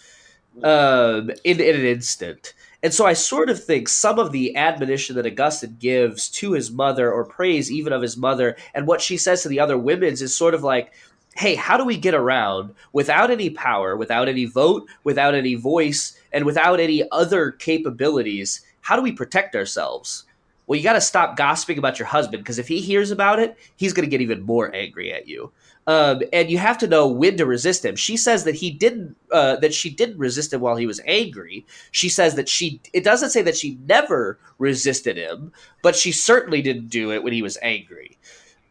um, 0.64 1.30
in, 1.44 1.60
in 1.60 1.76
an 1.76 1.84
instant. 1.84 2.54
And 2.82 2.94
so 2.94 3.04
I 3.04 3.12
sort 3.12 3.50
of 3.50 3.62
think 3.62 3.90
some 3.90 4.18
of 4.18 4.32
the 4.32 4.56
admonition 4.56 5.14
that 5.16 5.26
Augustine 5.26 5.76
gives 5.78 6.30
to 6.30 6.52
his 6.52 6.70
mother 6.70 7.12
or 7.12 7.26
praise 7.26 7.70
even 7.70 7.92
of 7.92 8.00
his 8.00 8.16
mother 8.16 8.56
and 8.72 8.86
what 8.86 9.02
she 9.02 9.18
says 9.18 9.42
to 9.42 9.50
the 9.50 9.60
other 9.60 9.76
women's 9.76 10.22
is 10.22 10.34
sort 10.34 10.54
of 10.54 10.62
like, 10.62 10.94
hey, 11.36 11.54
how 11.54 11.76
do 11.76 11.84
we 11.84 11.96
get 11.96 12.14
around 12.14 12.74
without 12.92 13.30
any 13.30 13.50
power, 13.50 13.96
without 13.96 14.28
any 14.28 14.44
vote, 14.44 14.86
without 15.04 15.34
any 15.34 15.54
voice, 15.54 16.18
and 16.32 16.44
without 16.44 16.80
any 16.80 17.02
other 17.12 17.52
capabilities? 17.52 18.62
How 18.80 18.96
do 18.96 19.02
we 19.02 19.12
protect 19.12 19.54
ourselves? 19.54 20.24
Well, 20.66 20.76
you 20.76 20.84
got 20.84 20.92
to 20.92 21.00
stop 21.00 21.36
gossiping 21.36 21.78
about 21.78 21.98
your 21.98 22.06
husband 22.06 22.42
because 22.42 22.58
if 22.58 22.68
he 22.68 22.80
hears 22.80 23.10
about 23.10 23.40
it, 23.40 23.56
he's 23.76 23.92
going 23.92 24.06
to 24.06 24.10
get 24.10 24.20
even 24.20 24.42
more 24.42 24.72
angry 24.74 25.12
at 25.12 25.26
you. 25.26 25.50
Um, 25.86 26.22
and 26.32 26.48
you 26.48 26.58
have 26.58 26.78
to 26.78 26.86
know 26.86 27.08
when 27.08 27.36
to 27.38 27.46
resist 27.46 27.84
him. 27.84 27.96
She 27.96 28.16
says 28.16 28.44
that 28.44 28.54
he 28.54 28.70
didn't, 28.70 29.16
uh, 29.32 29.56
that 29.56 29.74
she 29.74 29.90
didn't 29.90 30.18
resist 30.18 30.52
him 30.52 30.60
while 30.60 30.76
he 30.76 30.86
was 30.86 31.00
angry. 31.06 31.66
She 31.90 32.08
says 32.08 32.36
that 32.36 32.48
she, 32.48 32.80
it 32.92 33.02
doesn't 33.02 33.30
say 33.30 33.42
that 33.42 33.56
she 33.56 33.78
never 33.88 34.38
resisted 34.58 35.16
him, 35.16 35.52
but 35.82 35.96
she 35.96 36.12
certainly 36.12 36.62
didn't 36.62 36.88
do 36.88 37.10
it 37.10 37.24
when 37.24 37.32
he 37.32 37.42
was 37.42 37.58
angry. 37.62 38.16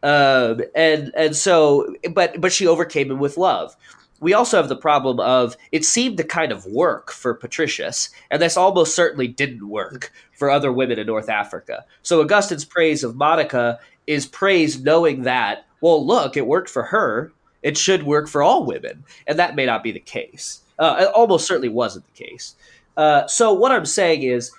Um, 0.02 0.62
and 0.74 1.12
and 1.14 1.36
so, 1.36 1.94
but 2.12 2.40
but 2.40 2.52
she 2.52 2.66
overcame 2.66 3.10
him 3.10 3.18
with 3.18 3.36
love. 3.36 3.76
We 4.20 4.34
also 4.34 4.58
have 4.58 4.68
the 4.68 4.76
problem 4.76 5.18
of 5.18 5.56
it 5.72 5.84
seemed 5.84 6.18
to 6.18 6.24
kind 6.24 6.52
of 6.52 6.66
work 6.66 7.10
for 7.10 7.34
Patricius, 7.34 8.10
and 8.30 8.40
this 8.40 8.56
almost 8.56 8.94
certainly 8.94 9.28
didn't 9.28 9.68
work 9.68 10.12
for 10.32 10.50
other 10.50 10.72
women 10.72 10.98
in 10.98 11.06
North 11.06 11.28
Africa. 11.28 11.84
So 12.02 12.20
Augustine's 12.20 12.64
praise 12.64 13.02
of 13.02 13.16
Monica 13.16 13.78
is 14.06 14.26
praise 14.26 14.82
knowing 14.82 15.22
that, 15.22 15.66
well, 15.80 16.04
look, 16.06 16.36
it 16.36 16.46
worked 16.46 16.70
for 16.70 16.82
her. 16.84 17.32
It 17.62 17.76
should 17.76 18.02
work 18.02 18.28
for 18.28 18.42
all 18.42 18.64
women, 18.64 19.04
and 19.26 19.38
that 19.38 19.54
may 19.54 19.66
not 19.66 19.82
be 19.82 19.92
the 19.92 20.00
case. 20.00 20.60
Uh, 20.78 20.96
it 21.00 21.08
almost 21.14 21.46
certainly 21.46 21.68
wasn't 21.68 22.06
the 22.06 22.24
case. 22.24 22.54
Uh, 22.96 23.26
so 23.26 23.52
what 23.52 23.72
I'm 23.72 23.86
saying 23.86 24.22
is 24.22 24.50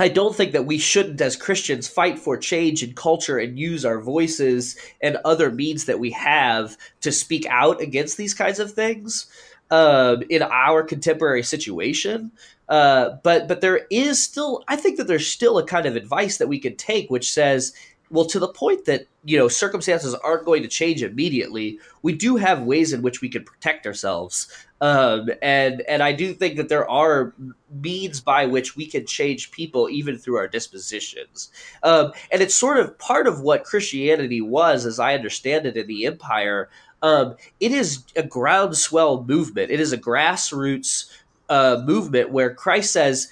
I 0.00 0.08
don't 0.08 0.34
think 0.34 0.52
that 0.52 0.64
we 0.64 0.78
shouldn't, 0.78 1.20
as 1.20 1.36
Christians, 1.36 1.86
fight 1.86 2.18
for 2.18 2.38
change 2.38 2.82
in 2.82 2.94
culture 2.94 3.38
and 3.38 3.58
use 3.58 3.84
our 3.84 4.00
voices 4.00 4.76
and 5.02 5.18
other 5.26 5.50
means 5.50 5.84
that 5.84 6.00
we 6.00 6.10
have 6.12 6.78
to 7.02 7.12
speak 7.12 7.44
out 7.46 7.82
against 7.82 8.16
these 8.16 8.32
kinds 8.32 8.58
of 8.58 8.72
things 8.72 9.26
um, 9.70 10.22
in 10.30 10.42
our 10.42 10.82
contemporary 10.82 11.42
situation. 11.42 12.32
Uh, 12.66 13.16
but 13.22 13.46
but 13.46 13.60
there 13.60 13.86
is 13.90 14.22
still, 14.22 14.64
I 14.68 14.76
think 14.76 14.96
that 14.96 15.06
there's 15.06 15.26
still 15.26 15.58
a 15.58 15.66
kind 15.66 15.84
of 15.84 15.96
advice 15.96 16.38
that 16.38 16.48
we 16.48 16.58
can 16.58 16.76
take, 16.76 17.10
which 17.10 17.30
says, 17.30 17.74
well, 18.10 18.24
to 18.26 18.38
the 18.38 18.48
point 18.48 18.86
that 18.86 19.06
you 19.24 19.36
know 19.36 19.48
circumstances 19.48 20.14
aren't 20.14 20.46
going 20.46 20.62
to 20.62 20.68
change 20.68 21.02
immediately, 21.02 21.78
we 22.02 22.14
do 22.14 22.36
have 22.36 22.62
ways 22.62 22.94
in 22.94 23.02
which 23.02 23.20
we 23.20 23.28
can 23.28 23.44
protect 23.44 23.86
ourselves 23.86 24.48
um, 24.80 25.28
and 25.42 25.82
and 25.82 26.02
I 26.02 26.12
do 26.12 26.32
think 26.32 26.56
that 26.56 26.68
there 26.68 26.88
are 26.88 27.34
means 27.70 28.20
by 28.20 28.46
which 28.46 28.76
we 28.76 28.86
can 28.86 29.06
change 29.06 29.50
people 29.50 29.90
even 29.90 30.16
through 30.16 30.36
our 30.36 30.48
dispositions. 30.48 31.50
Um, 31.82 32.12
and 32.32 32.40
it's 32.40 32.54
sort 32.54 32.78
of 32.78 32.98
part 32.98 33.26
of 33.26 33.42
what 33.42 33.64
Christianity 33.64 34.40
was, 34.40 34.86
as 34.86 34.98
I 34.98 35.14
understand 35.14 35.66
it, 35.66 35.76
in 35.76 35.86
the 35.86 36.06
empire. 36.06 36.70
Um, 37.02 37.36
it 37.60 37.72
is 37.72 38.04
a 38.16 38.22
groundswell 38.22 39.24
movement. 39.24 39.70
It 39.70 39.80
is 39.80 39.92
a 39.92 39.98
grassroots 39.98 41.10
uh, 41.48 41.82
movement 41.84 42.30
where 42.30 42.54
Christ 42.54 42.92
says, 42.92 43.30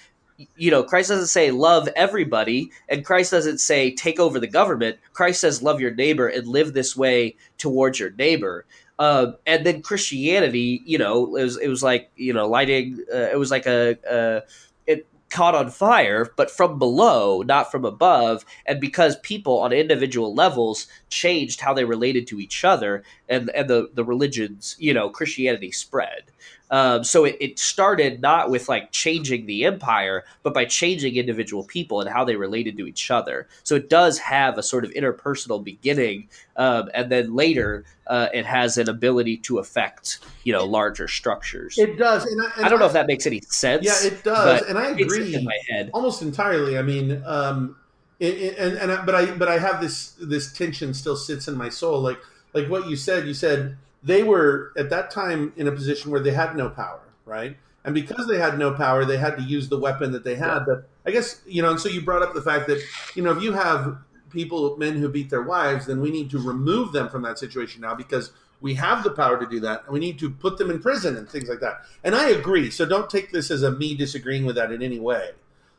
you 0.56 0.70
know, 0.70 0.82
Christ 0.82 1.08
doesn't 1.08 1.26
say 1.26 1.50
love 1.50 1.88
everybody, 1.96 2.70
and 2.88 3.04
Christ 3.04 3.30
doesn't 3.30 3.58
say 3.58 3.94
take 3.94 4.20
over 4.20 4.38
the 4.38 4.46
government. 4.46 4.98
Christ 5.12 5.40
says 5.40 5.62
love 5.62 5.80
your 5.80 5.94
neighbor 5.94 6.28
and 6.28 6.46
live 6.46 6.74
this 6.74 6.96
way 6.96 7.36
towards 7.56 7.98
your 7.98 8.10
neighbor. 8.10 8.66
Uh, 8.98 9.32
and 9.46 9.64
then 9.64 9.82
Christianity, 9.82 10.82
you 10.84 10.98
know, 10.98 11.36
it 11.36 11.42
was 11.42 11.56
it 11.58 11.68
was 11.68 11.82
like 11.82 12.10
you 12.16 12.32
know 12.32 12.48
lighting. 12.48 12.98
Uh, 13.12 13.28
it 13.32 13.38
was 13.38 13.50
like 13.50 13.66
a, 13.66 13.96
a 14.10 14.42
it 14.86 15.06
caught 15.30 15.54
on 15.54 15.70
fire, 15.70 16.32
but 16.36 16.50
from 16.50 16.78
below, 16.78 17.42
not 17.42 17.70
from 17.70 17.84
above. 17.84 18.44
And 18.66 18.80
because 18.80 19.16
people 19.20 19.60
on 19.60 19.72
individual 19.72 20.34
levels 20.34 20.88
changed 21.10 21.60
how 21.60 21.74
they 21.74 21.84
related 21.84 22.26
to 22.28 22.40
each 22.40 22.64
other, 22.64 23.04
and 23.28 23.50
and 23.50 23.70
the 23.70 23.90
the 23.94 24.04
religions, 24.04 24.74
you 24.78 24.92
know, 24.92 25.10
Christianity 25.10 25.70
spread. 25.70 26.32
Um, 26.70 27.02
so 27.04 27.24
it, 27.24 27.36
it 27.40 27.58
started 27.58 28.20
not 28.20 28.50
with 28.50 28.68
like 28.68 28.92
changing 28.92 29.46
the 29.46 29.64
empire, 29.64 30.24
but 30.42 30.52
by 30.52 30.66
changing 30.66 31.16
individual 31.16 31.64
people 31.64 32.00
and 32.00 32.10
how 32.10 32.24
they 32.24 32.36
related 32.36 32.76
to 32.78 32.86
each 32.86 33.10
other. 33.10 33.48
So 33.62 33.74
it 33.74 33.88
does 33.88 34.18
have 34.18 34.58
a 34.58 34.62
sort 34.62 34.84
of 34.84 34.90
interpersonal 34.90 35.64
beginning, 35.64 36.28
um, 36.56 36.90
and 36.92 37.10
then 37.10 37.34
later 37.34 37.84
uh, 38.06 38.28
it 38.34 38.44
has 38.44 38.76
an 38.76 38.88
ability 38.88 39.38
to 39.38 39.58
affect 39.58 40.18
you 40.44 40.52
know 40.52 40.64
larger 40.64 41.08
structures. 41.08 41.78
It 41.78 41.96
does, 41.98 42.24
and 42.26 42.40
I, 42.42 42.50
and 42.56 42.66
I 42.66 42.68
don't 42.68 42.80
know 42.80 42.86
if 42.86 42.92
that 42.92 43.06
makes 43.06 43.26
any 43.26 43.40
sense. 43.40 43.84
Yeah, 43.84 44.06
it 44.06 44.22
does, 44.22 44.62
and 44.62 44.78
I 44.78 44.90
agree 44.90 45.34
in 45.34 45.44
my 45.44 45.58
head. 45.70 45.90
almost 45.94 46.20
entirely. 46.22 46.76
I 46.78 46.82
mean, 46.82 47.22
um, 47.26 47.76
it, 48.20 48.34
it- 48.34 48.58
and 48.58 48.76
and 48.76 48.92
I, 48.92 49.04
but 49.04 49.14
I 49.14 49.30
but 49.30 49.48
I 49.48 49.58
have 49.58 49.80
this 49.80 50.12
this 50.20 50.52
tension 50.52 50.92
still 50.92 51.16
sits 51.16 51.48
in 51.48 51.56
my 51.56 51.68
soul. 51.70 52.00
Like 52.00 52.18
like 52.52 52.68
what 52.68 52.88
you 52.88 52.96
said. 52.96 53.26
You 53.26 53.34
said 53.34 53.76
they 54.02 54.22
were 54.22 54.72
at 54.76 54.90
that 54.90 55.10
time 55.10 55.52
in 55.56 55.66
a 55.66 55.72
position 55.72 56.10
where 56.10 56.20
they 56.20 56.32
had 56.32 56.56
no 56.56 56.68
power, 56.68 57.00
right? 57.24 57.56
And 57.84 57.94
because 57.94 58.26
they 58.26 58.38
had 58.38 58.58
no 58.58 58.72
power, 58.72 59.04
they 59.04 59.16
had 59.16 59.36
to 59.36 59.42
use 59.42 59.68
the 59.68 59.78
weapon 59.78 60.12
that 60.12 60.24
they 60.24 60.34
had. 60.34 60.64
But 60.66 60.88
I 61.06 61.10
guess 61.10 61.40
you 61.46 61.62
know, 61.62 61.70
and 61.70 61.80
so 61.80 61.88
you 61.88 62.02
brought 62.02 62.22
up 62.22 62.34
the 62.34 62.42
fact 62.42 62.66
that 62.68 62.82
you 63.14 63.22
know 63.22 63.32
if 63.36 63.42
you 63.42 63.52
have 63.52 63.98
people, 64.30 64.76
men 64.76 64.96
who 64.96 65.08
beat 65.08 65.30
their 65.30 65.42
wives, 65.42 65.86
then 65.86 66.00
we 66.00 66.10
need 66.10 66.30
to 66.30 66.38
remove 66.38 66.92
them 66.92 67.08
from 67.08 67.22
that 67.22 67.38
situation 67.38 67.80
now 67.80 67.94
because 67.94 68.30
we 68.60 68.74
have 68.74 69.04
the 69.04 69.10
power 69.10 69.38
to 69.38 69.46
do 69.46 69.60
that, 69.60 69.84
and 69.84 69.92
we 69.92 70.00
need 70.00 70.18
to 70.18 70.30
put 70.30 70.58
them 70.58 70.70
in 70.70 70.80
prison 70.80 71.16
and 71.16 71.28
things 71.28 71.48
like 71.48 71.60
that. 71.60 71.82
And 72.02 72.14
I 72.14 72.30
agree. 72.30 72.70
So 72.70 72.84
don't 72.84 73.08
take 73.08 73.30
this 73.32 73.50
as 73.50 73.62
a 73.62 73.70
me 73.70 73.94
disagreeing 73.94 74.44
with 74.44 74.56
that 74.56 74.72
in 74.72 74.82
any 74.82 74.98
way. 74.98 75.30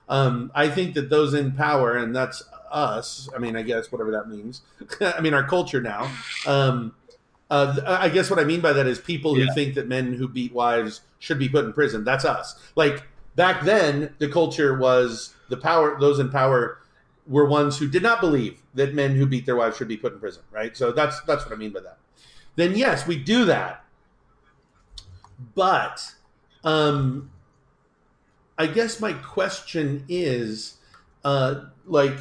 Um, 0.08 0.52
I 0.56 0.70
think 0.70 0.96
that 0.96 1.10
those 1.10 1.34
in 1.34 1.52
power, 1.52 1.96
and 1.96 2.16
that's 2.16 2.44
us. 2.72 3.30
I 3.36 3.40
mean, 3.40 3.56
I 3.56 3.62
guess 3.64 3.92
whatever 3.92 4.12
that 4.12 4.28
means. 4.28 4.62
I 5.02 5.20
mean, 5.22 5.34
our 5.34 5.48
culture 5.48 5.82
now. 5.82 6.12
Um, 6.48 6.96
uh, 7.50 7.82
I 7.86 8.10
guess 8.10 8.30
what 8.30 8.40
I 8.40 8.44
mean 8.44 8.62
by 8.62 8.74
that 8.74 8.86
is 8.88 9.00
people 9.00 9.34
who 9.36 9.42
Yeah. 9.42 9.54
think 9.54 9.76
that 9.76 9.88
men 9.88 10.14
who 10.14 10.28
beat 10.28 10.54
wives 10.54 11.02
should 11.18 11.40
be 11.40 11.50
put 11.50 11.66
in 11.66 11.74
prison. 11.74 12.04
That's 12.04 12.26
us. 12.26 12.56
Like 12.76 13.04
back 13.36 13.64
then, 13.64 14.14
the 14.20 14.28
culture 14.30 14.78
was 14.78 15.34
the 15.50 15.58
power. 15.58 16.00
Those 16.00 16.20
in 16.20 16.30
power 16.30 16.78
were 17.28 17.46
ones 17.46 17.78
who 17.78 17.88
did 17.88 18.04
not 18.04 18.22
believe 18.22 18.62
that 18.74 18.94
men 18.94 19.16
who 19.16 19.26
beat 19.26 19.46
their 19.46 19.56
wives 19.56 19.78
should 19.78 19.88
be 19.88 19.98
put 19.98 20.14
in 20.14 20.20
prison. 20.20 20.44
Right. 20.52 20.76
So 20.78 20.92
that's 20.92 21.20
that's 21.22 21.44
what 21.46 21.54
I 21.54 21.58
mean 21.58 21.72
by 21.72 21.82
that. 21.82 21.98
Then 22.56 22.76
yes, 22.76 23.08
we 23.08 23.16
do 23.18 23.46
that. 23.46 23.84
But 25.56 26.14
um, 26.64 27.32
I 28.58 28.68
guess 28.68 29.00
my 29.00 29.14
question 29.14 30.06
is, 30.10 30.76
uh, 31.24 31.62
like, 31.86 32.18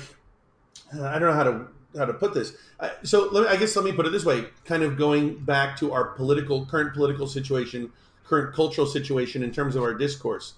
I 0.95 1.19
don't 1.19 1.23
know 1.23 1.33
how 1.33 1.43
to 1.45 1.67
how 1.97 2.05
to 2.05 2.13
put 2.13 2.35
this. 2.35 2.55
Uh, 2.79 2.91
so 3.03 3.31
me, 3.31 3.47
I 3.49 3.57
guess 3.57 3.75
let 3.77 3.85
me 3.85 3.93
put 3.93 4.07
it 4.07 4.11
this 4.11 4.25
way: 4.25 4.47
kind 4.65 4.83
of 4.83 4.97
going 4.97 5.39
back 5.39 5.77
to 5.79 5.93
our 5.93 6.05
political 6.05 6.67
current 6.67 6.95
political 6.95 7.27
situation, 7.27 7.93
current 8.25 8.55
cultural 8.55 8.87
situation 8.87 9.43
in 9.43 9.53
terms 9.53 9.77
of 9.77 9.83
our 9.83 9.95
discourse. 9.95 10.55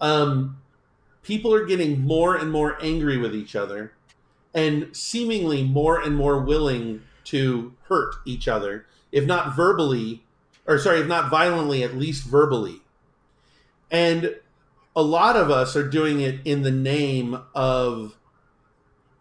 Um, 0.00 0.58
people 1.22 1.54
are 1.54 1.64
getting 1.64 2.00
more 2.00 2.36
and 2.36 2.50
more 2.50 2.76
angry 2.82 3.18
with 3.18 3.34
each 3.34 3.54
other, 3.54 3.92
and 4.54 4.94
seemingly 4.94 5.62
more 5.64 6.00
and 6.00 6.16
more 6.16 6.40
willing 6.40 7.02
to 7.24 7.74
hurt 7.88 8.16
each 8.24 8.48
other, 8.48 8.86
if 9.12 9.24
not 9.24 9.54
verbally, 9.54 10.24
or 10.66 10.78
sorry, 10.78 11.00
if 11.00 11.06
not 11.06 11.30
violently, 11.30 11.82
at 11.82 11.96
least 11.96 12.24
verbally. 12.24 12.80
And 13.90 14.36
a 14.96 15.02
lot 15.02 15.36
of 15.36 15.50
us 15.50 15.76
are 15.76 15.88
doing 15.88 16.20
it 16.20 16.40
in 16.44 16.62
the 16.62 16.70
name 16.70 17.38
of 17.54 18.16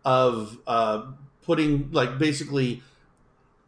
of 0.03 0.57
uh, 0.65 1.03
putting 1.43 1.91
like 1.91 2.17
basically 2.17 2.81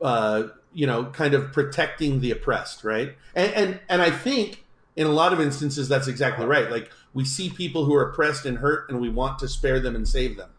uh, 0.02 0.44
you 0.74 0.88
know 0.88 1.06
kind 1.06 1.34
of 1.34 1.52
protecting 1.52 2.20
the 2.20 2.32
oppressed 2.32 2.84
right? 2.84 3.16
And, 3.36 3.54
and 3.54 3.80
and 3.90 4.02
i 4.02 4.12
think 4.12 4.64
in 4.96 5.08
a 5.08 5.12
lot 5.12 5.34
of 5.34 5.40
instances 5.40 5.90
that's 5.90 6.08
exactly 6.08 6.46
right. 6.46 6.70
Like 6.70 6.92
we 7.14 7.26
see 7.26 7.50
people 7.50 7.86
who 7.86 7.96
are 7.96 8.10
oppressed 8.10 8.46
and 8.46 8.60
hurt 8.60 8.90
and 8.90 9.00
we 9.02 9.10
want 9.10 9.40
to 9.40 9.48
spare 9.48 9.80
them 9.80 9.96
and 9.96 10.08
save 10.08 10.38
them. 10.38 10.50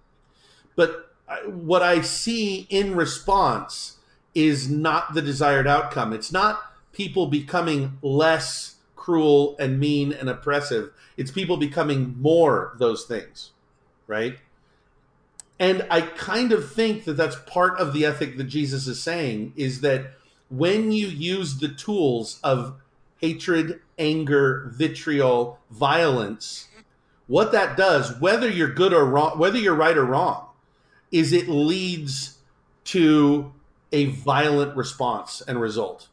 But 0.77 1.13
what 1.47 1.83
i 1.83 2.01
see 2.01 2.67
in 2.69 2.95
response 2.95 3.99
is 4.35 4.69
not 4.69 5.15
the 5.15 5.23
desired 5.23 5.67
outcome. 5.67 6.13
It's 6.13 6.33
not 6.33 6.61
people 6.93 7.27
becoming 7.27 7.99
less 8.03 8.77
cruel 8.97 9.57
and 9.59 9.79
mean 9.79 10.13
and 10.13 10.29
oppressive. 10.29 10.91
It's 11.17 11.31
people 11.31 11.57
becoming 11.57 12.17
more 12.21 12.75
those 12.79 13.05
things 13.05 13.51
right 14.07 14.39
and 15.65 15.87
I 15.91 16.03
kind 16.03 16.53
of 16.53 16.71
think 16.71 17.05
that 17.05 17.15
that's 17.15 17.37
part 17.47 17.81
of 17.81 17.95
the 17.95 18.05
ethic 18.05 18.37
that 18.37 18.45
Jesus 18.45 18.87
is 18.87 19.03
saying 19.03 19.55
is 19.57 19.81
that 19.81 20.11
when 20.51 20.93
you 20.93 21.07
use 21.07 21.59
the 21.59 21.69
tools 21.69 22.39
of 22.45 22.75
hatred, 23.23 23.81
anger, 23.99 24.71
vitriol, 24.75 25.59
violence, 25.71 26.69
what 27.29 27.51
that 27.53 27.79
does, 27.79 28.21
whether 28.21 28.47
you're 28.47 28.75
good 28.75 28.93
or 28.93 29.07
wrong, 29.07 29.39
whether 29.39 29.57
you're 29.57 29.75
right 29.75 29.97
or 29.97 30.05
wrong, 30.05 30.49
is 31.11 31.33
it 31.33 31.49
leads 31.49 32.37
to 32.85 33.51
a 33.91 34.05
violent 34.05 34.77
response 34.77 35.41
and 35.49 35.59
result, 35.63 36.09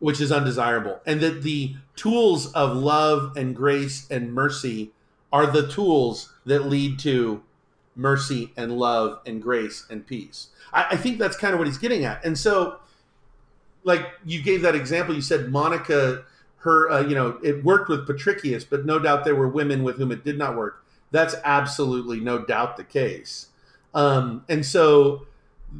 which 0.00 0.20
is 0.20 0.32
undesirable. 0.32 1.00
And 1.06 1.20
that 1.20 1.44
the 1.44 1.76
tools 1.94 2.52
of 2.52 2.76
love 2.76 3.36
and 3.36 3.54
grace 3.54 4.08
and 4.10 4.34
mercy 4.34 4.90
are 5.32 5.46
the 5.46 5.68
tools 5.68 6.32
that 6.44 6.66
lead 6.66 6.98
to 6.98 7.44
mercy 7.94 8.52
and 8.56 8.78
love 8.78 9.20
and 9.26 9.42
grace 9.42 9.86
and 9.90 10.06
peace. 10.06 10.48
I, 10.72 10.88
I 10.90 10.96
think 10.96 11.18
that's 11.18 11.36
kind 11.36 11.52
of 11.52 11.58
what 11.58 11.66
he's 11.66 11.78
getting 11.78 12.04
at. 12.04 12.24
And 12.24 12.38
so, 12.38 12.78
like 13.84 14.06
you 14.24 14.42
gave 14.42 14.62
that 14.62 14.74
example, 14.74 15.14
you 15.14 15.22
said 15.22 15.50
Monica, 15.50 16.24
her, 16.58 16.90
uh, 16.90 17.00
you 17.00 17.14
know, 17.14 17.38
it 17.42 17.64
worked 17.64 17.88
with 17.88 18.06
Patricius, 18.06 18.64
but 18.64 18.86
no 18.86 18.98
doubt 18.98 19.24
there 19.24 19.34
were 19.34 19.48
women 19.48 19.82
with 19.82 19.96
whom 19.96 20.12
it 20.12 20.24
did 20.24 20.38
not 20.38 20.56
work. 20.56 20.84
That's 21.10 21.34
absolutely 21.44 22.20
no 22.20 22.38
doubt 22.38 22.76
the 22.76 22.84
case. 22.84 23.48
Um, 23.94 24.44
and 24.48 24.64
so 24.64 25.26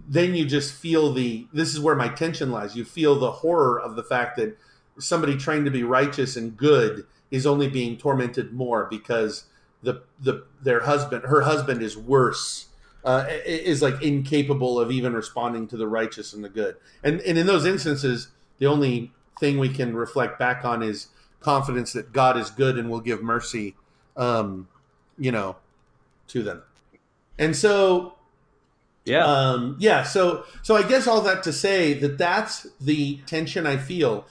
then 0.08 0.34
you 0.34 0.44
just 0.44 0.74
feel 0.74 1.12
the, 1.12 1.46
this 1.52 1.72
is 1.72 1.80
where 1.80 1.94
my 1.94 2.08
tension 2.08 2.50
lies. 2.50 2.76
You 2.76 2.84
feel 2.84 3.18
the 3.18 3.30
horror 3.30 3.80
of 3.80 3.94
the 3.96 4.02
fact 4.02 4.36
that 4.36 4.58
somebody 4.98 5.36
trying 5.36 5.64
to 5.64 5.70
be 5.70 5.82
righteous 5.84 6.36
and 6.36 6.56
good 6.56 7.06
is 7.30 7.46
only 7.46 7.68
being 7.68 7.96
tormented 7.96 8.52
more 8.52 8.86
because 8.90 9.44
the 9.82 10.02
the 10.20 10.44
their 10.62 10.80
husband 10.80 11.24
her 11.24 11.42
husband 11.42 11.82
is 11.82 11.96
worse 11.96 12.66
uh, 13.04 13.26
is 13.44 13.82
like 13.82 14.00
incapable 14.02 14.78
of 14.78 14.90
even 14.92 15.12
responding 15.12 15.66
to 15.66 15.76
the 15.76 15.88
righteous 15.88 16.32
and 16.32 16.44
the 16.44 16.48
good 16.48 16.76
and 17.02 17.20
and 17.22 17.36
in 17.38 17.46
those 17.46 17.66
instances 17.66 18.28
the 18.58 18.66
only 18.66 19.12
thing 19.40 19.58
we 19.58 19.68
can 19.68 19.94
reflect 19.96 20.38
back 20.38 20.64
on 20.64 20.82
is 20.82 21.08
confidence 21.40 21.92
that 21.92 22.12
god 22.12 22.36
is 22.36 22.50
good 22.50 22.78
and 22.78 22.88
will 22.90 23.00
give 23.00 23.22
mercy 23.22 23.74
um 24.16 24.68
you 25.18 25.32
know 25.32 25.56
to 26.28 26.42
them 26.42 26.62
and 27.38 27.56
so 27.56 28.14
Yeah. 29.04 29.24
um, 29.26 29.76
yeah. 29.80 30.04
So 30.04 30.44
so 30.62 30.76
I 30.76 30.82
guess 30.84 31.08
all 31.08 31.22
that 31.22 31.42
to 31.42 31.52
say 31.52 31.94
that 31.94 32.18
that's 32.18 32.68
the 32.80 33.16
tension 33.26 33.66
I 33.66 33.76
feel, 33.78 34.26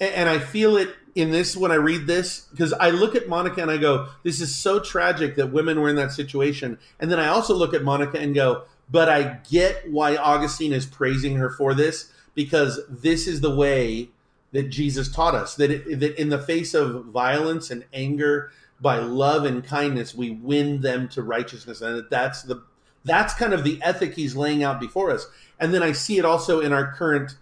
and 0.00 0.28
I 0.28 0.38
feel 0.38 0.76
it 0.76 0.94
in 1.14 1.30
this 1.30 1.56
when 1.56 1.72
I 1.72 1.76
read 1.76 2.06
this 2.06 2.46
because 2.50 2.72
I 2.74 2.90
look 2.90 3.14
at 3.14 3.28
Monica 3.28 3.62
and 3.62 3.70
I 3.70 3.76
go, 3.78 4.08
"This 4.22 4.40
is 4.40 4.54
so 4.54 4.78
tragic 4.80 5.36
that 5.36 5.52
women 5.52 5.80
were 5.80 5.88
in 5.88 5.96
that 5.96 6.12
situation," 6.12 6.78
and 7.00 7.10
then 7.10 7.18
I 7.18 7.28
also 7.28 7.54
look 7.54 7.74
at 7.74 7.82
Monica 7.82 8.18
and 8.18 8.34
go, 8.34 8.62
"But 8.90 9.08
I 9.08 9.38
get 9.50 9.90
why 9.90 10.16
Augustine 10.16 10.72
is 10.72 10.86
praising 10.86 11.36
her 11.36 11.50
for 11.50 11.74
this 11.74 12.10
because 12.34 12.80
this 12.88 13.26
is 13.26 13.40
the 13.40 13.54
way." 13.54 14.10
That 14.52 14.70
Jesus 14.70 15.12
taught 15.12 15.34
us 15.34 15.54
that 15.56 15.70
it, 15.70 16.00
that 16.00 16.18
in 16.18 16.30
the 16.30 16.38
face 16.38 16.72
of 16.72 17.06
violence 17.06 17.70
and 17.70 17.84
anger, 17.92 18.52
by 18.80 18.98
love 18.98 19.44
and 19.44 19.64
kindness, 19.64 20.14
we 20.14 20.30
win 20.30 20.80
them 20.80 21.08
to 21.08 21.22
righteousness, 21.22 21.80
and 21.80 21.96
that 21.96 22.10
that's 22.10 22.42
the 22.42 22.62
that's 23.04 23.34
kind 23.34 23.52
of 23.52 23.64
the 23.64 23.78
ethic 23.82 24.14
he's 24.14 24.34
laying 24.34 24.62
out 24.64 24.80
before 24.80 25.10
us. 25.10 25.26
And 25.60 25.72
then 25.72 25.82
I 25.82 25.92
see 25.92 26.18
it 26.18 26.24
also 26.24 26.60
in 26.60 26.72
our 26.72 26.92
current 26.92 27.36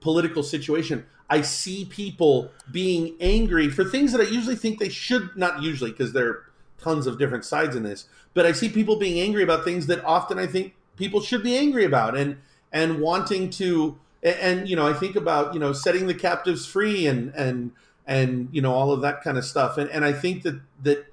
political 0.00 0.42
situation. 0.42 1.06
I 1.28 1.42
see 1.42 1.84
people 1.84 2.50
being 2.70 3.16
angry 3.20 3.68
for 3.68 3.84
things 3.84 4.12
that 4.12 4.20
I 4.20 4.24
usually 4.24 4.56
think 4.56 4.78
they 4.78 4.88
should 4.88 5.36
not 5.36 5.62
usually 5.62 5.90
because 5.90 6.12
there 6.12 6.28
are 6.28 6.42
tons 6.78 7.06
of 7.06 7.18
different 7.18 7.44
sides 7.44 7.74
in 7.74 7.82
this. 7.82 8.06
But 8.34 8.46
I 8.46 8.52
see 8.52 8.68
people 8.68 8.96
being 8.96 9.20
angry 9.20 9.42
about 9.42 9.64
things 9.64 9.86
that 9.86 10.04
often 10.04 10.38
I 10.38 10.46
think 10.46 10.74
people 10.96 11.20
should 11.20 11.42
be 11.42 11.56
angry 11.56 11.84
about 11.84 12.16
and 12.16 12.38
and 12.72 13.00
wanting 13.00 13.50
to 13.50 13.98
and, 14.22 14.68
you 14.68 14.76
know 14.76 14.86
I 14.86 14.92
think 14.92 15.16
about 15.16 15.54
you 15.54 15.60
know 15.60 15.72
setting 15.72 16.06
the 16.06 16.14
captives 16.14 16.66
free 16.66 17.06
and 17.06 17.34
and 17.34 17.72
and 18.06 18.48
you 18.52 18.60
know 18.60 18.72
all 18.72 18.92
of 18.92 19.00
that 19.02 19.22
kind 19.22 19.38
of 19.38 19.44
stuff 19.44 19.78
and 19.78 19.90
and 19.90 20.04
I 20.04 20.12
think 20.12 20.42
that 20.42 20.60
that 20.82 21.06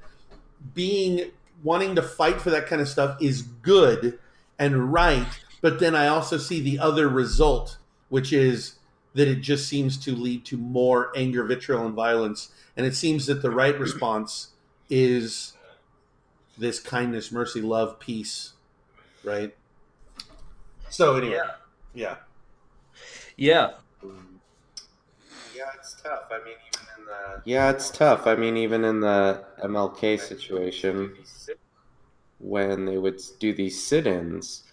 being 0.74 1.32
wanting 1.64 1.96
to 1.96 2.02
fight 2.02 2.42
for 2.42 2.50
that 2.50 2.68
kind 2.68 2.82
of 2.82 2.88
stuff 2.88 3.22
is 3.22 3.42
good 3.42 4.20
and 4.60 4.94
right 4.94 5.40
but 5.62 5.80
then 5.80 5.96
i 5.96 6.08
also 6.08 6.38
see 6.38 6.62
the 6.62 6.78
other 6.78 7.08
result 7.08 7.78
which 8.10 8.32
is 8.32 8.76
that 9.14 9.28
it 9.28 9.42
just 9.42 9.68
seems 9.68 9.98
to 9.98 10.16
lead 10.16 10.46
to 10.46 10.58
more 10.58 11.12
anger 11.16 11.44
vitriol 11.44 11.86
and 11.86 11.96
violence 11.96 12.52
and 12.76 12.86
it 12.86 12.96
seems 12.96 13.26
that 13.28 13.42
the 13.42 13.52
right 13.52 13.78
response 13.80 14.50
is 14.90 15.54
this 16.58 16.80
kindness 16.80 17.32
mercy 17.32 17.62
love 17.62 18.00
peace 18.00 18.54
right 19.24 19.56
so 20.90 21.16
anyway 21.16 21.36
yeah, 21.36 21.52
yeah. 21.94 22.18
Yeah, 23.36 23.72
Yeah, 25.56 25.70
it's 25.76 26.02
tough. 26.02 26.24
I 26.32 26.38
mean, 26.44 26.56
even 26.68 26.88
in 27.00 27.06
the 27.06 27.42
yeah, 27.46 27.70
it's 27.72 27.90
tough. 27.92 28.28
I 28.28 28.36
mean, 28.36 28.58
even 28.58 28.84
in 28.86 29.00
the 29.02 29.46
MLK 29.62 30.18
situation, 30.18 31.16
when 32.40 32.86
they 32.86 32.98
would 32.98 33.22
do 33.40 33.54
these 33.54 33.86
sit-ins, 33.86 34.64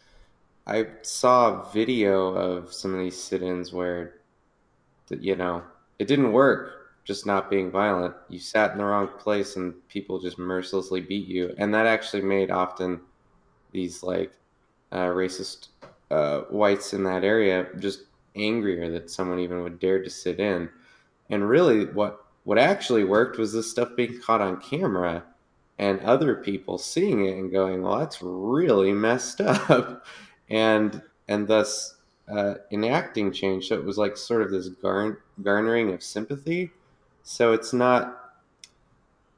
I 0.67 0.89
saw 1.03 1.63
a 1.63 1.73
video 1.73 2.29
of 2.35 2.73
some 2.73 2.95
of 2.95 3.01
these 3.01 3.23
sit-ins 3.23 3.73
where, 3.73 4.20
you 5.11 5.37
know, 5.37 5.63
it 5.99 6.09
didn't 6.09 6.33
work. 6.33 6.77
Just 7.05 7.27
not 7.27 7.51
being 7.51 7.71
violent. 7.71 8.15
You 8.29 8.39
sat 8.39 8.73
in 8.73 8.79
the 8.79 8.85
wrong 8.85 9.09
place, 9.19 9.57
and 9.57 9.75
people 9.89 10.21
just 10.21 10.39
mercilessly 10.39 11.01
beat 11.01 11.27
you, 11.27 11.55
and 11.59 11.75
that 11.75 11.87
actually 11.87 12.23
made 12.23 12.51
often 12.51 13.01
these 13.73 14.03
like 14.03 14.33
uh, 14.93 15.07
racist 15.07 15.69
uh, 16.11 16.41
whites 16.51 16.93
in 16.93 17.05
that 17.05 17.25
area 17.25 17.69
just 17.79 18.05
angrier 18.37 18.91
that 18.91 19.11
someone 19.11 19.39
even 19.39 19.63
would 19.63 19.79
dare 19.81 20.03
to 20.03 20.11
sit 20.11 20.41
in. 20.41 20.69
And 21.31 21.49
really, 21.49 21.87
what 21.87 22.25
what 22.45 22.59
actually 22.59 23.05
worked 23.05 23.39
was 23.39 23.53
this 23.53 23.71
stuff 23.71 23.91
being 23.97 24.21
caught 24.21 24.41
on 24.41 24.61
camera 24.61 25.25
and 25.79 26.01
other 26.01 26.35
people 26.37 26.79
seeing 26.79 27.27
it 27.27 27.37
and 27.37 27.53
going, 27.53 27.83
"Well, 27.83 27.99
that's 27.99 28.23
really 28.23 28.93
messed 28.93 29.41
up," 29.41 30.05
and 30.49 31.03
and 31.29 31.49
thus 31.49 31.97
uh, 32.31 32.55
enacting 32.71 33.33
change. 33.33 33.69
So 33.69 33.75
it 33.77 33.85
was 33.85 33.99
like 33.99 34.17
sort 34.17 34.43
of 34.43 34.51
this 34.51 34.69
garn- 34.69 35.19
garnering 35.43 35.93
of 35.93 36.03
sympathy. 36.03 36.71
So 37.23 37.53
it's 37.53 37.73
not. 37.73 38.17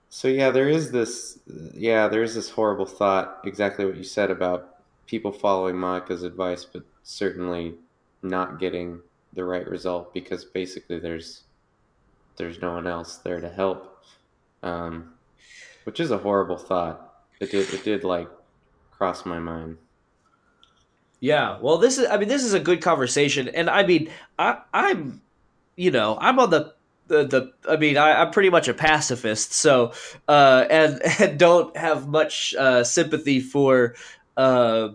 So 0.09 0.29
yeah, 0.29 0.51
there 0.51 0.69
is 0.69 0.91
this. 0.91 1.39
Yeah, 1.75 2.09
there 2.09 2.23
is 2.23 2.35
this 2.35 2.51
horrible 2.51 2.87
thought. 2.87 3.41
Exactly 3.45 3.85
what 3.85 3.97
you 3.97 4.05
said 4.05 4.31
about 4.31 4.77
people 5.07 5.33
following 5.33 5.77
Monica's 5.77 6.23
advice, 6.23 6.65
but 6.65 6.83
certainly 7.03 7.75
not 8.23 8.61
getting 8.61 9.01
the 9.33 9.45
right 9.45 9.67
result 9.69 10.13
because 10.13 10.45
basically 10.45 10.99
there's 10.99 11.43
there's 12.37 12.61
no 12.61 12.73
one 12.73 12.87
else 12.87 13.17
there 13.17 13.41
to 13.41 13.49
help, 13.49 14.05
um, 14.63 15.15
which 15.85 16.01
is 16.01 16.11
a 16.11 16.19
horrible 16.19 16.59
thought. 16.59 17.25
It 17.41 17.51
did 17.51 17.73
it 17.73 17.85
did 17.85 18.05
like 18.05 18.29
cross 18.91 19.27
my 19.27 19.39
mind. 19.39 19.79
Yeah, 21.23 21.59
well, 21.61 21.79
this 21.79 21.99
is 21.99 22.09
I 22.09 22.17
mean 22.17 22.29
this 22.29 22.43
is 22.43 22.53
a 22.53 22.59
good 22.59 22.83
conversation, 22.83 23.47
and 23.47 23.71
I 23.71 23.87
mean 23.87 24.11
I 24.41 24.59
I'm 24.75 25.23
you 25.77 25.93
know 25.93 26.19
I'm 26.21 26.41
on 26.41 26.51
the 26.51 26.75
the, 27.07 27.25
the 27.25 27.53
I 27.71 27.77
mean 27.77 27.97
I, 27.97 28.23
am 28.23 28.33
pretty 28.33 28.51
much 28.51 28.67
a 28.67 28.75
pacifist, 28.75 29.53
so 29.53 29.93
uh, 30.27 30.67
and 30.69 31.01
and 31.21 31.39
don't 31.39 31.77
have 31.77 32.09
much 32.09 32.57
uh, 32.57 32.83
sympathy 32.83 33.39
for 33.39 33.95
uh, 34.37 34.89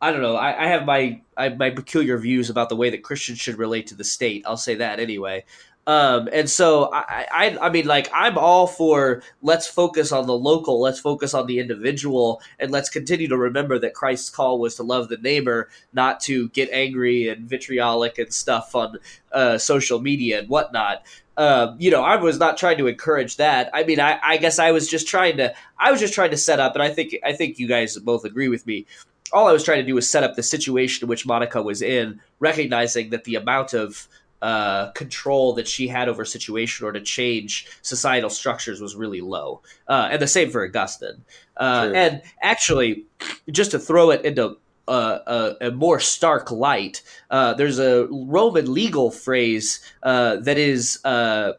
I 0.00 0.10
don't 0.10 0.22
know. 0.22 0.34
I, 0.34 0.64
I 0.64 0.66
have 0.66 0.86
my 0.86 1.20
I, 1.36 1.50
my 1.50 1.70
peculiar 1.70 2.18
views 2.18 2.50
about 2.50 2.68
the 2.68 2.74
way 2.74 2.90
that 2.90 3.04
Christians 3.04 3.38
should 3.38 3.56
relate 3.56 3.86
to 3.86 3.94
the 3.94 4.02
state. 4.02 4.42
I'll 4.46 4.56
say 4.56 4.74
that 4.74 4.98
anyway. 4.98 5.44
Um, 5.86 6.28
and 6.32 6.48
so 6.48 6.90
I, 6.92 7.26
I, 7.32 7.58
I 7.62 7.70
mean, 7.70 7.86
like 7.86 8.08
I'm 8.12 8.36
all 8.38 8.66
for 8.66 9.22
let's 9.42 9.66
focus 9.66 10.12
on 10.12 10.26
the 10.26 10.36
local, 10.36 10.80
let's 10.80 11.00
focus 11.00 11.34
on 11.34 11.46
the 11.46 11.58
individual, 11.58 12.42
and 12.58 12.70
let's 12.70 12.88
continue 12.88 13.28
to 13.28 13.36
remember 13.36 13.78
that 13.78 13.94
Christ's 13.94 14.30
call 14.30 14.58
was 14.60 14.76
to 14.76 14.82
love 14.82 15.08
the 15.08 15.16
neighbor, 15.16 15.68
not 15.92 16.20
to 16.20 16.48
get 16.50 16.68
angry 16.70 17.28
and 17.28 17.48
vitriolic 17.48 18.18
and 18.18 18.32
stuff 18.32 18.74
on 18.74 18.98
uh, 19.32 19.58
social 19.58 20.00
media 20.00 20.40
and 20.40 20.48
whatnot. 20.48 21.04
Um, 21.36 21.76
you 21.78 21.90
know, 21.90 22.02
I 22.02 22.16
was 22.16 22.38
not 22.38 22.58
trying 22.58 22.76
to 22.78 22.86
encourage 22.86 23.36
that. 23.38 23.70
I 23.72 23.84
mean, 23.84 23.98
I, 23.98 24.20
I 24.22 24.36
guess 24.36 24.58
I 24.58 24.72
was 24.72 24.86
just 24.86 25.08
trying 25.08 25.38
to, 25.38 25.54
I 25.78 25.90
was 25.90 25.98
just 25.98 26.12
trying 26.12 26.32
to 26.32 26.36
set 26.36 26.60
up, 26.60 26.74
and 26.74 26.82
I 26.82 26.90
think, 26.90 27.16
I 27.24 27.32
think 27.32 27.58
you 27.58 27.66
guys 27.66 27.96
both 27.98 28.24
agree 28.24 28.48
with 28.48 28.66
me 28.66 28.86
all 29.32 29.46
I 29.46 29.52
was 29.52 29.62
trying 29.62 29.78
to 29.78 29.86
do 29.86 29.94
was 29.94 30.08
set 30.08 30.24
up 30.24 30.34
the 30.34 30.42
situation 30.42 31.04
in 31.04 31.08
which 31.08 31.24
Monica 31.24 31.62
was 31.62 31.82
in, 31.82 32.20
recognizing 32.40 33.10
that 33.10 33.22
the 33.22 33.36
amount 33.36 33.74
of 33.74 34.08
uh, 34.42 34.90
control 34.92 35.52
that 35.54 35.68
she 35.68 35.88
had 35.88 36.08
over 36.08 36.24
situation 36.24 36.86
or 36.86 36.92
to 36.92 37.00
change 37.00 37.66
societal 37.82 38.30
structures 38.30 38.80
was 38.80 38.96
really 38.96 39.20
low. 39.20 39.60
Uh, 39.88 40.08
and 40.10 40.22
the 40.22 40.26
same 40.26 40.50
for 40.50 40.64
Augustine. 40.64 41.24
Uh, 41.56 41.90
and 41.94 42.22
actually, 42.42 43.04
just 43.50 43.70
to 43.70 43.78
throw 43.78 44.10
it 44.10 44.24
into 44.24 44.56
a, 44.88 45.56
a, 45.60 45.70
more 45.70 46.00
stark 46.00 46.50
light, 46.50 47.02
uh, 47.30 47.54
there's 47.54 47.78
a 47.78 48.06
Roman 48.10 48.72
legal 48.72 49.10
phrase 49.10 49.80
uh, 50.02 50.36
that 50.36 50.58
is 50.58 50.98
uh, 51.04 51.52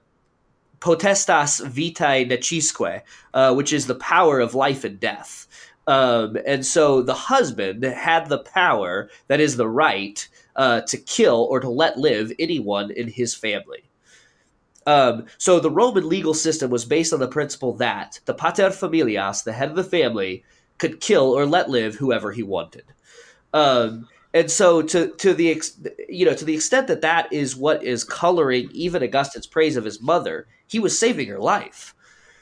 potestas 0.80 1.66
vitae 1.66 2.26
necisque, 2.26 3.04
which 3.56 3.72
is 3.72 3.88
the 3.88 3.96
power 3.96 4.40
of 4.40 4.56
life 4.56 4.84
and 4.84 5.00
death. 5.00 5.48
Um, 5.88 6.38
and 6.46 6.66
so 6.66 7.02
the 7.02 7.14
husband 7.14 7.84
had 7.84 8.30
the 8.30 8.40
power, 8.40 9.10
that 9.28 9.40
is 9.40 9.58
the 9.58 9.68
right, 9.68 10.28
uh, 10.56 10.82
to 10.82 10.98
kill 10.98 11.48
or 11.50 11.60
to 11.60 11.70
let 11.70 11.98
live 11.98 12.32
anyone 12.40 12.92
in 12.92 13.08
his 13.08 13.34
family. 13.34 13.90
Um, 14.88 15.26
so 15.38 15.60
the 15.60 15.70
Roman 15.70 16.08
legal 16.08 16.34
system 16.34 16.72
was 16.72 16.86
based 16.86 17.14
on 17.14 17.20
the 17.20 17.28
principle 17.28 17.74
that 17.74 18.20
the 18.26 18.34
pater 18.34 18.70
familias, 18.70 19.44
the 19.44 19.54
head 19.54 19.70
of 19.70 19.76
the 19.76 19.84
family, 19.84 20.44
could 20.80 21.00
kill 21.00 21.32
or 21.38 21.46
let 21.46 21.70
live 21.70 21.96
whoever 21.96 22.32
he 22.32 22.42
wanted. 22.42 22.86
Um, 23.54 24.08
and 24.34 24.50
so 24.50 24.82
to 24.82 25.10
to 25.18 25.34
the 25.34 25.52
ex, 25.52 25.78
you 26.08 26.26
know 26.26 26.34
to 26.34 26.46
the 26.46 26.56
extent 26.56 26.88
that 26.88 27.02
that 27.02 27.32
is 27.32 27.56
what 27.56 27.84
is 27.84 28.04
coloring 28.04 28.70
even 28.72 29.04
Augustine's 29.04 29.46
praise 29.46 29.76
of 29.76 29.84
his 29.84 30.02
mother, 30.02 30.48
he 30.68 30.80
was 30.80 30.98
saving 30.98 31.28
her 31.28 31.40
life. 31.40 31.94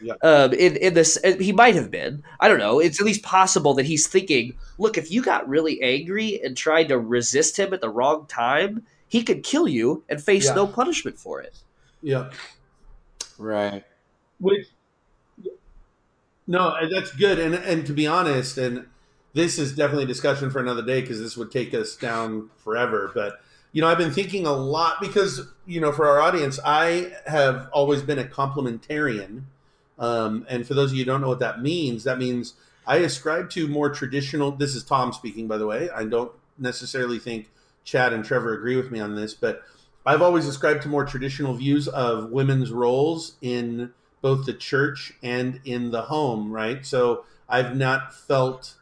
Yeah. 0.01 0.13
Um, 0.21 0.53
in 0.53 0.77
in 0.77 0.93
this, 0.93 1.17
he 1.39 1.51
might 1.51 1.75
have 1.75 1.91
been. 1.91 2.23
I 2.39 2.47
don't 2.47 2.59
know. 2.59 2.79
It's 2.79 2.99
at 2.99 3.05
least 3.05 3.23
possible 3.23 3.73
that 3.75 3.85
he's 3.85 4.07
thinking, 4.07 4.53
look, 4.77 4.97
if 4.97 5.11
you 5.11 5.21
got 5.21 5.47
really 5.47 5.81
angry 5.81 6.41
and 6.43 6.55
tried 6.55 6.89
to 6.89 6.99
resist 6.99 7.57
him 7.57 7.73
at 7.73 7.81
the 7.81 7.89
wrong 7.89 8.25
time, 8.27 8.85
he 9.07 9.23
could 9.23 9.43
kill 9.43 9.67
you 9.67 10.03
and 10.09 10.21
face 10.21 10.45
yeah. 10.45 10.55
no 10.55 10.67
punishment 10.67 11.17
for 11.19 11.41
it. 11.41 11.53
Yeah. 12.01 12.29
Right. 13.37 13.83
Which. 14.39 14.67
No, 16.47 16.75
that's 16.91 17.11
good. 17.11 17.37
And 17.39 17.55
and 17.55 17.85
to 17.85 17.93
be 17.93 18.07
honest, 18.07 18.57
and 18.57 18.87
this 19.33 19.59
is 19.59 19.75
definitely 19.75 20.05
a 20.05 20.07
discussion 20.07 20.49
for 20.49 20.59
another 20.59 20.81
day 20.81 21.01
because 21.01 21.19
this 21.19 21.37
would 21.37 21.51
take 21.51 21.73
us 21.73 21.95
down 21.95 22.49
forever. 22.57 23.11
But 23.13 23.41
you 23.71 23.81
know, 23.81 23.87
I've 23.87 23.97
been 23.97 24.11
thinking 24.11 24.45
a 24.45 24.53
lot 24.53 24.95
because 24.99 25.47
you 25.67 25.79
know, 25.79 25.91
for 25.91 26.07
our 26.07 26.19
audience, 26.19 26.59
I 26.65 27.13
have 27.27 27.69
always 27.71 28.01
been 28.01 28.17
a 28.17 28.23
complementarian 28.23 29.43
um, 29.99 30.45
and 30.49 30.65
for 30.65 30.73
those 30.73 30.91
of 30.91 30.97
you 30.97 31.03
who 31.03 31.11
don't 31.11 31.21
know 31.21 31.27
what 31.27 31.39
that 31.39 31.61
means, 31.61 32.05
that 32.05 32.17
means 32.17 32.53
I 32.87 32.97
ascribe 32.97 33.49
to 33.51 33.67
more 33.67 33.89
traditional. 33.89 34.51
This 34.51 34.73
is 34.75 34.83
Tom 34.83 35.13
speaking, 35.13 35.47
by 35.47 35.57
the 35.57 35.67
way. 35.67 35.89
I 35.89 36.05
don't 36.05 36.31
necessarily 36.57 37.19
think 37.19 37.49
Chad 37.83 38.13
and 38.13 38.23
Trevor 38.25 38.53
agree 38.53 38.75
with 38.75 38.91
me 38.91 38.99
on 38.99 39.15
this, 39.15 39.33
but 39.33 39.63
I've 40.05 40.21
always 40.21 40.47
ascribed 40.47 40.81
to 40.83 40.89
more 40.89 41.05
traditional 41.05 41.53
views 41.53 41.87
of 41.87 42.31
women's 42.31 42.71
roles 42.71 43.35
in 43.41 43.91
both 44.21 44.45
the 44.45 44.53
church 44.53 45.13
and 45.21 45.59
in 45.65 45.91
the 45.91 46.03
home, 46.03 46.51
right? 46.51 46.85
So 46.85 47.25
I've 47.47 47.75
not 47.75 48.13
felt 48.13 48.75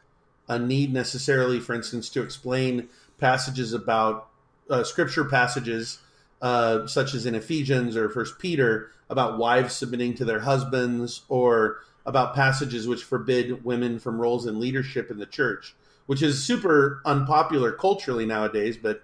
a 0.48 0.58
need 0.58 0.92
necessarily, 0.92 1.60
for 1.60 1.74
instance, 1.74 2.08
to 2.10 2.22
explain 2.22 2.88
passages 3.18 3.72
about 3.72 4.28
uh, 4.70 4.84
scripture 4.84 5.24
passages, 5.24 5.98
uh, 6.40 6.86
such 6.86 7.14
as 7.14 7.26
in 7.26 7.34
Ephesians 7.34 7.96
or 7.96 8.08
First 8.08 8.38
Peter, 8.38 8.90
about 9.10 9.38
wives 9.38 9.74
submitting 9.74 10.14
to 10.14 10.24
their 10.24 10.40
husbands 10.40 11.22
or 11.28 11.78
about 12.04 12.34
passages 12.34 12.86
which 12.88 13.04
forbid 13.04 13.64
women 13.64 13.98
from 13.98 14.20
roles 14.20 14.46
in 14.46 14.60
leadership 14.60 15.10
in 15.10 15.18
the 15.18 15.26
church, 15.26 15.74
which 16.06 16.22
is 16.22 16.42
super 16.42 17.02
unpopular 17.04 17.72
culturally 17.72 18.24
nowadays, 18.24 18.76
but 18.76 19.02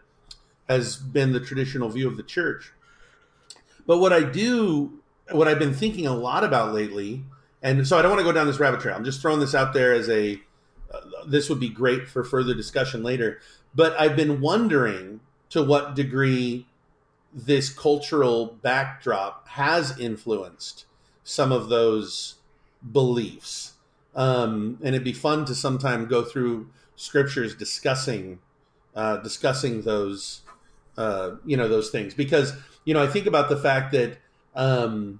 has 0.68 0.96
been 0.96 1.32
the 1.32 1.40
traditional 1.40 1.88
view 1.90 2.08
of 2.08 2.16
the 2.16 2.22
church. 2.22 2.72
But 3.86 3.98
what 3.98 4.12
I 4.12 4.22
do, 4.22 5.02
what 5.30 5.48
I've 5.48 5.58
been 5.58 5.74
thinking 5.74 6.06
a 6.06 6.14
lot 6.14 6.44
about 6.44 6.72
lately, 6.72 7.24
and 7.62 7.86
so 7.86 7.98
I 7.98 8.02
don't 8.02 8.10
want 8.10 8.20
to 8.20 8.24
go 8.24 8.32
down 8.32 8.46
this 8.46 8.58
rabbit 8.58 8.80
trail. 8.80 8.94
I'm 8.94 9.04
just 9.04 9.20
throwing 9.20 9.40
this 9.40 9.54
out 9.54 9.72
there 9.72 9.92
as 9.92 10.08
a, 10.08 10.40
uh, 10.92 11.00
this 11.26 11.48
would 11.48 11.60
be 11.60 11.68
great 11.68 12.08
for 12.08 12.24
further 12.24 12.54
discussion 12.54 13.02
later. 13.02 13.40
But 13.74 13.98
I've 13.98 14.16
been 14.16 14.40
wondering 14.40 15.20
to 15.50 15.62
what 15.62 15.94
degree 15.94 16.66
this 17.34 17.68
cultural 17.68 18.58
backdrop 18.62 19.48
has 19.48 19.98
influenced 19.98 20.86
some 21.24 21.50
of 21.50 21.68
those 21.68 22.36
beliefs. 22.92 23.72
Um, 24.14 24.78
and 24.80 24.94
it'd 24.94 25.02
be 25.02 25.12
fun 25.12 25.44
to 25.46 25.54
sometime 25.54 26.06
go 26.06 26.22
through 26.22 26.68
scriptures 26.94 27.56
discussing 27.56 28.38
uh, 28.94 29.16
discussing 29.16 29.82
those 29.82 30.42
uh, 30.96 31.32
you 31.44 31.56
know 31.56 31.66
those 31.66 31.90
things. 31.90 32.14
Because 32.14 32.52
you 32.84 32.94
know 32.94 33.02
I 33.02 33.08
think 33.08 33.26
about 33.26 33.48
the 33.48 33.56
fact 33.56 33.90
that 33.92 34.18
um, 34.54 35.18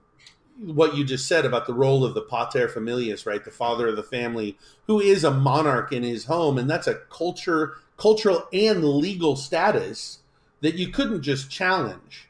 what 0.59 0.95
you 0.95 1.05
just 1.05 1.27
said 1.27 1.45
about 1.45 1.67
the 1.67 1.75
role 1.75 2.05
of 2.05 2.15
the 2.15 2.21
pater 2.23 2.69
familias, 2.69 3.27
right, 3.27 3.45
the 3.45 3.51
father 3.51 3.89
of 3.89 3.97
the 3.97 4.05
family, 4.05 4.57
who 4.87 5.01
is 5.01 5.25
a 5.25 5.33
monarch 5.33 5.93
in 5.93 6.05
his 6.05 6.27
home, 6.27 6.57
and 6.59 6.71
that's 6.71 6.87
a 6.87 6.95
culture, 7.11 7.75
cultural 7.97 8.47
and 8.53 8.85
legal 8.85 9.35
status 9.35 10.21
that 10.65 10.75
you 10.75 10.89
couldn't 10.89 11.23
just 11.23 11.51
challenge. 11.51 12.29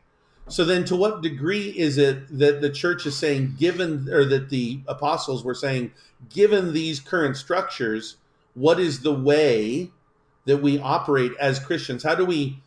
So 0.49 0.65
then, 0.65 0.85
to 0.87 0.97
what 0.97 1.23
degree 1.23 1.71
is 1.71 1.97
it 1.97 2.39
that 2.39 2.61
the 2.61 2.69
church 2.69 3.07
is 3.07 3.17
saying, 3.17 3.57
given, 3.59 4.09
or 4.13 4.27
that 4.27 4.51
the 4.51 4.81
apostles 4.87 5.43
were 5.43 5.55
saying, 5.55 5.93
given 6.29 6.75
these 6.75 7.01
current 7.01 7.39
structures, 7.39 8.17
what 8.53 8.79
is 8.79 9.01
the 9.01 9.15
way 9.15 9.91
that 10.45 10.59
we 10.59 10.79
operate 10.79 11.33
as 11.41 11.59
Christians? 11.59 12.03
How 12.03 12.15
do 12.15 12.27
we 12.27 12.59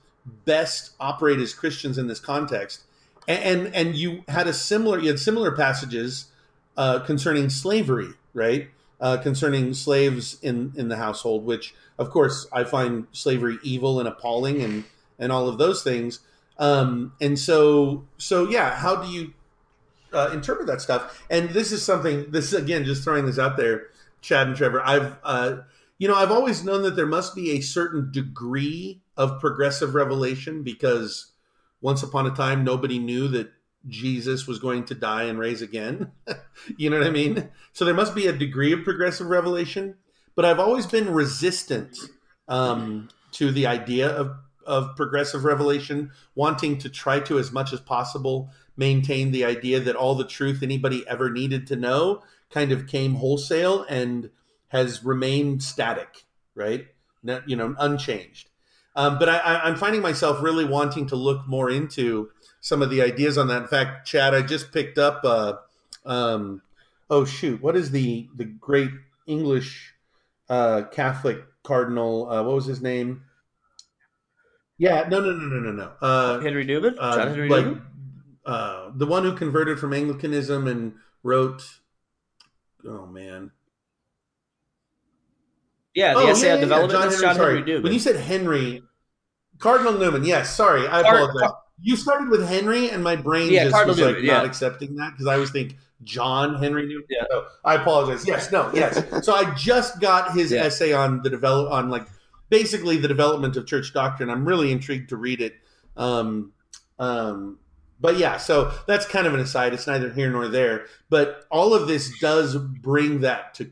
best 0.46 0.94
operate 1.00 1.40
as 1.40 1.54
Christians 1.54 2.00
in 2.00 2.08
this 2.08 2.20
context? 2.20 2.82
and 3.28 3.76
and 3.76 3.96
you 3.96 4.24
had 4.28 4.48
a 4.48 4.54
similar 4.54 5.00
you 5.00 5.10
had 5.10 5.20
similar 5.20 5.52
passages 5.52 6.28
uh, 6.78 7.00
concerning 7.00 7.50
slavery, 7.50 8.10
right? 8.34 8.70
Uh, 9.00 9.18
concerning 9.18 9.74
slaves 9.74 10.38
in 10.42 10.74
in 10.76 10.88
the 10.88 10.98
household, 10.98 11.46
which 11.46 11.76
of 12.00 12.10
course 12.10 12.48
I 12.54 12.64
find 12.64 13.08
slavery 13.12 13.60
evil 13.64 14.00
and 14.00 14.08
appalling, 14.08 14.62
and 14.62 14.86
and 15.20 15.32
all 15.32 15.48
of 15.48 15.58
those 15.58 15.84
things. 15.84 16.20
Um, 16.58 17.14
and 17.22 17.38
so 17.38 18.06
so 18.18 18.50
yeah, 18.50 18.76
how 18.76 18.96
do 18.96 19.10
you 19.10 19.34
uh, 20.14 20.30
interpret 20.34 20.68
that 20.68 20.82
stuff? 20.82 21.24
And 21.30 21.50
this 21.50 21.72
is 21.72 21.84
something. 21.84 22.32
This 22.32 22.54
again, 22.54 22.86
just 22.86 23.04
throwing 23.04 23.26
this 23.26 23.40
out 23.40 23.58
there, 23.58 23.88
Chad 24.22 24.48
and 24.48 24.56
Trevor. 24.56 24.82
I've 24.82 25.16
uh, 25.24 25.58
you 25.98 26.08
know 26.08 26.16
I've 26.16 26.32
always 26.32 26.64
known 26.64 26.82
that 26.84 26.96
there 26.96 27.06
must 27.06 27.36
be 27.36 27.52
a 27.52 27.62
certain 27.62 28.12
degree 28.12 29.02
of 29.16 29.40
progressive 29.40 29.96
revelation 29.96 30.64
because 30.64 31.32
once 31.82 32.04
upon 32.04 32.26
a 32.26 32.32
time 32.32 32.64
nobody 32.64 33.00
knew 33.00 33.28
that 33.30 33.52
Jesus 33.88 34.48
was 34.48 34.60
going 34.60 34.86
to 34.86 34.96
die 34.96 35.24
and 35.24 35.40
raise 35.40 35.62
again. 35.62 36.12
you 36.78 36.90
know 36.90 36.98
what 36.98 37.08
I 37.08 37.12
mean? 37.12 37.50
So 37.74 37.86
there 37.86 37.94
must 37.94 38.16
be 38.16 38.28
a 38.28 38.34
degree 38.34 38.74
of 38.74 38.84
progressive 38.84 39.28
revelation, 39.28 39.96
but 40.36 40.46
I've 40.46 40.60
always 40.60 40.86
been 40.86 41.10
resistant 41.10 41.98
um, 42.48 43.10
to 43.34 43.52
the 43.52 43.68
idea 43.68 44.10
of, 44.10 44.36
of 44.68 44.96
progressive 44.96 45.46
revelation, 45.46 46.12
wanting 46.36 46.78
to 46.80 46.90
try 46.90 47.20
to, 47.22 47.40
as 47.40 47.52
much 47.52 47.74
as 47.74 47.80
possible, 47.80 48.52
maintain 48.76 49.32
the 49.32 49.44
idea 49.44 49.80
that 49.80 49.96
all 49.96 50.14
the 50.14 50.28
truth 50.28 50.62
anybody 50.62 51.08
ever 51.08 51.32
needed 51.32 51.66
to 51.68 51.76
know 51.76 52.22
kind 52.52 52.72
of 52.72 52.86
came 52.86 53.16
wholesale 53.16 53.84
and 53.90 54.30
has 54.68 55.04
remained 55.04 55.64
static, 55.64 56.26
right? 56.54 56.88
you 57.46 57.56
know, 57.56 57.76
unchanged. 57.80 58.50
Um, 58.96 59.20
but 59.20 59.30
I, 59.30 59.68
am 59.68 59.76
finding 59.76 60.02
myself 60.02 60.42
really 60.42 60.66
wanting 60.66 61.08
to 61.08 61.16
look 61.16 61.48
more 61.48 61.70
into 61.70 62.30
some 62.62 62.82
of 62.82 62.90
the 62.90 63.02
ideas 63.02 63.38
on 63.38 63.48
that. 63.50 63.64
In 63.64 63.68
fact, 63.68 64.08
Chad, 64.08 64.34
I 64.34 64.42
just 64.42 64.72
picked 64.72 64.98
up. 64.98 65.22
Uh, 65.24 65.54
um, 66.06 66.62
oh 67.10 67.26
shoot, 67.26 67.62
what 67.62 67.76
is 67.76 67.92
the 67.92 68.28
the 68.36 68.46
great 68.46 68.90
English 69.28 69.94
uh, 70.50 70.84
Catholic 70.92 71.44
cardinal? 71.64 72.30
Uh, 72.30 72.42
what 72.44 72.56
was 72.56 72.66
his 72.66 72.82
name? 72.82 73.24
Yeah, 74.78 75.08
no, 75.10 75.20
no, 75.20 75.32
no, 75.32 75.48
no, 75.48 75.60
no, 75.60 75.72
no. 75.72 75.92
Uh, 76.02 76.40
Henry 76.40 76.64
Newman. 76.64 76.98
Uh, 77.00 77.16
John 77.16 77.28
Henry 77.30 77.50
like, 77.50 77.66
Newman. 77.66 77.82
Uh, 78.46 78.92
the 78.96 79.06
one 79.06 79.24
who 79.24 79.36
converted 79.36 79.80
from 79.80 79.94
Anglicanism 79.94 80.68
and 80.68 80.94
wrote. 81.24 81.80
Oh 82.86 83.06
man. 83.06 83.52
Yeah, 85.94 86.14
the 86.14 86.20
oh, 86.20 86.28
essay 86.28 86.48
yeah, 86.48 86.54
on 86.54 86.60
yeah, 86.60 86.64
development. 86.66 86.92
John 86.92 87.02
Henry, 87.10 87.22
John 87.22 87.36
sorry. 87.36 87.54
Henry 87.56 87.66
Newman. 87.66 87.84
When 87.84 87.94
you 87.94 88.00
said 88.00 88.16
Henry, 88.18 88.84
Cardinal 89.58 89.94
Newman. 89.94 90.24
Yes, 90.24 90.56
sorry, 90.56 90.88
I 90.88 91.02
Car- 91.02 91.16
apologize. 91.16 91.42
Car- 91.42 91.60
you 91.82 91.96
started 91.96 92.30
with 92.30 92.48
Henry, 92.48 92.90
and 92.90 93.04
my 93.04 93.16
brain 93.16 93.52
Yeah, 93.52 93.66
just 93.66 93.76
Cardinal 93.76 93.96
was 93.96 94.06
like 94.06 94.16
not 94.18 94.24
yeah. 94.24 94.44
accepting 94.44 94.96
that 94.96 95.12
because 95.12 95.28
I 95.28 95.34
always 95.34 95.52
think 95.52 95.76
John 96.04 96.56
Henry 96.56 96.88
Newman. 96.88 97.06
Yeah. 97.10 97.24
So 97.30 97.46
I 97.64 97.76
apologize. 97.76 98.28
Yes, 98.28 98.52
no, 98.52 98.72
yes. 98.74 99.04
so 99.26 99.34
I 99.34 99.54
just 99.56 100.00
got 100.00 100.34
his 100.34 100.52
Yeah. 100.52 100.64
essay 100.64 100.94
on 100.94 101.22
the 101.24 101.30
develop 101.30 101.72
on 101.72 101.90
like 101.90 102.08
basically 102.50 102.98
the 102.98 103.08
development 103.08 103.58
of 103.58 103.66
church 103.66 103.94
doctrine. 103.94 104.30
I'm 104.30 104.48
really 104.48 104.72
intrigued 104.72 105.10
to 105.10 105.18
read 105.18 105.42
it. 105.42 105.56
Um, 105.96 106.54
um, 107.00 107.60
but 108.00 108.18
yeah, 108.18 108.38
so 108.38 108.72
that's 108.86 109.06
kind 109.06 109.26
of 109.26 109.34
an 109.34 109.40
aside. 109.40 109.74
It's 109.74 109.88
neither 109.88 110.12
here 110.12 110.30
nor 110.30 110.48
there. 110.48 110.86
But 111.10 111.46
all 111.50 111.74
of 111.74 111.88
this 111.88 112.18
does 112.20 112.56
bring 112.56 113.22
that 113.22 113.56
to 113.56 113.72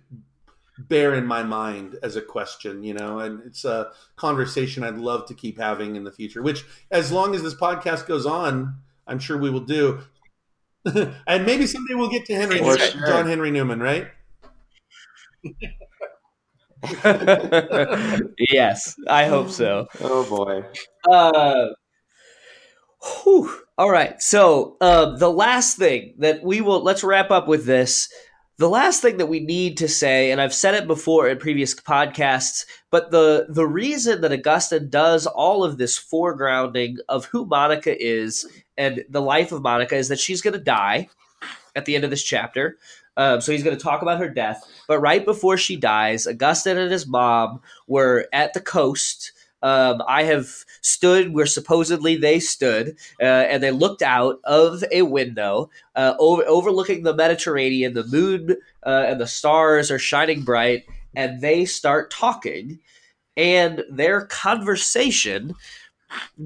bear 0.78 1.14
in 1.14 1.26
my 1.26 1.44
mind 1.44 1.98
as 2.04 2.16
a 2.16 2.22
question, 2.22 2.84
you 2.84 2.94
know, 2.94 3.20
and 3.20 3.42
it's 3.46 3.64
a 3.66 3.92
conversation 4.16 4.84
I'd 4.84 4.98
love 4.98 5.28
to 5.28 5.34
keep 5.34 5.58
having 5.58 5.96
in 5.96 6.04
the 6.04 6.12
future, 6.12 6.42
which 6.42 6.66
as 6.92 7.12
long 7.12 7.36
as 7.36 7.44
this 7.44 7.56
podcast 7.56 8.08
goes 8.08 8.26
on, 8.26 8.76
I'm 9.08 9.20
sure 9.20 9.38
we 9.38 9.50
will 9.50 9.62
do. 9.62 10.02
and 10.86 11.46
maybe 11.46 11.66
someday 11.68 11.94
we'll 11.94 12.10
get 12.10 12.26
to 12.26 12.36
Henry, 12.36 12.58
sure. 12.58 12.78
John 13.08 13.28
Henry 13.28 13.52
Newman, 13.52 13.80
right? 13.80 14.08
yes, 18.50 18.96
I 19.08 19.26
hope 19.26 19.50
so. 19.50 19.88
Oh 20.02 20.28
boy. 20.30 20.64
Uh, 21.10 21.70
whew. 23.04 23.52
All 23.78 23.90
right. 23.90 24.22
So 24.22 24.78
uh, 24.82 25.18
the 25.18 25.32
last 25.32 25.78
thing 25.78 26.16
that 26.20 26.44
we 26.44 26.62
will 26.62 26.82
let's 26.84 27.04
wrap 27.04 27.32
up 27.32 27.48
with 27.48 27.66
this. 27.66 28.10
The 28.58 28.70
last 28.70 29.02
thing 29.02 29.18
that 29.18 29.26
we 29.26 29.42
need 29.42 29.76
to 29.80 29.90
say, 29.90 30.32
and 30.32 30.40
I've 30.40 30.54
said 30.54 30.76
it 30.76 30.88
before 30.88 31.28
in 31.28 31.38
previous 31.40 31.76
podcasts, 31.76 32.66
but 32.90 33.12
the 33.12 33.48
the 33.50 33.68
reason 33.68 34.22
that 34.22 34.32
Augustine 34.32 34.90
does 34.90 35.28
all 35.28 35.66
of 35.66 35.78
this 35.78 36.00
foregrounding 36.00 36.96
of 37.10 37.26
who 37.26 37.46
Monica 37.46 38.02
is 38.02 38.48
and 38.78 39.04
the 39.10 39.22
life 39.22 39.52
of 39.52 39.62
Monica 39.62 39.98
is 39.98 40.08
that 40.08 40.20
she's 40.20 40.42
going 40.42 40.54
to 40.54 40.60
die 40.60 41.10
at 41.76 41.84
the 41.84 41.96
end 41.96 42.06
of 42.06 42.10
this 42.10 42.24
chapter. 42.24 42.78
Um, 43.18 43.42
so 43.42 43.52
he's 43.52 43.64
going 43.64 43.78
to 43.78 43.84
talk 43.84 44.02
about 44.02 44.20
her 44.20 44.30
death. 44.30 44.64
But 44.88 45.00
right 45.00 45.24
before 45.24 45.58
she 45.58 45.76
dies, 45.76 46.28
Augustine 46.28 46.78
and 46.78 46.92
his 46.92 47.08
mom 47.08 47.62
were 47.88 48.28
at 48.34 48.54
the 48.54 48.62
coast. 48.62 49.32
Um, 49.62 50.04
I 50.08 50.24
have 50.24 50.48
stood 50.82 51.34
where 51.34 51.48
supposedly 51.48 52.18
they 52.18 52.40
stood, 52.40 52.98
uh, 53.20 53.24
and 53.24 53.64
they 53.64 53.72
looked 53.72 54.04
out 54.04 54.40
of 54.44 54.84
a 54.92 55.02
window 55.02 55.70
uh, 55.96 56.14
over, 56.20 56.44
overlooking 56.46 57.04
the 57.04 57.16
Mediterranean. 57.16 57.94
The 57.94 58.04
moon 58.04 58.58
uh, 58.86 59.06
and 59.08 59.20
the 59.20 59.28
stars 59.28 59.90
are 59.90 59.98
shining 59.98 60.44
bright, 60.44 60.84
and 61.16 61.42
they 61.42 61.66
start 61.66 62.12
talking. 62.12 62.80
And 63.38 63.84
their 63.90 64.26
conversation 64.28 65.56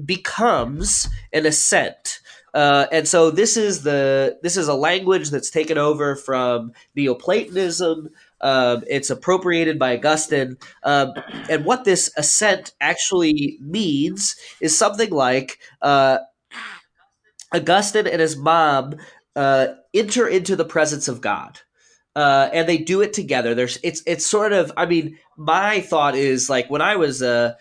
becomes 0.04 1.08
an 1.32 1.46
ascent. 1.46 2.20
Uh, 2.54 2.86
and 2.90 3.06
so 3.06 3.30
this 3.30 3.56
is 3.56 3.82
the 3.82 4.38
this 4.42 4.56
is 4.56 4.68
a 4.68 4.74
language 4.74 5.30
that's 5.30 5.50
taken 5.50 5.78
over 5.78 6.16
from 6.16 6.72
Neoplatonism. 6.96 8.10
Um, 8.40 8.84
it's 8.88 9.10
appropriated 9.10 9.78
by 9.78 9.96
Augustine, 9.96 10.56
um, 10.82 11.12
and 11.48 11.64
what 11.64 11.84
this 11.84 12.10
ascent 12.16 12.72
actually 12.80 13.58
means 13.60 14.36
is 14.60 14.76
something 14.76 15.10
like 15.10 15.58
uh, 15.82 16.18
Augustine 17.54 18.06
and 18.06 18.20
his 18.20 18.36
mom 18.36 18.96
uh, 19.36 19.68
enter 19.94 20.26
into 20.26 20.56
the 20.56 20.64
presence 20.64 21.08
of 21.08 21.20
God. 21.20 21.60
Uh, 22.16 22.50
and 22.52 22.68
they 22.68 22.78
do 22.78 23.00
it 23.02 23.12
together. 23.12 23.54
There's 23.54 23.78
it's 23.84 24.02
it's 24.04 24.26
sort 24.26 24.52
of 24.52 24.72
I 24.76 24.86
mean 24.86 25.16
my 25.36 25.80
thought 25.80 26.16
is 26.16 26.50
like 26.50 26.68
when 26.68 26.82
I 26.82 26.96
was 26.96 27.22
uh 27.22 27.54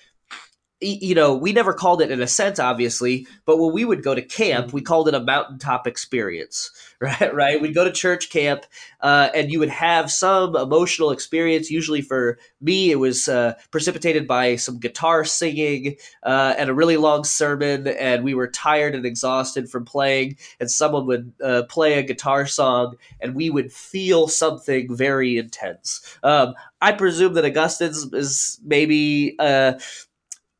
you 0.81 1.15
know 1.15 1.35
we 1.35 1.51
never 1.51 1.73
called 1.73 2.01
it 2.01 2.11
an 2.11 2.21
ascent 2.21 2.59
obviously 2.59 3.27
but 3.45 3.57
when 3.57 3.73
we 3.73 3.83
would 3.85 4.03
go 4.03 4.15
to 4.15 4.21
camp 4.21 4.71
we 4.71 4.81
called 4.81 5.07
it 5.07 5.13
a 5.13 5.19
mountaintop 5.19 5.85
experience 5.87 6.71
right 6.99 7.33
right? 7.33 7.61
We'd 7.61 7.73
go 7.73 7.85
to 7.85 7.91
church 7.91 8.29
camp 8.29 8.65
uh, 8.99 9.29
and 9.33 9.49
you 9.49 9.59
would 9.59 9.69
have 9.69 10.11
some 10.11 10.55
emotional 10.57 11.11
experience. 11.11 11.71
Usually 11.71 12.01
for 12.01 12.37
me 12.59 12.91
it 12.91 12.97
was 12.97 13.29
uh, 13.29 13.53
precipitated 13.71 14.27
by 14.27 14.57
some 14.57 14.79
guitar 14.79 15.23
singing 15.23 15.95
uh, 16.23 16.55
and 16.57 16.69
a 16.69 16.73
really 16.73 16.97
long 16.97 17.23
sermon 17.23 17.87
and 17.87 18.25
we 18.25 18.33
were 18.33 18.47
tired 18.47 18.95
and 18.95 19.05
exhausted 19.05 19.69
from 19.69 19.85
playing 19.85 20.37
and 20.59 20.69
someone 20.69 21.05
would 21.05 21.31
uh, 21.41 21.63
play 21.69 21.93
a 21.93 22.03
guitar 22.03 22.45
song 22.45 22.95
and 23.21 23.33
we 23.33 23.49
would 23.49 23.71
feel 23.71 24.27
something 24.27 24.93
very 24.93 25.37
intense. 25.37 26.17
Um, 26.23 26.53
i 26.81 26.93
presume 26.93 27.33
that 27.33 27.43
augustine's 27.43 28.05
is 28.13 28.59
maybe 28.63 29.35
uh, 29.39 29.73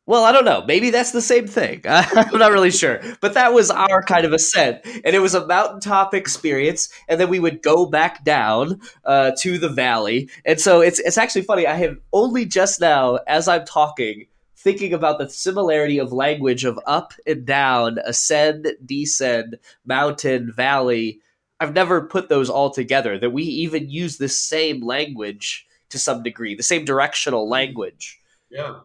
well, 0.10 0.26
I 0.26 0.32
don't 0.32 0.44
know. 0.44 0.64
Maybe 0.66 0.90
that's 0.90 1.12
the 1.12 1.22
same 1.22 1.46
thing. 1.46 1.82
I'm 1.88 2.40
not 2.40 2.52
really 2.52 2.72
sure. 2.72 3.00
But 3.22 3.36
that 3.36 3.54
was 3.54 3.70
our 3.70 4.02
kind 4.02 4.26
of 4.26 4.34
ascent. 4.34 4.82
And 4.84 5.16
it 5.16 5.20
was 5.20 5.36
a 5.36 5.46
mountaintop 5.46 6.16
experience. 6.16 6.90
And 7.08 7.22
then 7.22 7.30
we 7.30 7.38
would 7.38 7.62
go 7.62 7.86
back 7.86 8.24
down 8.24 8.82
uh, 9.06 9.34
to 9.42 9.60
the 9.60 9.70
valley. 9.70 10.28
And 10.46 10.60
so 10.60 10.82
it's, 10.82 10.98
it's 10.98 11.20
actually 11.20 11.44
funny. 11.44 11.68
I 11.68 11.76
have 11.76 12.00
only 12.12 12.46
just 12.46 12.82
now, 12.82 13.20
as 13.28 13.48
I'm 13.48 13.66
talking, 13.66 14.26
thinking 14.58 14.96
about 14.96 15.20
the 15.20 15.30
similarity 15.30 16.00
of 16.00 16.12
language 16.12 16.66
of 16.66 16.80
up 16.88 17.14
and 17.28 17.46
down, 17.46 18.00
ascend, 18.04 18.68
descend, 18.84 19.60
mountain, 19.86 20.52
valley. 20.52 21.20
I've 21.60 21.76
never 21.76 22.02
put 22.02 22.30
those 22.30 22.50
all 22.50 22.72
together, 22.72 23.20
that 23.20 23.30
we 23.30 23.44
even 23.44 23.92
use 23.92 24.18
the 24.18 24.28
same 24.28 24.84
language 24.84 25.68
to 25.90 26.00
some 26.00 26.24
degree, 26.24 26.56
the 26.56 26.64
same 26.64 26.84
directional 26.84 27.48
language. 27.48 28.20
Yeah. 28.50 28.80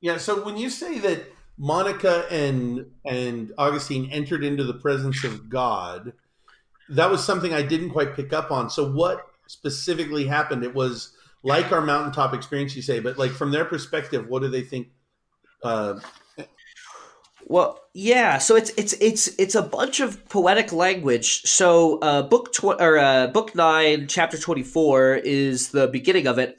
Yeah. 0.00 0.18
So 0.18 0.44
when 0.44 0.56
you 0.56 0.70
say 0.70 0.98
that 1.00 1.24
Monica 1.58 2.26
and 2.30 2.86
and 3.04 3.52
Augustine 3.58 4.10
entered 4.10 4.44
into 4.44 4.64
the 4.64 4.74
presence 4.74 5.24
of 5.24 5.48
God, 5.48 6.12
that 6.90 7.10
was 7.10 7.24
something 7.24 7.52
I 7.52 7.62
didn't 7.62 7.90
quite 7.90 8.14
pick 8.14 8.32
up 8.32 8.50
on. 8.50 8.70
So 8.70 8.90
what 8.90 9.26
specifically 9.46 10.26
happened? 10.26 10.64
It 10.64 10.74
was 10.74 11.12
like 11.42 11.72
our 11.72 11.80
mountaintop 11.80 12.34
experience, 12.34 12.76
you 12.76 12.82
say, 12.82 13.00
but 13.00 13.18
like 13.18 13.30
from 13.30 13.52
their 13.52 13.64
perspective, 13.64 14.28
what 14.28 14.42
do 14.42 14.48
they 14.48 14.62
think? 14.62 14.88
Uh, 15.62 16.00
Well, 17.48 17.80
yeah. 17.94 18.38
So 18.38 18.56
it's 18.56 18.70
it's 18.76 18.92
it's 18.94 19.28
it's 19.38 19.54
a 19.54 19.62
bunch 19.62 20.00
of 20.00 20.28
poetic 20.28 20.72
language. 20.72 21.42
So 21.42 21.98
uh, 22.00 22.22
book 22.22 22.52
tw- 22.52 22.80
or 22.80 22.98
uh, 22.98 23.28
book 23.28 23.54
nine, 23.54 24.08
chapter 24.08 24.36
twenty 24.36 24.64
four 24.64 25.14
is 25.14 25.68
the 25.70 25.86
beginning 25.86 26.26
of 26.26 26.38
it. 26.38 26.58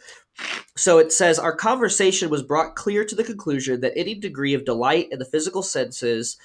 So 0.75 0.99
it 0.99 1.11
says 1.11 1.39
our 1.39 1.55
conversation 1.55 2.29
was 2.29 2.43
brought 2.43 2.75
clear 2.75 3.03
to 3.05 3.15
the 3.15 3.23
conclusion 3.23 3.81
that 3.81 3.97
any 3.97 4.13
degree 4.13 4.53
of 4.53 4.65
delight 4.65 5.07
in 5.11 5.19
the 5.19 5.25
physical 5.25 5.63
senses 5.63 6.37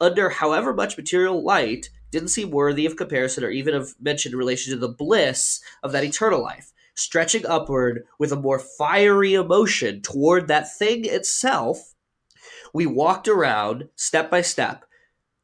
under 0.00 0.30
however 0.30 0.72
much 0.72 0.96
material 0.96 1.42
light 1.42 1.90
didn't 2.10 2.28
seem 2.28 2.50
worthy 2.50 2.86
of 2.86 2.96
comparison 2.96 3.44
or 3.44 3.50
even 3.50 3.74
of 3.74 3.94
mention 4.00 4.32
in 4.32 4.38
relation 4.38 4.72
to 4.72 4.78
the 4.78 4.88
bliss 4.88 5.60
of 5.82 5.92
that 5.92 6.04
eternal 6.04 6.42
life, 6.42 6.72
stretching 6.94 7.44
upward 7.46 8.04
with 8.18 8.32
a 8.32 8.36
more 8.36 8.58
fiery 8.58 9.34
emotion 9.34 10.00
toward 10.00 10.48
that 10.48 10.76
thing 10.76 11.04
itself. 11.04 11.94
We 12.72 12.86
walked 12.86 13.28
around 13.28 13.88
step 13.96 14.30
by 14.30 14.42
step. 14.42 14.84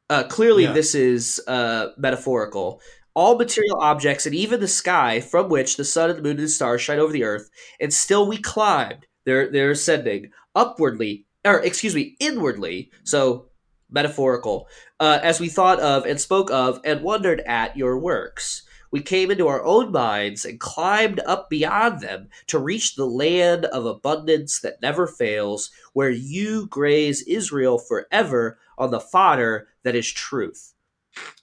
Uh, 0.09 0.23
clearly, 0.25 0.65
Yeah. 0.65 0.73
this 0.73 0.95
is 0.95 1.41
uh, 1.49 1.89
metaphorical. 1.99 2.81
All 3.17 3.37
material 3.37 3.79
objects 3.81 4.27
and 4.27 4.35
even 4.35 4.61
the 4.61 4.69
sky 4.69 5.21
from 5.21 5.49
which 5.49 5.77
the 5.77 5.85
sun 5.85 6.11
and 6.11 6.19
the 6.19 6.23
moon 6.23 6.37
and 6.37 6.41
the 6.41 6.49
stars 6.49 6.83
shine 6.83 6.99
over 6.99 7.13
the 7.13 7.25
earth, 7.25 7.49
and 7.81 7.93
still 7.93 8.29
we 8.29 8.37
climbed. 8.37 9.07
They're 9.25 9.51
they're 9.51 9.71
ascending 9.71 10.33
upwardly, 10.55 11.25
or 11.43 11.61
excuse 11.61 11.95
me, 11.95 12.17
inwardly. 12.21 12.93
So 13.05 13.47
metaphorical, 13.91 14.69
uh, 15.01 15.19
as 15.23 15.41
we 15.41 15.49
thought 15.49 15.81
of 15.81 16.05
and 16.05 16.21
spoke 16.21 16.51
of 16.51 16.79
and 16.85 17.01
wondered 17.01 17.41
at 17.47 17.77
your 17.77 17.99
works. 17.99 18.63
We 18.91 19.01
came 19.01 19.31
into 19.31 19.49
our 19.49 19.65
own 19.65 19.93
minds 19.93 20.45
and 20.45 20.61
climbed 20.61 21.21
up 21.21 21.51
beyond 21.51 22.01
them 22.01 22.29
to 22.49 22.59
reach 22.59 22.95
the 22.95 23.07
land 23.07 23.65
of 23.67 23.85
abundance 23.85 24.61
that 24.61 24.81
never 24.81 25.07
fails, 25.07 25.71
where 25.93 26.11
you 26.11 26.67
graze 26.69 27.23
Israel 27.23 27.79
forever 27.79 28.59
on 28.79 28.91
the 28.91 29.01
fodder 29.01 29.69
that 29.83 29.97
is 29.97 30.13
truth. 30.13 30.75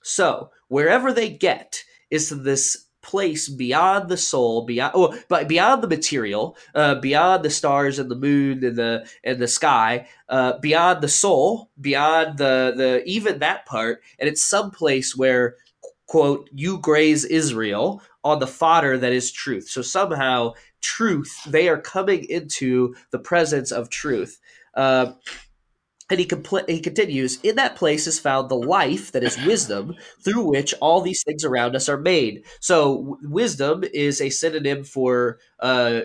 So, 0.01 0.51
wherever 0.73 1.13
they 1.13 1.29
get 1.29 1.83
is 2.09 2.29
to 2.29 2.35
this 2.35 2.87
place 3.03 3.47
beyond 3.47 4.09
the 4.09 4.17
soul, 4.17 4.65
beyond 4.65 4.93
oh, 4.95 5.15
but 5.27 5.47
beyond 5.47 5.83
the 5.83 5.87
material, 5.87 6.57
uh, 6.73 6.95
beyond 6.95 7.45
the 7.45 7.49
stars 7.51 7.99
and 7.99 8.09
the 8.09 8.15
moon 8.15 8.63
and 8.63 8.75
the 8.75 9.07
and 9.23 9.39
the 9.39 9.47
sky, 9.47 10.07
uh, 10.29 10.57
beyond 10.59 11.01
the 11.01 11.07
soul, 11.07 11.69
beyond 11.79 12.39
the 12.39 12.73
the 12.75 13.03
even 13.05 13.37
that 13.39 13.67
part, 13.67 14.01
and 14.17 14.27
it's 14.27 14.43
some 14.43 14.71
place 14.71 15.15
where 15.15 15.57
quote 16.07 16.49
you 16.51 16.79
graze 16.79 17.23
Israel 17.23 18.01
on 18.23 18.39
the 18.39 18.47
fodder 18.47 18.97
that 18.97 19.13
is 19.13 19.31
truth. 19.31 19.69
So 19.69 19.83
somehow 19.83 20.53
truth 20.81 21.39
they 21.45 21.69
are 21.69 21.79
coming 21.79 22.23
into 22.23 22.95
the 23.11 23.19
presence 23.19 23.71
of 23.71 23.89
truth. 23.89 24.39
Uh, 24.73 25.13
and 26.09 26.19
he, 26.19 26.25
compl- 26.25 26.69
he 26.69 26.79
continues, 26.79 27.39
in 27.41 27.55
that 27.55 27.75
place 27.75 28.07
is 28.07 28.19
found 28.19 28.49
the 28.49 28.55
life 28.55 29.11
that 29.13 29.23
is 29.23 29.37
wisdom, 29.45 29.95
through 30.23 30.49
which 30.49 30.73
all 30.81 31.01
these 31.01 31.23
things 31.23 31.43
around 31.43 31.75
us 31.75 31.89
are 31.89 31.97
made. 31.97 32.45
So 32.59 32.97
w- 32.97 33.17
wisdom 33.23 33.83
is 33.93 34.21
a 34.21 34.29
synonym 34.29 34.83
for 34.83 35.39
uh, 35.59 36.01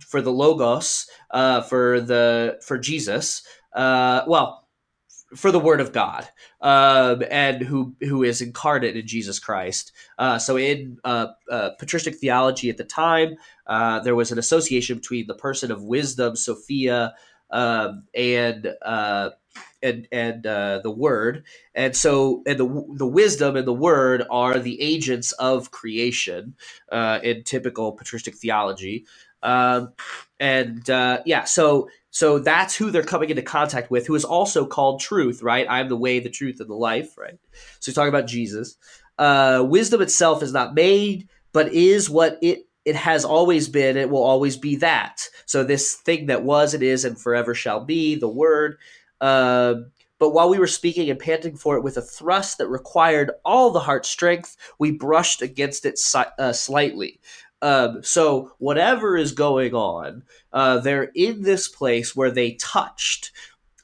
for 0.00 0.20
the 0.20 0.32
logos, 0.32 1.06
uh, 1.30 1.62
for 1.62 2.00
the 2.00 2.58
for 2.66 2.78
Jesus. 2.78 3.42
Uh, 3.74 4.22
well, 4.26 4.68
for 5.36 5.50
the 5.50 5.60
Word 5.60 5.80
of 5.80 5.92
God, 5.92 6.28
um, 6.60 7.22
and 7.30 7.62
who 7.62 7.94
who 8.00 8.22
is 8.22 8.42
incarnate 8.42 8.96
in 8.96 9.06
Jesus 9.06 9.38
Christ. 9.38 9.92
Uh, 10.18 10.38
so 10.38 10.56
in 10.56 10.98
uh, 11.04 11.28
uh, 11.50 11.70
patristic 11.78 12.16
theology 12.16 12.70
at 12.70 12.76
the 12.76 12.84
time, 12.84 13.36
uh, 13.66 14.00
there 14.00 14.14
was 14.14 14.32
an 14.32 14.38
association 14.38 14.96
between 14.96 15.26
the 15.26 15.34
person 15.34 15.70
of 15.70 15.82
wisdom, 15.82 16.36
Sophia, 16.36 17.14
um, 17.50 18.04
and 18.14 18.74
uh, 18.82 19.30
and 19.82 20.08
and 20.12 20.46
uh, 20.46 20.80
the 20.82 20.90
word, 20.90 21.44
and 21.74 21.96
so 21.96 22.42
and 22.46 22.58
the 22.58 22.94
the 22.96 23.06
wisdom 23.06 23.56
and 23.56 23.66
the 23.66 23.72
word 23.74 24.24
are 24.30 24.58
the 24.58 24.80
agents 24.80 25.32
of 25.32 25.70
creation 25.70 26.54
uh, 26.92 27.20
in 27.22 27.44
typical 27.44 27.92
patristic 27.92 28.36
theology, 28.36 29.06
um, 29.42 29.92
and 30.40 30.88
uh, 30.90 31.20
yeah, 31.26 31.44
so 31.44 31.88
so 32.10 32.38
that's 32.40 32.76
who 32.76 32.90
they're 32.90 33.04
coming 33.04 33.30
into 33.30 33.42
contact 33.42 33.90
with, 33.90 34.06
who 34.06 34.14
is 34.16 34.24
also 34.24 34.66
called 34.66 35.00
truth, 35.00 35.42
right? 35.42 35.66
I'm 35.70 35.88
the 35.88 35.96
way, 35.96 36.20
the 36.20 36.30
truth, 36.30 36.60
and 36.60 36.70
the 36.70 36.74
life, 36.74 37.18
right? 37.18 37.38
So 37.80 37.90
he's 37.90 37.94
talking 37.96 38.10
about 38.10 38.28
Jesus. 38.28 38.76
Uh, 39.18 39.64
wisdom 39.68 40.02
itself 40.02 40.42
is 40.42 40.52
not 40.52 40.74
made, 40.74 41.28
but 41.52 41.72
is 41.74 42.10
what 42.10 42.38
it 42.42 42.66
it 42.84 42.96
has 42.96 43.24
always 43.24 43.68
been. 43.68 43.98
It 43.98 44.10
will 44.10 44.24
always 44.24 44.56
be 44.56 44.76
that. 44.76 45.28
So 45.46 45.64
this 45.64 45.94
thing 45.96 46.26
that 46.26 46.44
was, 46.44 46.74
it 46.74 46.82
is, 46.82 47.04
and 47.04 47.20
forever 47.20 47.54
shall 47.54 47.84
be, 47.84 48.16
the 48.16 48.28
word. 48.28 48.78
Um, 49.22 49.92
but 50.18 50.30
while 50.30 50.50
we 50.50 50.58
were 50.58 50.66
speaking 50.66 51.08
and 51.10 51.18
panting 51.18 51.56
for 51.56 51.76
it 51.76 51.82
with 51.82 51.96
a 51.96 52.02
thrust 52.02 52.58
that 52.58 52.68
required 52.68 53.30
all 53.44 53.70
the 53.70 53.80
heart 53.80 54.04
strength, 54.04 54.56
we 54.78 54.90
brushed 54.90 55.42
against 55.42 55.86
it 55.86 55.98
si- 55.98 56.20
uh, 56.38 56.52
slightly. 56.52 57.20
Um, 57.62 58.02
so 58.02 58.52
whatever 58.58 59.16
is 59.16 59.32
going 59.32 59.74
on, 59.74 60.24
uh, 60.52 60.78
they're 60.78 61.10
in 61.14 61.42
this 61.42 61.68
place 61.68 62.14
where 62.14 62.30
they 62.30 62.52
touched. 62.52 63.32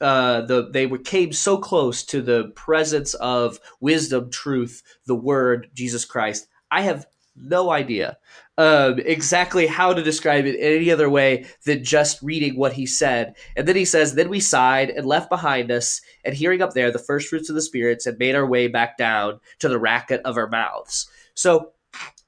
Uh, 0.01 0.41
the 0.41 0.69
they 0.69 0.85
were, 0.85 0.97
came 0.97 1.33
so 1.33 1.57
close 1.57 2.03
to 2.03 2.21
the 2.21 2.53
presence 2.55 3.15
of 3.15 3.59
wisdom, 3.81 4.29
truth, 4.29 4.81
the 5.05 5.15
Word, 5.15 5.69
Jesus 5.73 6.05
Christ. 6.05 6.47
I 6.71 6.83
have 6.83 7.05
no 7.39 7.71
idea 7.71 8.17
um, 8.59 8.99
exactly 9.05 9.67
how 9.67 9.93
to 9.93 10.03
describe 10.03 10.45
it 10.45 10.55
in 10.55 10.61
any 10.61 10.91
other 10.91 11.09
way 11.09 11.45
than 11.63 11.81
just 11.81 12.21
reading 12.21 12.57
what 12.57 12.73
he 12.73 12.85
said. 12.85 13.37
And 13.55 13.65
then 13.65 13.77
he 13.77 13.85
says, 13.85 14.15
Then 14.15 14.27
we 14.27 14.41
sighed 14.41 14.89
and 14.89 15.05
left 15.05 15.29
behind 15.29 15.71
us, 15.71 16.01
and 16.25 16.35
hearing 16.35 16.61
up 16.61 16.73
there 16.73 16.91
the 16.91 16.99
first 16.99 17.29
fruits 17.29 17.47
of 17.47 17.55
the 17.55 17.61
spirits, 17.61 18.05
and 18.05 18.17
made 18.17 18.35
our 18.35 18.45
way 18.45 18.67
back 18.67 18.97
down 18.97 19.39
to 19.59 19.69
the 19.69 19.79
racket 19.79 20.19
of 20.25 20.35
our 20.35 20.49
mouths. 20.49 21.09
So, 21.35 21.71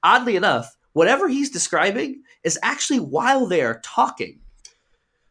oddly 0.04 0.38
enough, 0.38 0.78
whatever 0.94 1.28
he's 1.28 1.50
describing 1.50 2.24
is 2.46 2.58
actually 2.64 3.02
while 3.02 3.46
they 3.46 3.62
are 3.62 3.82
talking. 3.84 4.40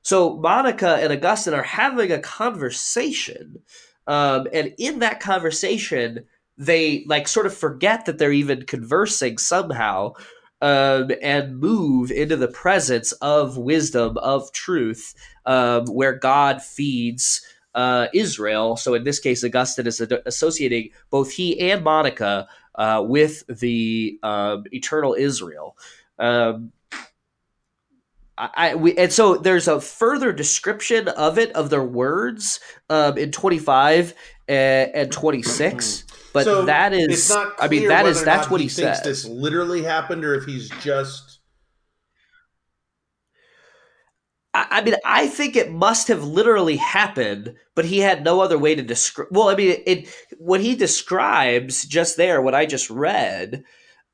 So, 0.03 0.37
Monica 0.37 0.97
and 0.97 1.14
Augustine 1.14 1.55
are 1.55 1.62
having 1.62 2.12
a 2.12 2.18
conversation. 2.18 3.62
Um, 4.07 4.49
and 4.53 4.74
in 4.76 4.99
that 4.99 5.20
conversation, 5.20 6.26
they 6.61 7.04
like 7.06 7.26
sort 7.26 7.46
of 7.46 7.56
forget 7.56 8.04
that 8.04 8.18
they're 8.18 8.30
even 8.30 8.66
conversing 8.66 9.38
somehow 9.38 10.12
um, 10.61 11.11
and 11.22 11.58
move 11.58 12.11
into 12.11 12.36
the 12.36 12.48
presence 12.48 13.12
of 13.12 13.56
wisdom, 13.56 14.18
of 14.18 14.52
truth, 14.52 15.14
um, 15.46 15.86
where 15.86 16.12
God 16.12 16.62
feeds 16.62 17.40
uh, 17.74 18.08
Israel. 18.12 18.76
So 18.76 18.92
in 18.92 19.04
this 19.04 19.18
case, 19.18 19.42
Augustine 19.42 19.86
is 19.86 20.02
ad- 20.02 20.22
associating 20.26 20.90
both 21.08 21.32
he 21.32 21.58
and 21.70 21.82
Monica 21.82 22.46
uh, 22.74 23.02
with 23.06 23.42
the 23.46 24.18
um, 24.22 24.64
eternal 24.70 25.14
Israel. 25.18 25.78
Um, 26.18 26.72
I, 28.36 28.74
we, 28.74 28.96
and 28.96 29.12
so 29.12 29.36
there's 29.36 29.68
a 29.68 29.80
further 29.80 30.32
description 30.32 31.08
of 31.08 31.38
it 31.38 31.52
of 31.52 31.68
their 31.68 31.84
words 31.84 32.58
um, 32.88 33.18
in 33.18 33.32
25 33.32 34.14
and, 34.48 34.90
and 34.94 35.12
26 35.12 36.04
but 36.33 36.45
So 36.45 36.64
that 36.64 36.93
is 36.93 37.28
not 37.28 37.55
i 37.59 37.68
mean 37.68 37.89
that 37.89 38.07
is 38.07 38.22
that's 38.24 38.51
what 38.51 38.61
he, 38.61 38.66
he, 38.66 38.68
thinks 38.68 38.99
says 38.99 39.05
this 39.05 39.24
literally 39.24 39.83
happened 39.83 40.24
or 40.24 40.35
if 40.35 40.45
he's 40.45 40.68
just 40.81 41.41
I, 44.55 44.66
I 44.70 44.83
mean, 44.83 44.95
I 45.05 45.28
think 45.28 45.57
it 45.57 45.70
must 45.70 46.09
have 46.09 46.24
literally 46.24 46.76
happened, 46.76 47.55
but 47.74 47.85
he 47.85 47.99
had 47.99 48.24
no 48.24 48.41
other 48.41 48.59
way 48.59 48.74
to 48.74 48.83
describe. 48.83 49.28
Well, 49.31 49.49
I 49.49 49.55
mean, 49.55 49.76
it 49.87 50.09
what 50.39 50.61
he 50.61 50.74
describes 50.74 51.85
just 51.85 52.16
there, 52.16 52.43
what 52.43 52.55
I 52.55 52.66
just 52.66 52.91
read, 52.91 53.64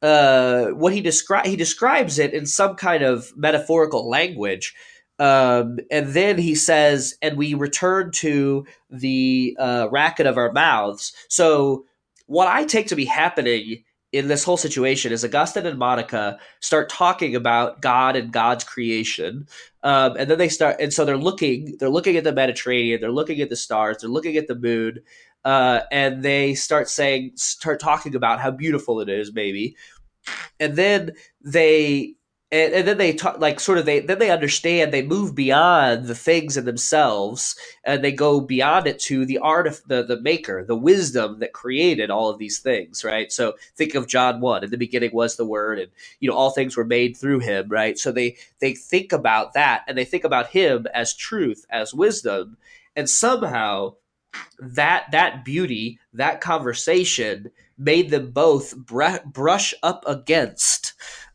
uh, 0.02 0.66
what 0.66 0.92
he 0.92 1.00
describe 1.00 1.46
he 1.46 1.56
describes 1.56 2.18
it 2.18 2.34
in 2.34 2.46
some 2.46 2.76
kind 2.76 3.02
of 3.02 3.32
metaphorical 3.36 4.08
language, 4.08 4.74
um, 5.18 5.78
and 5.90 6.08
then 6.08 6.38
he 6.38 6.54
says, 6.54 7.16
"And 7.22 7.38
we 7.38 7.54
return 7.54 8.10
to 8.16 8.66
the 8.90 9.56
uh, 9.58 9.88
racket 9.90 10.26
of 10.26 10.36
our 10.36 10.52
mouths." 10.52 11.12
So, 11.28 11.86
what 12.26 12.48
I 12.48 12.64
take 12.64 12.88
to 12.88 12.96
be 12.96 13.04
happening 13.04 13.84
in 14.12 14.28
this 14.28 14.44
whole 14.44 14.56
situation 14.56 15.12
is 15.12 15.24
Augustine 15.24 15.66
and 15.66 15.78
Monica 15.78 16.38
start 16.60 16.88
talking 16.88 17.34
about 17.34 17.82
God 17.82 18.16
and 18.16 18.32
God's 18.32 18.64
creation 18.64 19.46
um, 19.82 20.16
and 20.16 20.30
then 20.30 20.38
they 20.38 20.48
start 20.48 20.76
and 20.80 20.92
so 20.92 21.04
they're 21.04 21.16
looking 21.16 21.76
they're 21.78 21.90
looking 21.90 22.16
at 22.16 22.24
the 22.24 22.32
mediterranean 22.32 23.00
they're 23.00 23.10
looking 23.10 23.40
at 23.40 23.48
the 23.48 23.56
stars 23.56 23.98
they're 24.00 24.10
looking 24.10 24.36
at 24.36 24.46
the 24.46 24.54
moon 24.54 25.00
uh, 25.46 25.86
and 25.92 26.24
they 26.24 26.56
start 26.56 26.88
saying 26.88 27.30
start 27.36 27.78
talking 27.78 28.16
about 28.16 28.40
how 28.40 28.50
beautiful 28.50 29.00
it 29.00 29.08
is 29.08 29.32
maybe. 29.32 29.76
And 30.58 30.74
then 30.74 31.12
they 31.40 32.16
and, 32.56 32.74
and 32.74 32.88
then 32.88 32.98
they 32.98 33.12
talk 33.12 33.38
like 33.38 33.60
sort 33.60 33.78
of 33.78 33.84
they 33.84 34.00
then 34.00 34.18
they 34.18 34.30
understand 34.30 34.92
they 34.92 35.02
move 35.02 35.34
beyond 35.34 36.06
the 36.06 36.14
things 36.14 36.56
in 36.56 36.64
themselves 36.64 37.56
and 37.84 38.02
they 38.02 38.12
go 38.12 38.40
beyond 38.40 38.86
it 38.86 38.98
to 38.98 39.26
the 39.26 39.38
art 39.38 39.66
of 39.66 39.82
the 39.86 40.02
the 40.02 40.20
maker 40.20 40.64
the 40.64 40.76
wisdom 40.76 41.38
that 41.40 41.52
created 41.52 42.10
all 42.10 42.30
of 42.30 42.38
these 42.38 42.58
things 42.58 43.04
right? 43.04 43.30
So 43.30 43.54
think 43.76 43.94
of 43.94 44.08
john 44.08 44.40
1 44.40 44.64
in 44.64 44.70
the 44.70 44.78
beginning 44.78 45.10
was 45.12 45.36
the 45.36 45.46
word 45.46 45.78
and 45.78 45.90
you 46.20 46.30
know 46.30 46.36
all 46.36 46.50
things 46.50 46.76
were 46.76 46.84
made 46.84 47.16
through 47.16 47.40
him 47.40 47.68
right? 47.68 47.98
So 47.98 48.10
they 48.12 48.36
they 48.60 48.74
think 48.74 49.12
about 49.12 49.52
that 49.54 49.84
and 49.86 49.96
they 49.96 50.04
think 50.04 50.24
about 50.24 50.48
him 50.48 50.86
as 50.94 51.14
truth 51.14 51.66
as 51.70 51.94
wisdom 51.94 52.56
and 52.94 53.08
somehow 53.08 53.94
that 54.58 55.10
that 55.12 55.44
beauty 55.44 55.98
that 56.12 56.40
conversation 56.40 57.50
made 57.78 58.10
them 58.10 58.30
both 58.30 58.76
br- 58.76 59.24
brush 59.26 59.74
up 59.82 60.04
against 60.06 60.85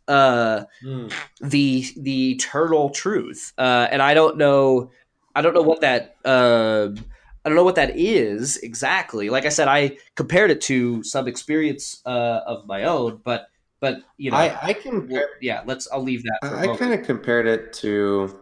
uh 0.08 0.64
Hmm. 0.82 1.08
the 1.42 1.86
the 1.98 2.32
eternal 2.32 2.90
truth 2.90 3.54
uh 3.58 3.88
and 3.92 4.02
i 4.02 4.14
don't 4.14 4.38
know 4.38 4.92
i 5.36 5.42
don't 5.42 5.54
know 5.54 5.62
what 5.62 5.82
that 5.82 6.16
um 6.26 6.98
I 7.44 7.50
don't 7.50 7.56
know 7.56 7.64
what 7.64 7.76
that 7.76 7.98
is 7.98 8.58
exactly. 8.58 9.32
Like 9.32 9.46
I 9.46 9.50
said, 9.50 9.68
I 9.68 9.98
compared 10.16 10.52
it 10.52 10.62
to 10.62 11.02
some 11.04 11.28
experience 11.28 12.00
uh, 12.06 12.42
of 12.46 12.68
my 12.68 12.84
own, 12.84 13.20
but 13.24 13.48
but 13.80 14.04
you 14.18 14.30
know, 14.30 14.38
I, 14.38 14.60
I 14.62 14.74
can 14.74 15.08
well, 15.10 15.26
yeah. 15.42 15.64
Let's. 15.66 15.88
I'll 15.92 16.04
leave 16.04 16.22
that. 16.22 16.40
I, 16.44 16.72
I 16.72 16.78
kind 16.78 16.94
of 16.94 17.04
compared 17.04 17.48
it 17.48 17.74
to 17.74 18.40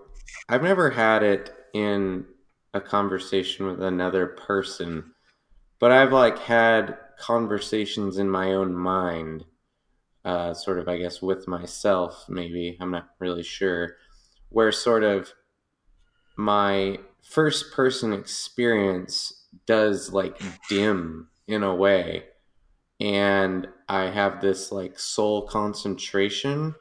I've 0.49 0.63
never 0.63 0.89
had 0.89 1.23
it 1.23 1.53
in 1.73 2.25
a 2.73 2.81
conversation 2.81 3.67
with 3.67 3.81
another 3.81 4.27
person, 4.27 5.13
but 5.79 5.91
I've 5.91 6.11
like 6.11 6.39
had 6.39 6.97
conversations 7.19 8.17
in 8.17 8.29
my 8.29 8.53
own 8.53 8.75
mind, 8.75 9.45
uh, 10.29 10.53
sort 10.53 10.77
of, 10.77 10.87
I 10.87 10.97
guess, 10.97 11.23
with 11.23 11.47
myself, 11.47 12.25
maybe. 12.29 12.77
I'm 12.79 12.91
not 12.91 13.09
really 13.17 13.41
sure, 13.41 13.95
where 14.49 14.71
sort 14.71 15.03
of 15.03 15.33
my 16.37 16.99
first 17.23 17.73
person 17.73 18.13
experience 18.13 19.47
does 19.65 20.13
like 20.13 20.39
dim 20.69 21.29
in 21.47 21.63
a 21.63 21.73
way. 21.73 22.25
And 22.99 23.67
I 23.87 24.11
have 24.11 24.39
this 24.39 24.71
like 24.71 24.99
soul 24.99 25.47
concentration 25.47 26.75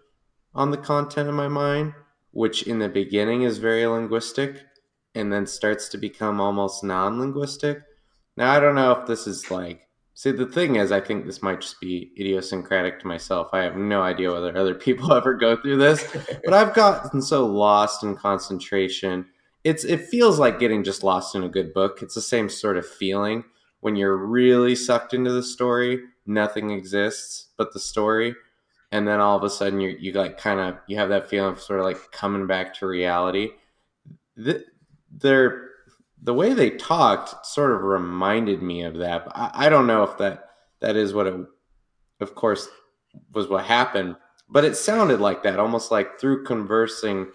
on 0.54 0.70
the 0.70 0.76
content 0.76 1.30
of 1.30 1.34
my 1.34 1.48
mind, 1.48 1.94
which 2.32 2.64
in 2.64 2.80
the 2.80 2.88
beginning 2.90 3.42
is 3.42 3.56
very 3.56 3.86
linguistic 3.86 4.60
and 5.14 5.32
then 5.32 5.46
starts 5.46 5.88
to 5.88 5.96
become 5.96 6.38
almost 6.38 6.84
non 6.84 7.18
linguistic. 7.18 7.78
Now, 8.36 8.52
I 8.52 8.60
don't 8.60 8.74
know 8.74 8.92
if 8.92 9.06
this 9.06 9.26
is 9.26 9.50
like, 9.50 9.87
see, 10.18 10.32
the 10.32 10.46
thing 10.46 10.74
is, 10.74 10.90
I 10.90 11.00
think 11.00 11.24
this 11.24 11.42
might 11.42 11.60
just 11.60 11.80
be 11.80 12.10
idiosyncratic 12.18 12.98
to 13.00 13.06
myself. 13.06 13.50
I 13.52 13.62
have 13.62 13.76
no 13.76 14.02
idea 14.02 14.32
whether 14.32 14.56
other 14.56 14.74
people 14.86 15.12
ever 15.12 15.34
go 15.34 15.56
through 15.56 15.76
this, 15.76 16.04
but 16.44 16.52
I've 16.52 16.74
gotten 16.74 17.22
so 17.22 17.46
lost 17.46 18.02
in 18.02 18.16
concentration. 18.16 19.26
It's 19.62 19.84
it 19.84 20.08
feels 20.08 20.40
like 20.40 20.58
getting 20.58 20.82
just 20.82 21.04
lost 21.04 21.36
in 21.36 21.44
a 21.44 21.48
good 21.48 21.72
book. 21.72 22.02
It's 22.02 22.16
the 22.16 22.20
same 22.20 22.48
sort 22.48 22.76
of 22.76 22.86
feeling 22.86 23.44
when 23.80 23.94
you're 23.94 24.16
really 24.16 24.74
sucked 24.74 25.14
into 25.14 25.30
the 25.30 25.42
story. 25.42 26.00
Nothing 26.26 26.70
exists 26.70 27.48
but 27.56 27.72
the 27.72 27.80
story, 27.80 28.34
and 28.90 29.06
then 29.06 29.20
all 29.20 29.36
of 29.36 29.44
a 29.44 29.50
sudden 29.50 29.80
you 29.80 29.96
you 30.00 30.12
like 30.12 30.36
kind 30.36 30.58
of 30.58 30.78
you 30.88 30.96
have 30.96 31.10
that 31.10 31.30
feeling 31.30 31.52
of 31.52 31.60
sort 31.60 31.78
of 31.78 31.86
like 31.86 32.10
coming 32.10 32.46
back 32.48 32.74
to 32.74 32.86
reality. 32.86 33.50
The, 34.36 34.64
they're 35.10 35.67
the 36.22 36.34
way 36.34 36.52
they 36.52 36.70
talked 36.70 37.46
sort 37.46 37.72
of 37.72 37.82
reminded 37.82 38.62
me 38.62 38.82
of 38.82 38.96
that. 38.98 39.26
But 39.26 39.36
I, 39.36 39.50
I 39.54 39.68
don't 39.68 39.86
know 39.86 40.02
if 40.02 40.18
that 40.18 40.44
that 40.80 40.96
is 40.96 41.12
what 41.12 41.26
it, 41.26 41.34
of 42.20 42.34
course, 42.34 42.68
was 43.32 43.48
what 43.48 43.64
happened. 43.64 44.16
But 44.48 44.64
it 44.64 44.76
sounded 44.76 45.20
like 45.20 45.42
that, 45.42 45.58
almost 45.58 45.90
like 45.90 46.18
through 46.18 46.44
conversing 46.44 47.28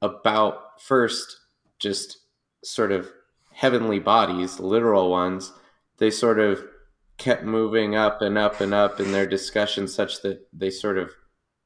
about 0.00 0.80
first 0.80 1.36
just 1.78 2.18
sort 2.64 2.92
of 2.92 3.10
heavenly 3.52 3.98
bodies, 3.98 4.58
literal 4.58 5.10
ones. 5.10 5.52
They 5.98 6.10
sort 6.10 6.38
of 6.38 6.64
kept 7.18 7.44
moving 7.44 7.96
up 7.96 8.22
and 8.22 8.38
up 8.38 8.60
and 8.60 8.72
up 8.72 9.00
in 9.00 9.12
their 9.12 9.26
discussion, 9.26 9.88
such 9.88 10.22
that 10.22 10.46
they 10.52 10.70
sort 10.70 10.96
of 10.96 11.10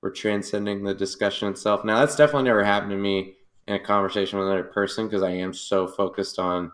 were 0.00 0.10
transcending 0.10 0.82
the 0.82 0.94
discussion 0.94 1.48
itself. 1.48 1.84
Now, 1.84 2.00
that's 2.00 2.16
definitely 2.16 2.48
never 2.48 2.64
happened 2.64 2.90
to 2.90 2.96
me 2.96 3.34
in 3.66 3.74
a 3.74 3.78
conversation 3.78 4.38
with 4.38 4.48
another 4.48 4.64
person 4.64 5.06
because 5.06 5.22
I 5.22 5.30
am 5.30 5.52
so 5.52 5.86
focused 5.86 6.38
on 6.38 6.72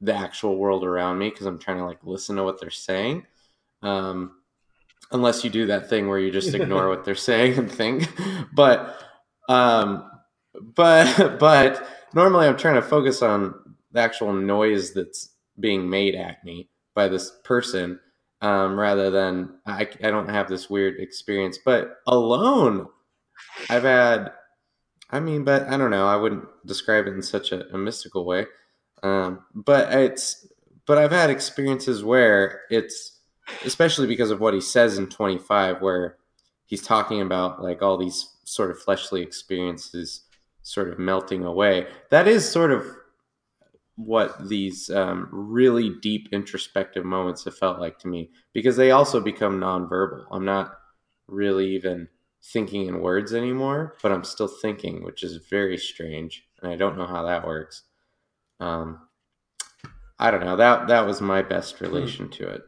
the 0.00 0.14
actual 0.14 0.56
world 0.56 0.84
around 0.84 1.18
me 1.18 1.30
because 1.30 1.46
I'm 1.46 1.58
trying 1.58 1.78
to 1.78 1.84
like 1.84 1.98
listen 2.02 2.36
to 2.36 2.44
what 2.44 2.60
they're 2.60 2.70
saying. 2.70 3.26
Um, 3.82 4.36
unless 5.12 5.44
you 5.44 5.50
do 5.50 5.66
that 5.66 5.88
thing 5.88 6.08
where 6.08 6.18
you 6.18 6.30
just 6.30 6.54
ignore 6.54 6.88
what 6.90 7.04
they're 7.04 7.14
saying 7.14 7.58
and 7.58 7.70
think, 7.70 8.08
but 8.52 9.00
um, 9.48 10.10
but 10.74 11.38
but 11.38 11.88
normally 12.14 12.46
I'm 12.46 12.56
trying 12.56 12.76
to 12.76 12.82
focus 12.82 13.22
on 13.22 13.54
the 13.92 14.00
actual 14.00 14.32
noise 14.32 14.92
that's 14.92 15.30
being 15.58 15.88
made 15.88 16.14
at 16.14 16.44
me 16.44 16.68
by 16.94 17.08
this 17.08 17.32
person 17.44 17.98
um, 18.40 18.78
rather 18.78 19.10
than 19.10 19.54
I, 19.66 19.88
I 20.02 20.10
don't 20.10 20.28
have 20.28 20.48
this 20.48 20.70
weird 20.70 21.00
experience. 21.00 21.58
But 21.64 21.96
alone, 22.06 22.88
I've 23.68 23.84
had 23.84 24.32
I 25.10 25.20
mean, 25.20 25.44
but 25.44 25.68
I 25.68 25.76
don't 25.76 25.90
know. 25.90 26.06
I 26.06 26.16
wouldn't 26.16 26.44
describe 26.66 27.06
it 27.06 27.14
in 27.14 27.22
such 27.22 27.52
a, 27.52 27.66
a 27.74 27.78
mystical 27.78 28.24
way. 28.24 28.46
Um, 29.02 29.44
but 29.54 29.92
it's 29.92 30.46
but 30.86 30.98
I've 30.98 31.12
had 31.12 31.30
experiences 31.30 32.02
where 32.02 32.62
it's 32.70 33.18
especially 33.64 34.06
because 34.06 34.30
of 34.30 34.40
what 34.40 34.54
he 34.54 34.60
says 34.60 34.98
in 34.98 35.06
25 35.06 35.80
where 35.80 36.16
he's 36.66 36.82
talking 36.82 37.20
about 37.20 37.62
like 37.62 37.80
all 37.80 37.96
these 37.96 38.34
sort 38.44 38.70
of 38.70 38.78
fleshly 38.78 39.22
experiences 39.22 40.22
sort 40.62 40.90
of 40.90 40.98
melting 40.98 41.44
away. 41.44 41.86
That 42.10 42.28
is 42.28 42.50
sort 42.50 42.72
of 42.72 42.86
what 43.96 44.48
these 44.48 44.90
um, 44.90 45.28
really 45.32 45.90
deep 46.02 46.28
introspective 46.30 47.04
moments 47.04 47.44
have 47.44 47.56
felt 47.56 47.80
like 47.80 47.98
to 47.98 48.08
me 48.08 48.30
because 48.52 48.76
they 48.76 48.90
also 48.90 49.20
become 49.20 49.58
nonverbal. 49.58 50.24
I'm 50.30 50.44
not 50.44 50.78
really 51.26 51.74
even 51.74 52.08
thinking 52.42 52.86
in 52.86 53.00
words 53.00 53.34
anymore, 53.34 53.96
but 54.02 54.12
I'm 54.12 54.24
still 54.24 54.48
thinking, 54.48 55.04
which 55.04 55.22
is 55.22 55.36
very 55.50 55.76
strange, 55.76 56.46
and 56.62 56.72
I 56.72 56.76
don't 56.76 56.96
know 56.96 57.06
how 57.06 57.24
that 57.24 57.46
works. 57.46 57.82
Um, 58.60 59.00
I 60.18 60.30
don't 60.30 60.44
know. 60.44 60.56
That 60.56 60.88
that 60.88 61.06
was 61.06 61.20
my 61.20 61.42
best 61.42 61.80
relation 61.80 62.26
hmm. 62.26 62.32
to 62.32 62.48
it. 62.48 62.62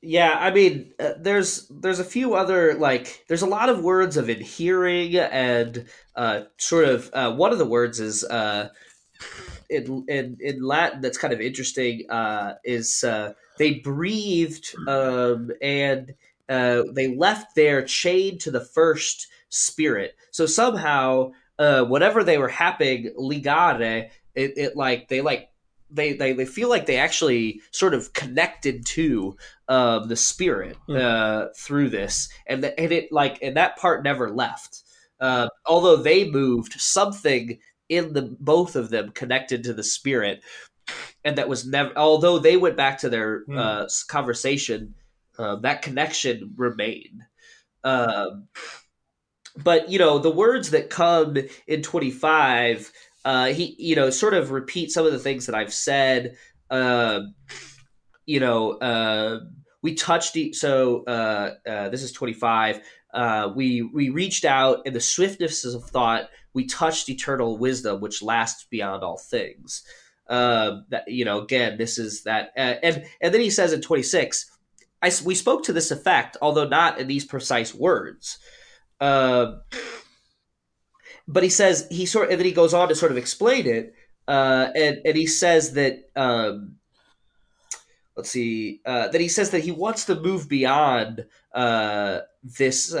Yeah, 0.00 0.36
I 0.38 0.52
mean, 0.52 0.92
uh, 1.00 1.14
there's 1.18 1.66
there's 1.68 1.98
a 1.98 2.04
few 2.04 2.34
other 2.34 2.74
like 2.74 3.24
there's 3.28 3.42
a 3.42 3.46
lot 3.46 3.68
of 3.68 3.82
words 3.82 4.16
of 4.16 4.28
adhering 4.28 5.16
and 5.16 5.86
uh, 6.14 6.42
sort 6.56 6.84
of 6.84 7.10
uh, 7.12 7.34
one 7.34 7.52
of 7.52 7.58
the 7.58 7.64
words 7.64 7.98
is 7.98 8.22
uh, 8.24 8.68
in 9.68 10.04
in 10.08 10.36
in 10.40 10.62
Latin 10.62 11.00
that's 11.00 11.18
kind 11.18 11.34
of 11.34 11.40
interesting 11.40 12.08
uh, 12.10 12.54
is 12.64 13.02
uh, 13.02 13.32
they 13.58 13.74
breathed 13.74 14.72
um, 14.86 15.50
and 15.60 16.14
uh, 16.48 16.82
they 16.92 17.16
left 17.16 17.54
there 17.54 17.82
chained 17.82 18.40
to 18.40 18.50
the 18.50 18.64
first 18.64 19.28
spirit. 19.48 20.16
So 20.30 20.46
somehow, 20.46 21.32
uh, 21.58 21.84
whatever 21.84 22.24
they 22.24 22.38
were 22.38 22.48
happening, 22.48 23.12
ligare, 23.18 24.10
it, 24.34 24.52
it 24.56 24.76
like 24.76 25.08
they 25.08 25.20
like 25.20 25.50
they, 25.90 26.12
they 26.12 26.32
they 26.32 26.44
feel 26.44 26.68
like 26.68 26.86
they 26.86 26.98
actually 26.98 27.60
sort 27.70 27.94
of 27.94 28.12
connected 28.12 28.84
to 28.86 29.36
um, 29.68 30.08
the 30.08 30.16
spirit 30.16 30.76
hmm. 30.86 30.96
uh, 30.96 31.46
through 31.56 31.90
this, 31.90 32.28
and 32.46 32.62
the, 32.62 32.78
and 32.78 32.92
it 32.92 33.10
like 33.12 33.38
and 33.42 33.56
that 33.56 33.76
part 33.76 34.04
never 34.04 34.30
left. 34.30 34.82
Uh, 35.20 35.48
although 35.66 35.96
they 35.96 36.30
moved, 36.30 36.80
something 36.80 37.58
in 37.88 38.12
the 38.12 38.36
both 38.38 38.76
of 38.76 38.90
them 38.90 39.10
connected 39.10 39.64
to 39.64 39.72
the 39.72 39.82
spirit, 39.82 40.42
and 41.24 41.36
that 41.38 41.48
was 41.48 41.66
never. 41.66 41.96
Although 41.96 42.38
they 42.38 42.56
went 42.56 42.76
back 42.76 42.98
to 42.98 43.08
their 43.08 43.44
mm. 43.46 43.58
uh, 43.58 43.88
conversation, 44.08 44.94
uh, 45.38 45.56
that 45.56 45.82
connection 45.82 46.54
remain. 46.56 47.24
Um, 47.84 48.48
but 49.56 49.88
you 49.88 49.98
know 49.98 50.18
the 50.18 50.30
words 50.30 50.70
that 50.70 50.90
come 50.90 51.36
in 51.66 51.82
25 51.82 52.92
uh, 53.24 53.46
he 53.46 53.74
you 53.78 53.96
know 53.96 54.10
sort 54.10 54.34
of 54.34 54.50
repeat 54.50 54.90
some 54.90 55.06
of 55.06 55.12
the 55.12 55.18
things 55.18 55.46
that 55.46 55.54
i've 55.54 55.72
said. 55.72 56.36
Uh, 56.70 57.20
you 58.26 58.40
know 58.40 58.72
uh, 58.72 59.40
we 59.82 59.94
touched 59.94 60.36
e- 60.36 60.52
so 60.52 61.04
uh, 61.04 61.54
uh, 61.66 61.88
this 61.88 62.02
is 62.02 62.12
25 62.12 62.80
uh, 63.14 63.50
we 63.54 63.82
we 63.82 64.10
reached 64.10 64.44
out 64.44 64.86
in 64.86 64.92
the 64.92 65.00
swiftness 65.00 65.64
of 65.64 65.84
thought 65.84 66.28
we 66.52 66.66
touched 66.66 67.08
eternal 67.08 67.56
wisdom 67.56 68.00
which 68.00 68.22
lasts 68.22 68.66
beyond 68.70 69.02
all 69.02 69.18
things. 69.18 69.82
Um, 70.30 70.84
that 70.90 71.04
you 71.08 71.24
know 71.24 71.38
again 71.40 71.78
this 71.78 71.96
is 71.96 72.24
that 72.24 72.52
and 72.54 73.02
and 73.22 73.32
then 73.32 73.40
he 73.40 73.48
says 73.48 73.72
in 73.72 73.80
26 73.80 74.57
I, 75.02 75.12
we 75.24 75.34
spoke 75.34 75.64
to 75.64 75.72
this 75.72 75.90
effect, 75.90 76.36
although 76.42 76.68
not 76.68 76.98
in 76.98 77.06
these 77.06 77.24
precise 77.24 77.74
words. 77.74 78.38
Uh, 79.00 79.58
but 81.28 81.42
he 81.42 81.50
says 81.50 81.86
he 81.90 82.06
sort, 82.06 82.30
and 82.30 82.38
then 82.38 82.46
he 82.46 82.52
goes 82.52 82.74
on 82.74 82.88
to 82.88 82.94
sort 82.94 83.12
of 83.12 83.18
explain 83.18 83.66
it, 83.66 83.94
uh, 84.26 84.68
and 84.74 85.00
and 85.04 85.16
he 85.16 85.26
says 85.26 85.74
that 85.74 86.10
um, 86.16 86.76
let's 88.16 88.30
see, 88.30 88.80
uh, 88.84 89.08
that 89.08 89.20
he 89.20 89.28
says 89.28 89.50
that 89.50 89.60
he 89.60 89.70
wants 89.70 90.06
to 90.06 90.20
move 90.20 90.48
beyond 90.48 91.26
uh, 91.54 92.20
this 92.42 92.92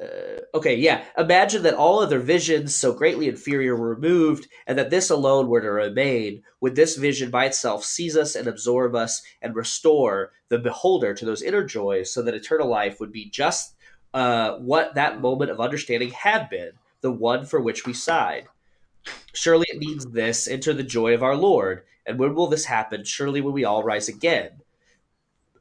uh, 0.00 0.40
okay, 0.54 0.74
yeah. 0.76 1.04
Imagine 1.18 1.62
that 1.62 1.74
all 1.74 2.00
other 2.00 2.18
visions 2.18 2.74
so 2.74 2.92
greatly 2.92 3.28
inferior 3.28 3.76
were 3.76 3.94
removed, 3.94 4.48
and 4.66 4.78
that 4.78 4.90
this 4.90 5.10
alone 5.10 5.48
were 5.48 5.60
to 5.60 5.70
remain. 5.70 6.42
Would 6.60 6.74
this 6.74 6.96
vision 6.96 7.30
by 7.30 7.46
itself 7.46 7.84
seize 7.84 8.16
us 8.16 8.34
and 8.34 8.48
absorb 8.48 8.94
us 8.94 9.22
and 9.42 9.54
restore 9.54 10.32
the 10.48 10.58
beholder 10.58 11.14
to 11.14 11.24
those 11.24 11.42
inner 11.42 11.64
joys, 11.64 12.12
so 12.12 12.22
that 12.22 12.34
eternal 12.34 12.68
life 12.68 12.98
would 12.98 13.12
be 13.12 13.28
just 13.28 13.74
uh, 14.14 14.56
what 14.56 14.94
that 14.94 15.20
moment 15.20 15.50
of 15.50 15.60
understanding 15.60 16.10
had 16.10 16.48
been, 16.48 16.72
the 17.02 17.12
one 17.12 17.44
for 17.44 17.60
which 17.60 17.84
we 17.84 17.92
sighed? 17.92 18.46
Surely 19.34 19.66
it 19.68 19.78
means 19.78 20.06
this 20.06 20.48
enter 20.48 20.72
the 20.72 20.82
joy 20.82 21.14
of 21.14 21.22
our 21.22 21.36
Lord. 21.36 21.82
And 22.06 22.18
when 22.18 22.34
will 22.34 22.46
this 22.48 22.64
happen? 22.64 23.04
Surely 23.04 23.40
when 23.40 23.52
we 23.54 23.64
all 23.64 23.84
rise 23.84 24.08
again. 24.08 24.50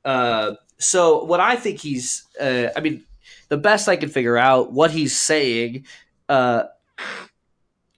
Uh, 0.06 0.54
so, 0.78 1.24
what 1.26 1.42
I 1.42 1.58
think 1.58 1.80
he's, 1.82 2.24
uh, 2.40 2.70
I 2.76 2.80
mean, 2.80 3.04
the 3.50 3.58
best 3.58 3.90
I 3.90 3.96
can 3.96 4.10
figure 4.10 4.38
out 4.38 4.72
what 4.72 4.92
he's 4.92 5.20
saying 5.20 5.86
uh, 6.28 6.64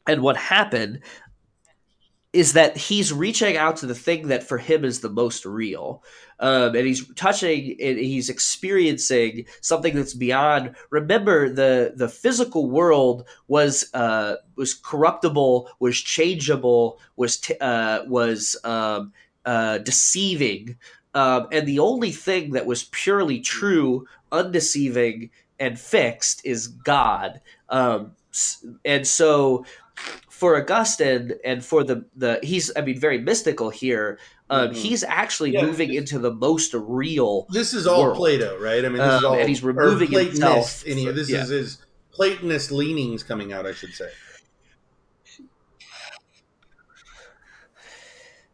and 0.08 0.22
what 0.22 0.38
happened 0.38 1.02
is 2.34 2.54
that 2.54 2.78
he's 2.78 3.12
reaching 3.12 3.58
out 3.58 3.76
to 3.78 3.86
the 3.86 3.96
thing 3.96 4.30
that 4.30 4.44
for 4.44 4.58
him 4.58 4.86
is 4.86 5.02
the 5.02 5.10
most 5.10 5.46
real. 5.46 6.02
Um, 6.40 6.76
and 6.76 6.88
he's 6.88 7.06
touching 7.16 7.76
and 7.82 8.00
he's 8.00 8.30
experiencing 8.30 9.46
something 9.60 9.94
that's 9.94 10.14
beyond 10.14 10.76
remember 10.90 11.50
the 11.50 11.94
the 11.96 12.10
physical 12.10 12.70
world 12.70 13.28
was 13.48 13.94
uh, 13.94 14.38
was 14.56 14.74
corruptible 14.74 15.70
was 15.80 16.00
changeable 16.00 17.00
was 17.16 17.38
t- 17.38 17.58
uh, 17.62 18.06
was 18.06 18.56
um, 18.64 19.14
uh, 19.46 19.78
deceiving 19.80 20.78
um, 21.14 21.48
and 21.52 21.68
the 21.68 21.80
only 21.80 22.12
thing 22.12 22.52
that 22.52 22.66
was 22.66 22.84
purely 22.86 23.40
true 23.40 24.08
undeceiving 24.32 25.30
and 25.60 25.80
fixed 25.80 26.46
is 26.46 26.68
god 26.68 27.42
um, 27.70 28.12
and 28.86 29.06
so 29.06 29.66
for 30.30 30.58
Augustine 30.58 31.34
and 31.46 31.64
for 31.64 31.84
the 31.84 32.04
the 32.16 32.40
he's 32.42 32.72
I 32.76 32.82
mean 32.82 33.00
very 33.00 33.20
mystical 33.20 33.70
here. 33.70 34.18
Um, 34.50 34.70
Mhm. 34.72 34.76
He's 34.76 35.04
actually 35.04 35.52
Yeah, 35.52 35.66
moving 35.66 35.94
into 35.94 36.18
the 36.18 36.34
most 36.34 36.74
real. 36.74 37.46
This 37.52 37.74
is 37.74 37.86
all 37.86 38.04
world. 38.06 38.18
Plato, 38.18 38.58
right? 38.60 38.84
I 38.84 38.90
mean, 38.90 38.98
this 38.98 39.14
is 39.14 39.24
Um, 39.24 39.26
all 39.26 39.40
and 39.40 39.48
he's 39.48 39.64
removing 39.64 40.10
himself 40.12 40.82
here. 40.82 41.14
This 41.14 41.30
yeah. 41.30 41.44
is 41.44 41.50
his 41.50 41.78
Platonist 42.12 42.72
leanings 42.72 43.22
coming 43.24 43.54
out, 43.54 43.66
I 43.68 43.74
should 43.74 43.94
say. 43.94 44.10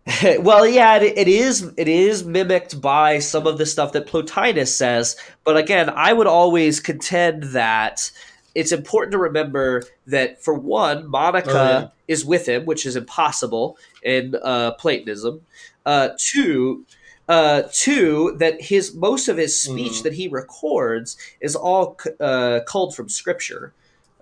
well, 0.40 0.66
yeah, 0.66 0.98
it, 0.98 1.18
it 1.18 1.28
is 1.28 1.72
it 1.76 1.88
is 1.88 2.24
mimicked 2.24 2.80
by 2.80 3.20
some 3.20 3.46
of 3.46 3.58
the 3.58 3.66
stuff 3.66 3.92
that 3.92 4.08
Plotinus 4.08 4.74
says, 4.74 5.16
but 5.44 5.58
again, 5.58 5.90
I 5.90 6.14
would 6.14 6.28
always 6.28 6.80
contend 6.80 7.44
that 7.54 8.10
it's 8.56 8.72
important 8.72 9.12
to 9.12 9.18
remember 9.18 9.84
that 10.08 10.44
for 10.44 10.54
one, 10.54 11.08
Monica 11.08 11.52
Oh, 11.52 11.80
yeah. 11.82 11.88
is 12.08 12.26
with 12.26 12.48
him, 12.48 12.66
which 12.66 12.86
is 12.86 12.96
impossible 12.96 13.78
in 14.02 14.36
uh, 14.42 14.72
Platonism. 14.74 15.42
Uh, 15.86 16.10
two, 16.18 16.86
uh, 17.28 17.64
two 17.72 18.36
that 18.40 18.62
his 18.62 18.96
most 18.96 19.28
of 19.28 19.38
his 19.38 19.60
speech 19.62 19.92
Mhm. 20.00 20.04
that 20.04 20.14
he 20.14 20.28
records 20.28 21.18
is 21.42 21.56
all 21.56 21.98
uh, 22.20 22.62
culled 22.66 22.96
from 22.96 23.10
Scripture, 23.10 23.74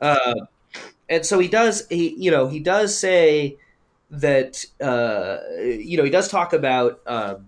uh, 0.02 0.34
and 1.10 1.26
so 1.26 1.38
he 1.40 1.48
does 1.48 1.88
he 1.90 2.16
you 2.18 2.32
know 2.32 2.48
he 2.48 2.60
does 2.60 2.98
say 2.98 3.58
that 4.12 4.64
uh, 4.82 5.38
you 5.60 5.98
know 5.98 6.04
he 6.04 6.10
does 6.10 6.30
talk 6.30 6.54
about 6.54 7.02
um, 7.08 7.48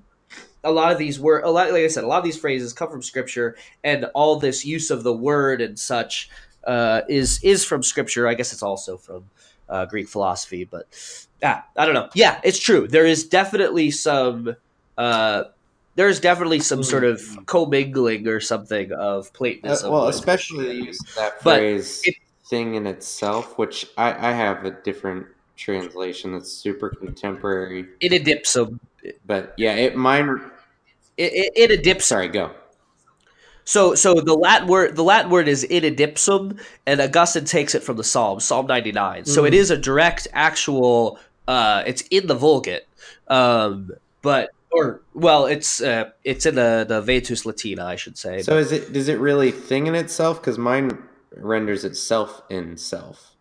a 0.63 0.71
lot 0.71 0.91
of 0.91 0.97
these 0.97 1.19
word 1.19 1.43
a 1.43 1.49
lot 1.49 1.71
like 1.71 1.83
I 1.83 1.87
said 1.87 2.03
a 2.03 2.07
lot 2.07 2.17
of 2.19 2.23
these 2.23 2.37
phrases 2.37 2.73
come 2.73 2.89
from 2.89 3.01
scripture 3.03 3.55
and 3.83 4.05
all 4.15 4.37
this 4.39 4.65
use 4.65 4.89
of 4.91 5.03
the 5.03 5.13
word 5.13 5.61
and 5.61 5.77
such 5.77 6.29
uh, 6.65 7.01
is 7.07 7.39
is 7.43 7.63
from 7.63 7.83
scripture. 7.83 8.27
I 8.27 8.33
guess 8.33 8.51
it's 8.53 8.63
also 8.63 8.97
from 8.97 9.25
uh, 9.69 9.85
Greek 9.85 10.07
philosophy 10.09 10.63
but 10.65 10.87
ah, 11.43 11.63
I 11.77 11.85
don't 11.85 11.93
know. 11.93 12.09
Yeah 12.15 12.39
it's 12.43 12.59
true. 12.59 12.87
There 12.87 13.05
is 13.05 13.27
definitely 13.27 13.91
some 13.91 14.55
uh, 14.97 15.43
there's 15.95 16.19
definitely 16.19 16.59
some 16.59 16.83
sort 16.83 17.03
of 17.03 17.21
commingling 17.45 18.27
or 18.27 18.39
something 18.39 18.91
of 18.91 19.27
Uh, 19.27 19.29
Platonism 19.33 19.91
well, 19.91 20.07
especially 20.07 20.57
the 20.59 20.63
Christianity. 20.65 20.87
use 20.87 20.99
of 21.09 21.15
that 21.15 21.43
But 21.43 21.57
phrase 21.59 22.01
it- 22.03 22.15
"thing 22.49 22.75
in 22.75 22.85
itself," 22.87 23.57
which 23.57 23.85
I, 23.97 24.29
I 24.29 24.31
have 24.31 24.65
a 24.65 24.71
different 24.71 25.27
translation 25.57 26.31
that's 26.33 26.51
super 26.51 26.89
contemporary. 26.89 27.87
in 27.99 28.11
idipsum 28.13 28.79
But 29.25 29.53
yeah, 29.57 29.73
it 29.75 29.95
mine. 29.95 30.39
in, 31.17 31.49
in 31.55 31.69
idipsum 31.71 32.01
Sorry, 32.01 32.27
go. 32.29 32.51
So, 33.65 33.95
so 33.95 34.13
the 34.21 34.33
Latin 34.33 34.69
word, 34.69 34.95
the 34.95 35.03
Latin 35.03 35.29
word 35.29 35.49
is 35.49 35.65
idipsum, 35.69 36.57
and 36.85 37.01
Augustine 37.01 37.43
takes 37.43 37.75
it 37.75 37.83
from 37.83 37.97
the 37.97 38.03
Psalm, 38.03 38.39
Psalm 38.39 38.65
ninety 38.65 38.93
nine. 38.93 39.25
So 39.25 39.43
Mhm. 39.43 39.47
it 39.49 39.53
is 39.53 39.71
a 39.71 39.77
direct, 39.77 40.27
actual. 40.31 41.19
Uh, 41.49 41.83
it's 41.85 42.01
in 42.03 42.27
the 42.27 42.35
Vulgate, 42.35 42.83
um, 43.27 43.91
but 44.21 44.49
or 44.71 45.01
well, 45.13 45.45
it's 45.47 45.81
uh, 45.81 46.05
it's 46.23 46.45
in 46.45 46.55
the 46.55 46.85
the 46.87 47.01
Vetus 47.01 47.45
Latina, 47.45 47.85
I 47.85 47.95
should 47.97 48.17
say. 48.17 48.41
So 48.41 48.57
is 48.57 48.71
it? 48.71 48.93
Does 48.93 49.07
it 49.09 49.19
really 49.19 49.51
thing 49.51 49.87
in 49.87 49.95
itself? 49.95 50.39
Because 50.41 50.57
mine 50.57 50.97
renders 51.35 51.83
itself 51.85 52.41
in 52.49 52.77
self. 52.77 53.33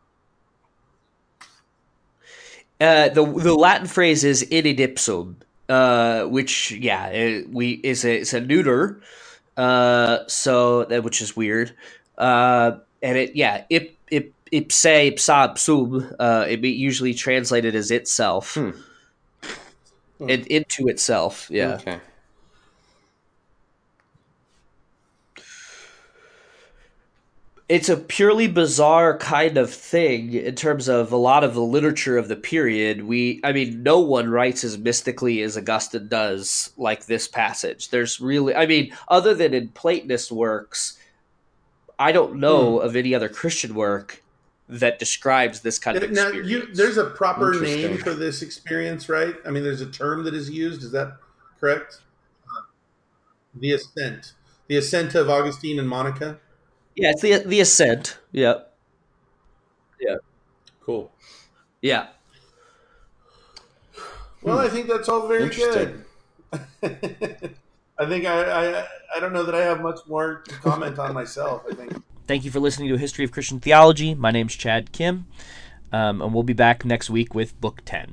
Uh, 2.81 3.09
the 3.09 3.25
the 3.25 3.55
Latin 3.55 3.87
phrase 3.87 4.25
is 4.25 4.45
idipsum, 4.51 5.37
uh, 5.69 6.25
which 6.25 6.73
yeah, 6.73 7.07
it, 7.09 7.51
we 7.51 7.73
is 7.73 8.05
a 8.05 8.21
it's 8.21 8.35
a 8.35 8.41
neuter, 8.41 9.01
uh, 9.57 10.19
so 10.29 10.85
that 10.85 11.03
which 11.05 11.23
is 11.23 11.37
weird, 11.37 11.75
uh, 12.19 12.73
and 13.03 13.19
it 13.19 13.35
yeah 13.37 13.65
ip 13.71 13.97
ip 14.11 14.35
ipse 14.53 14.85
ipsa 14.85 15.51
ipsum, 15.53 16.15
uh, 16.21 16.47
it 16.49 16.61
be 16.61 16.71
usually 16.71 17.15
translated 17.15 17.75
as 17.75 17.91
itself, 17.91 18.63
Hmm. 20.19 20.31
it, 20.31 20.47
into 20.49 20.89
itself, 20.89 21.49
yeah. 21.51 21.75
Okay. 21.77 22.01
It's 27.69 27.89
a 27.89 27.97
purely 27.97 28.47
bizarre 28.47 29.19
kind 29.19 29.59
of 29.59 29.73
thing 29.73 30.33
in 30.33 30.55
terms 30.55 30.89
of 30.89 31.11
a 31.11 31.17
lot 31.17 31.43
of 31.43 31.55
the 31.55 31.63
literature 31.63 32.17
of 32.17 32.29
the 32.29 32.37
period. 32.37 33.05
We, 33.05 33.41
I 33.43 33.53
mean, 33.53 33.83
no 33.83 33.99
one 33.99 34.31
writes 34.31 34.63
as 34.63 34.79
mystically 34.79 35.43
as 35.43 35.57
Augustine 35.57 36.07
does, 36.07 36.71
like 36.77 37.07
this 37.07 37.27
passage. 37.27 37.91
There's 37.91 38.21
really, 38.21 38.55
I 38.55 38.67
mean, 38.67 38.93
other 39.09 39.35
than 39.35 39.53
in 39.53 39.69
Platonist 39.69 40.31
works, 40.31 40.97
I 41.99 42.13
don't 42.13 42.37
know 42.37 42.79
of 42.79 42.95
any 42.95 43.15
other 43.15 43.29
Christian 43.29 43.75
work 43.75 44.23
that 44.69 45.01
describes 45.01 45.61
this 45.61 45.79
kind 45.79 45.97
of 45.97 46.11
Now, 46.11 46.29
you, 46.29 46.73
there's 46.73 46.99
a 46.99 47.11
proper 47.11 47.61
name 47.61 47.99
for 47.99 48.15
this 48.15 48.43
experience, 48.43 49.09
right? 49.09 49.35
I 49.45 49.51
mean, 49.51 49.65
there's 49.65 49.81
a 49.81 49.91
term 49.91 50.23
that 50.25 50.35
is 50.35 50.49
used. 50.51 50.85
Is 50.85 50.93
that 50.93 51.17
correct? 51.59 52.01
Uh, 52.49 52.63
The 53.57 53.73
ascent, 53.73 54.35
the 54.69 54.77
ascent 54.77 55.17
of 55.17 55.29
Augustine 55.29 55.81
and 55.81 55.89
Monica. 55.89 56.39
Yeah, 56.97 57.11
it's 57.11 57.23
the 57.23 57.39
the 57.39 57.61
ascent. 57.61 58.19
Yeah, 58.33 58.55
Yeah. 60.01 60.17
Cool. 60.81 61.11
yeah. 61.83 62.09
Well, 64.43 64.59
I 64.59 64.69
think 64.69 64.87
that's 64.87 65.09
all 65.09 65.27
very 65.27 65.45
Interesting. 65.45 66.05
good. 66.53 66.61
I 67.99 68.07
think 68.07 68.27
I, 68.27 68.79
I 68.81 68.87
I 69.17 69.21
don't 69.21 69.33
know 69.33 69.43
that 69.43 69.55
I 69.55 69.63
have 69.63 69.81
much 69.81 69.99
more 70.07 70.43
to 70.49 70.55
comment 70.57 70.99
on 70.99 71.15
myself. 71.15 71.63
I 71.71 71.75
think. 71.75 72.01
Thank 72.27 72.45
you 72.45 72.51
for 72.51 72.61
listening 72.61 72.89
to 72.89 72.95
A 72.95 72.99
History 72.99 73.25
of 73.25 73.33
Christian 73.33 73.59
Theology. 73.61 74.15
My 74.15 74.31
name's 74.31 74.55
Chad 74.55 74.93
Kim, 74.93 75.27
um, 75.93 76.21
and 76.23 76.33
we'll 76.35 76.43
be 76.43 76.53
back 76.53 76.85
next 76.85 77.09
week 77.11 77.35
with 77.35 77.61
Book 77.61 77.83
10. 77.85 78.13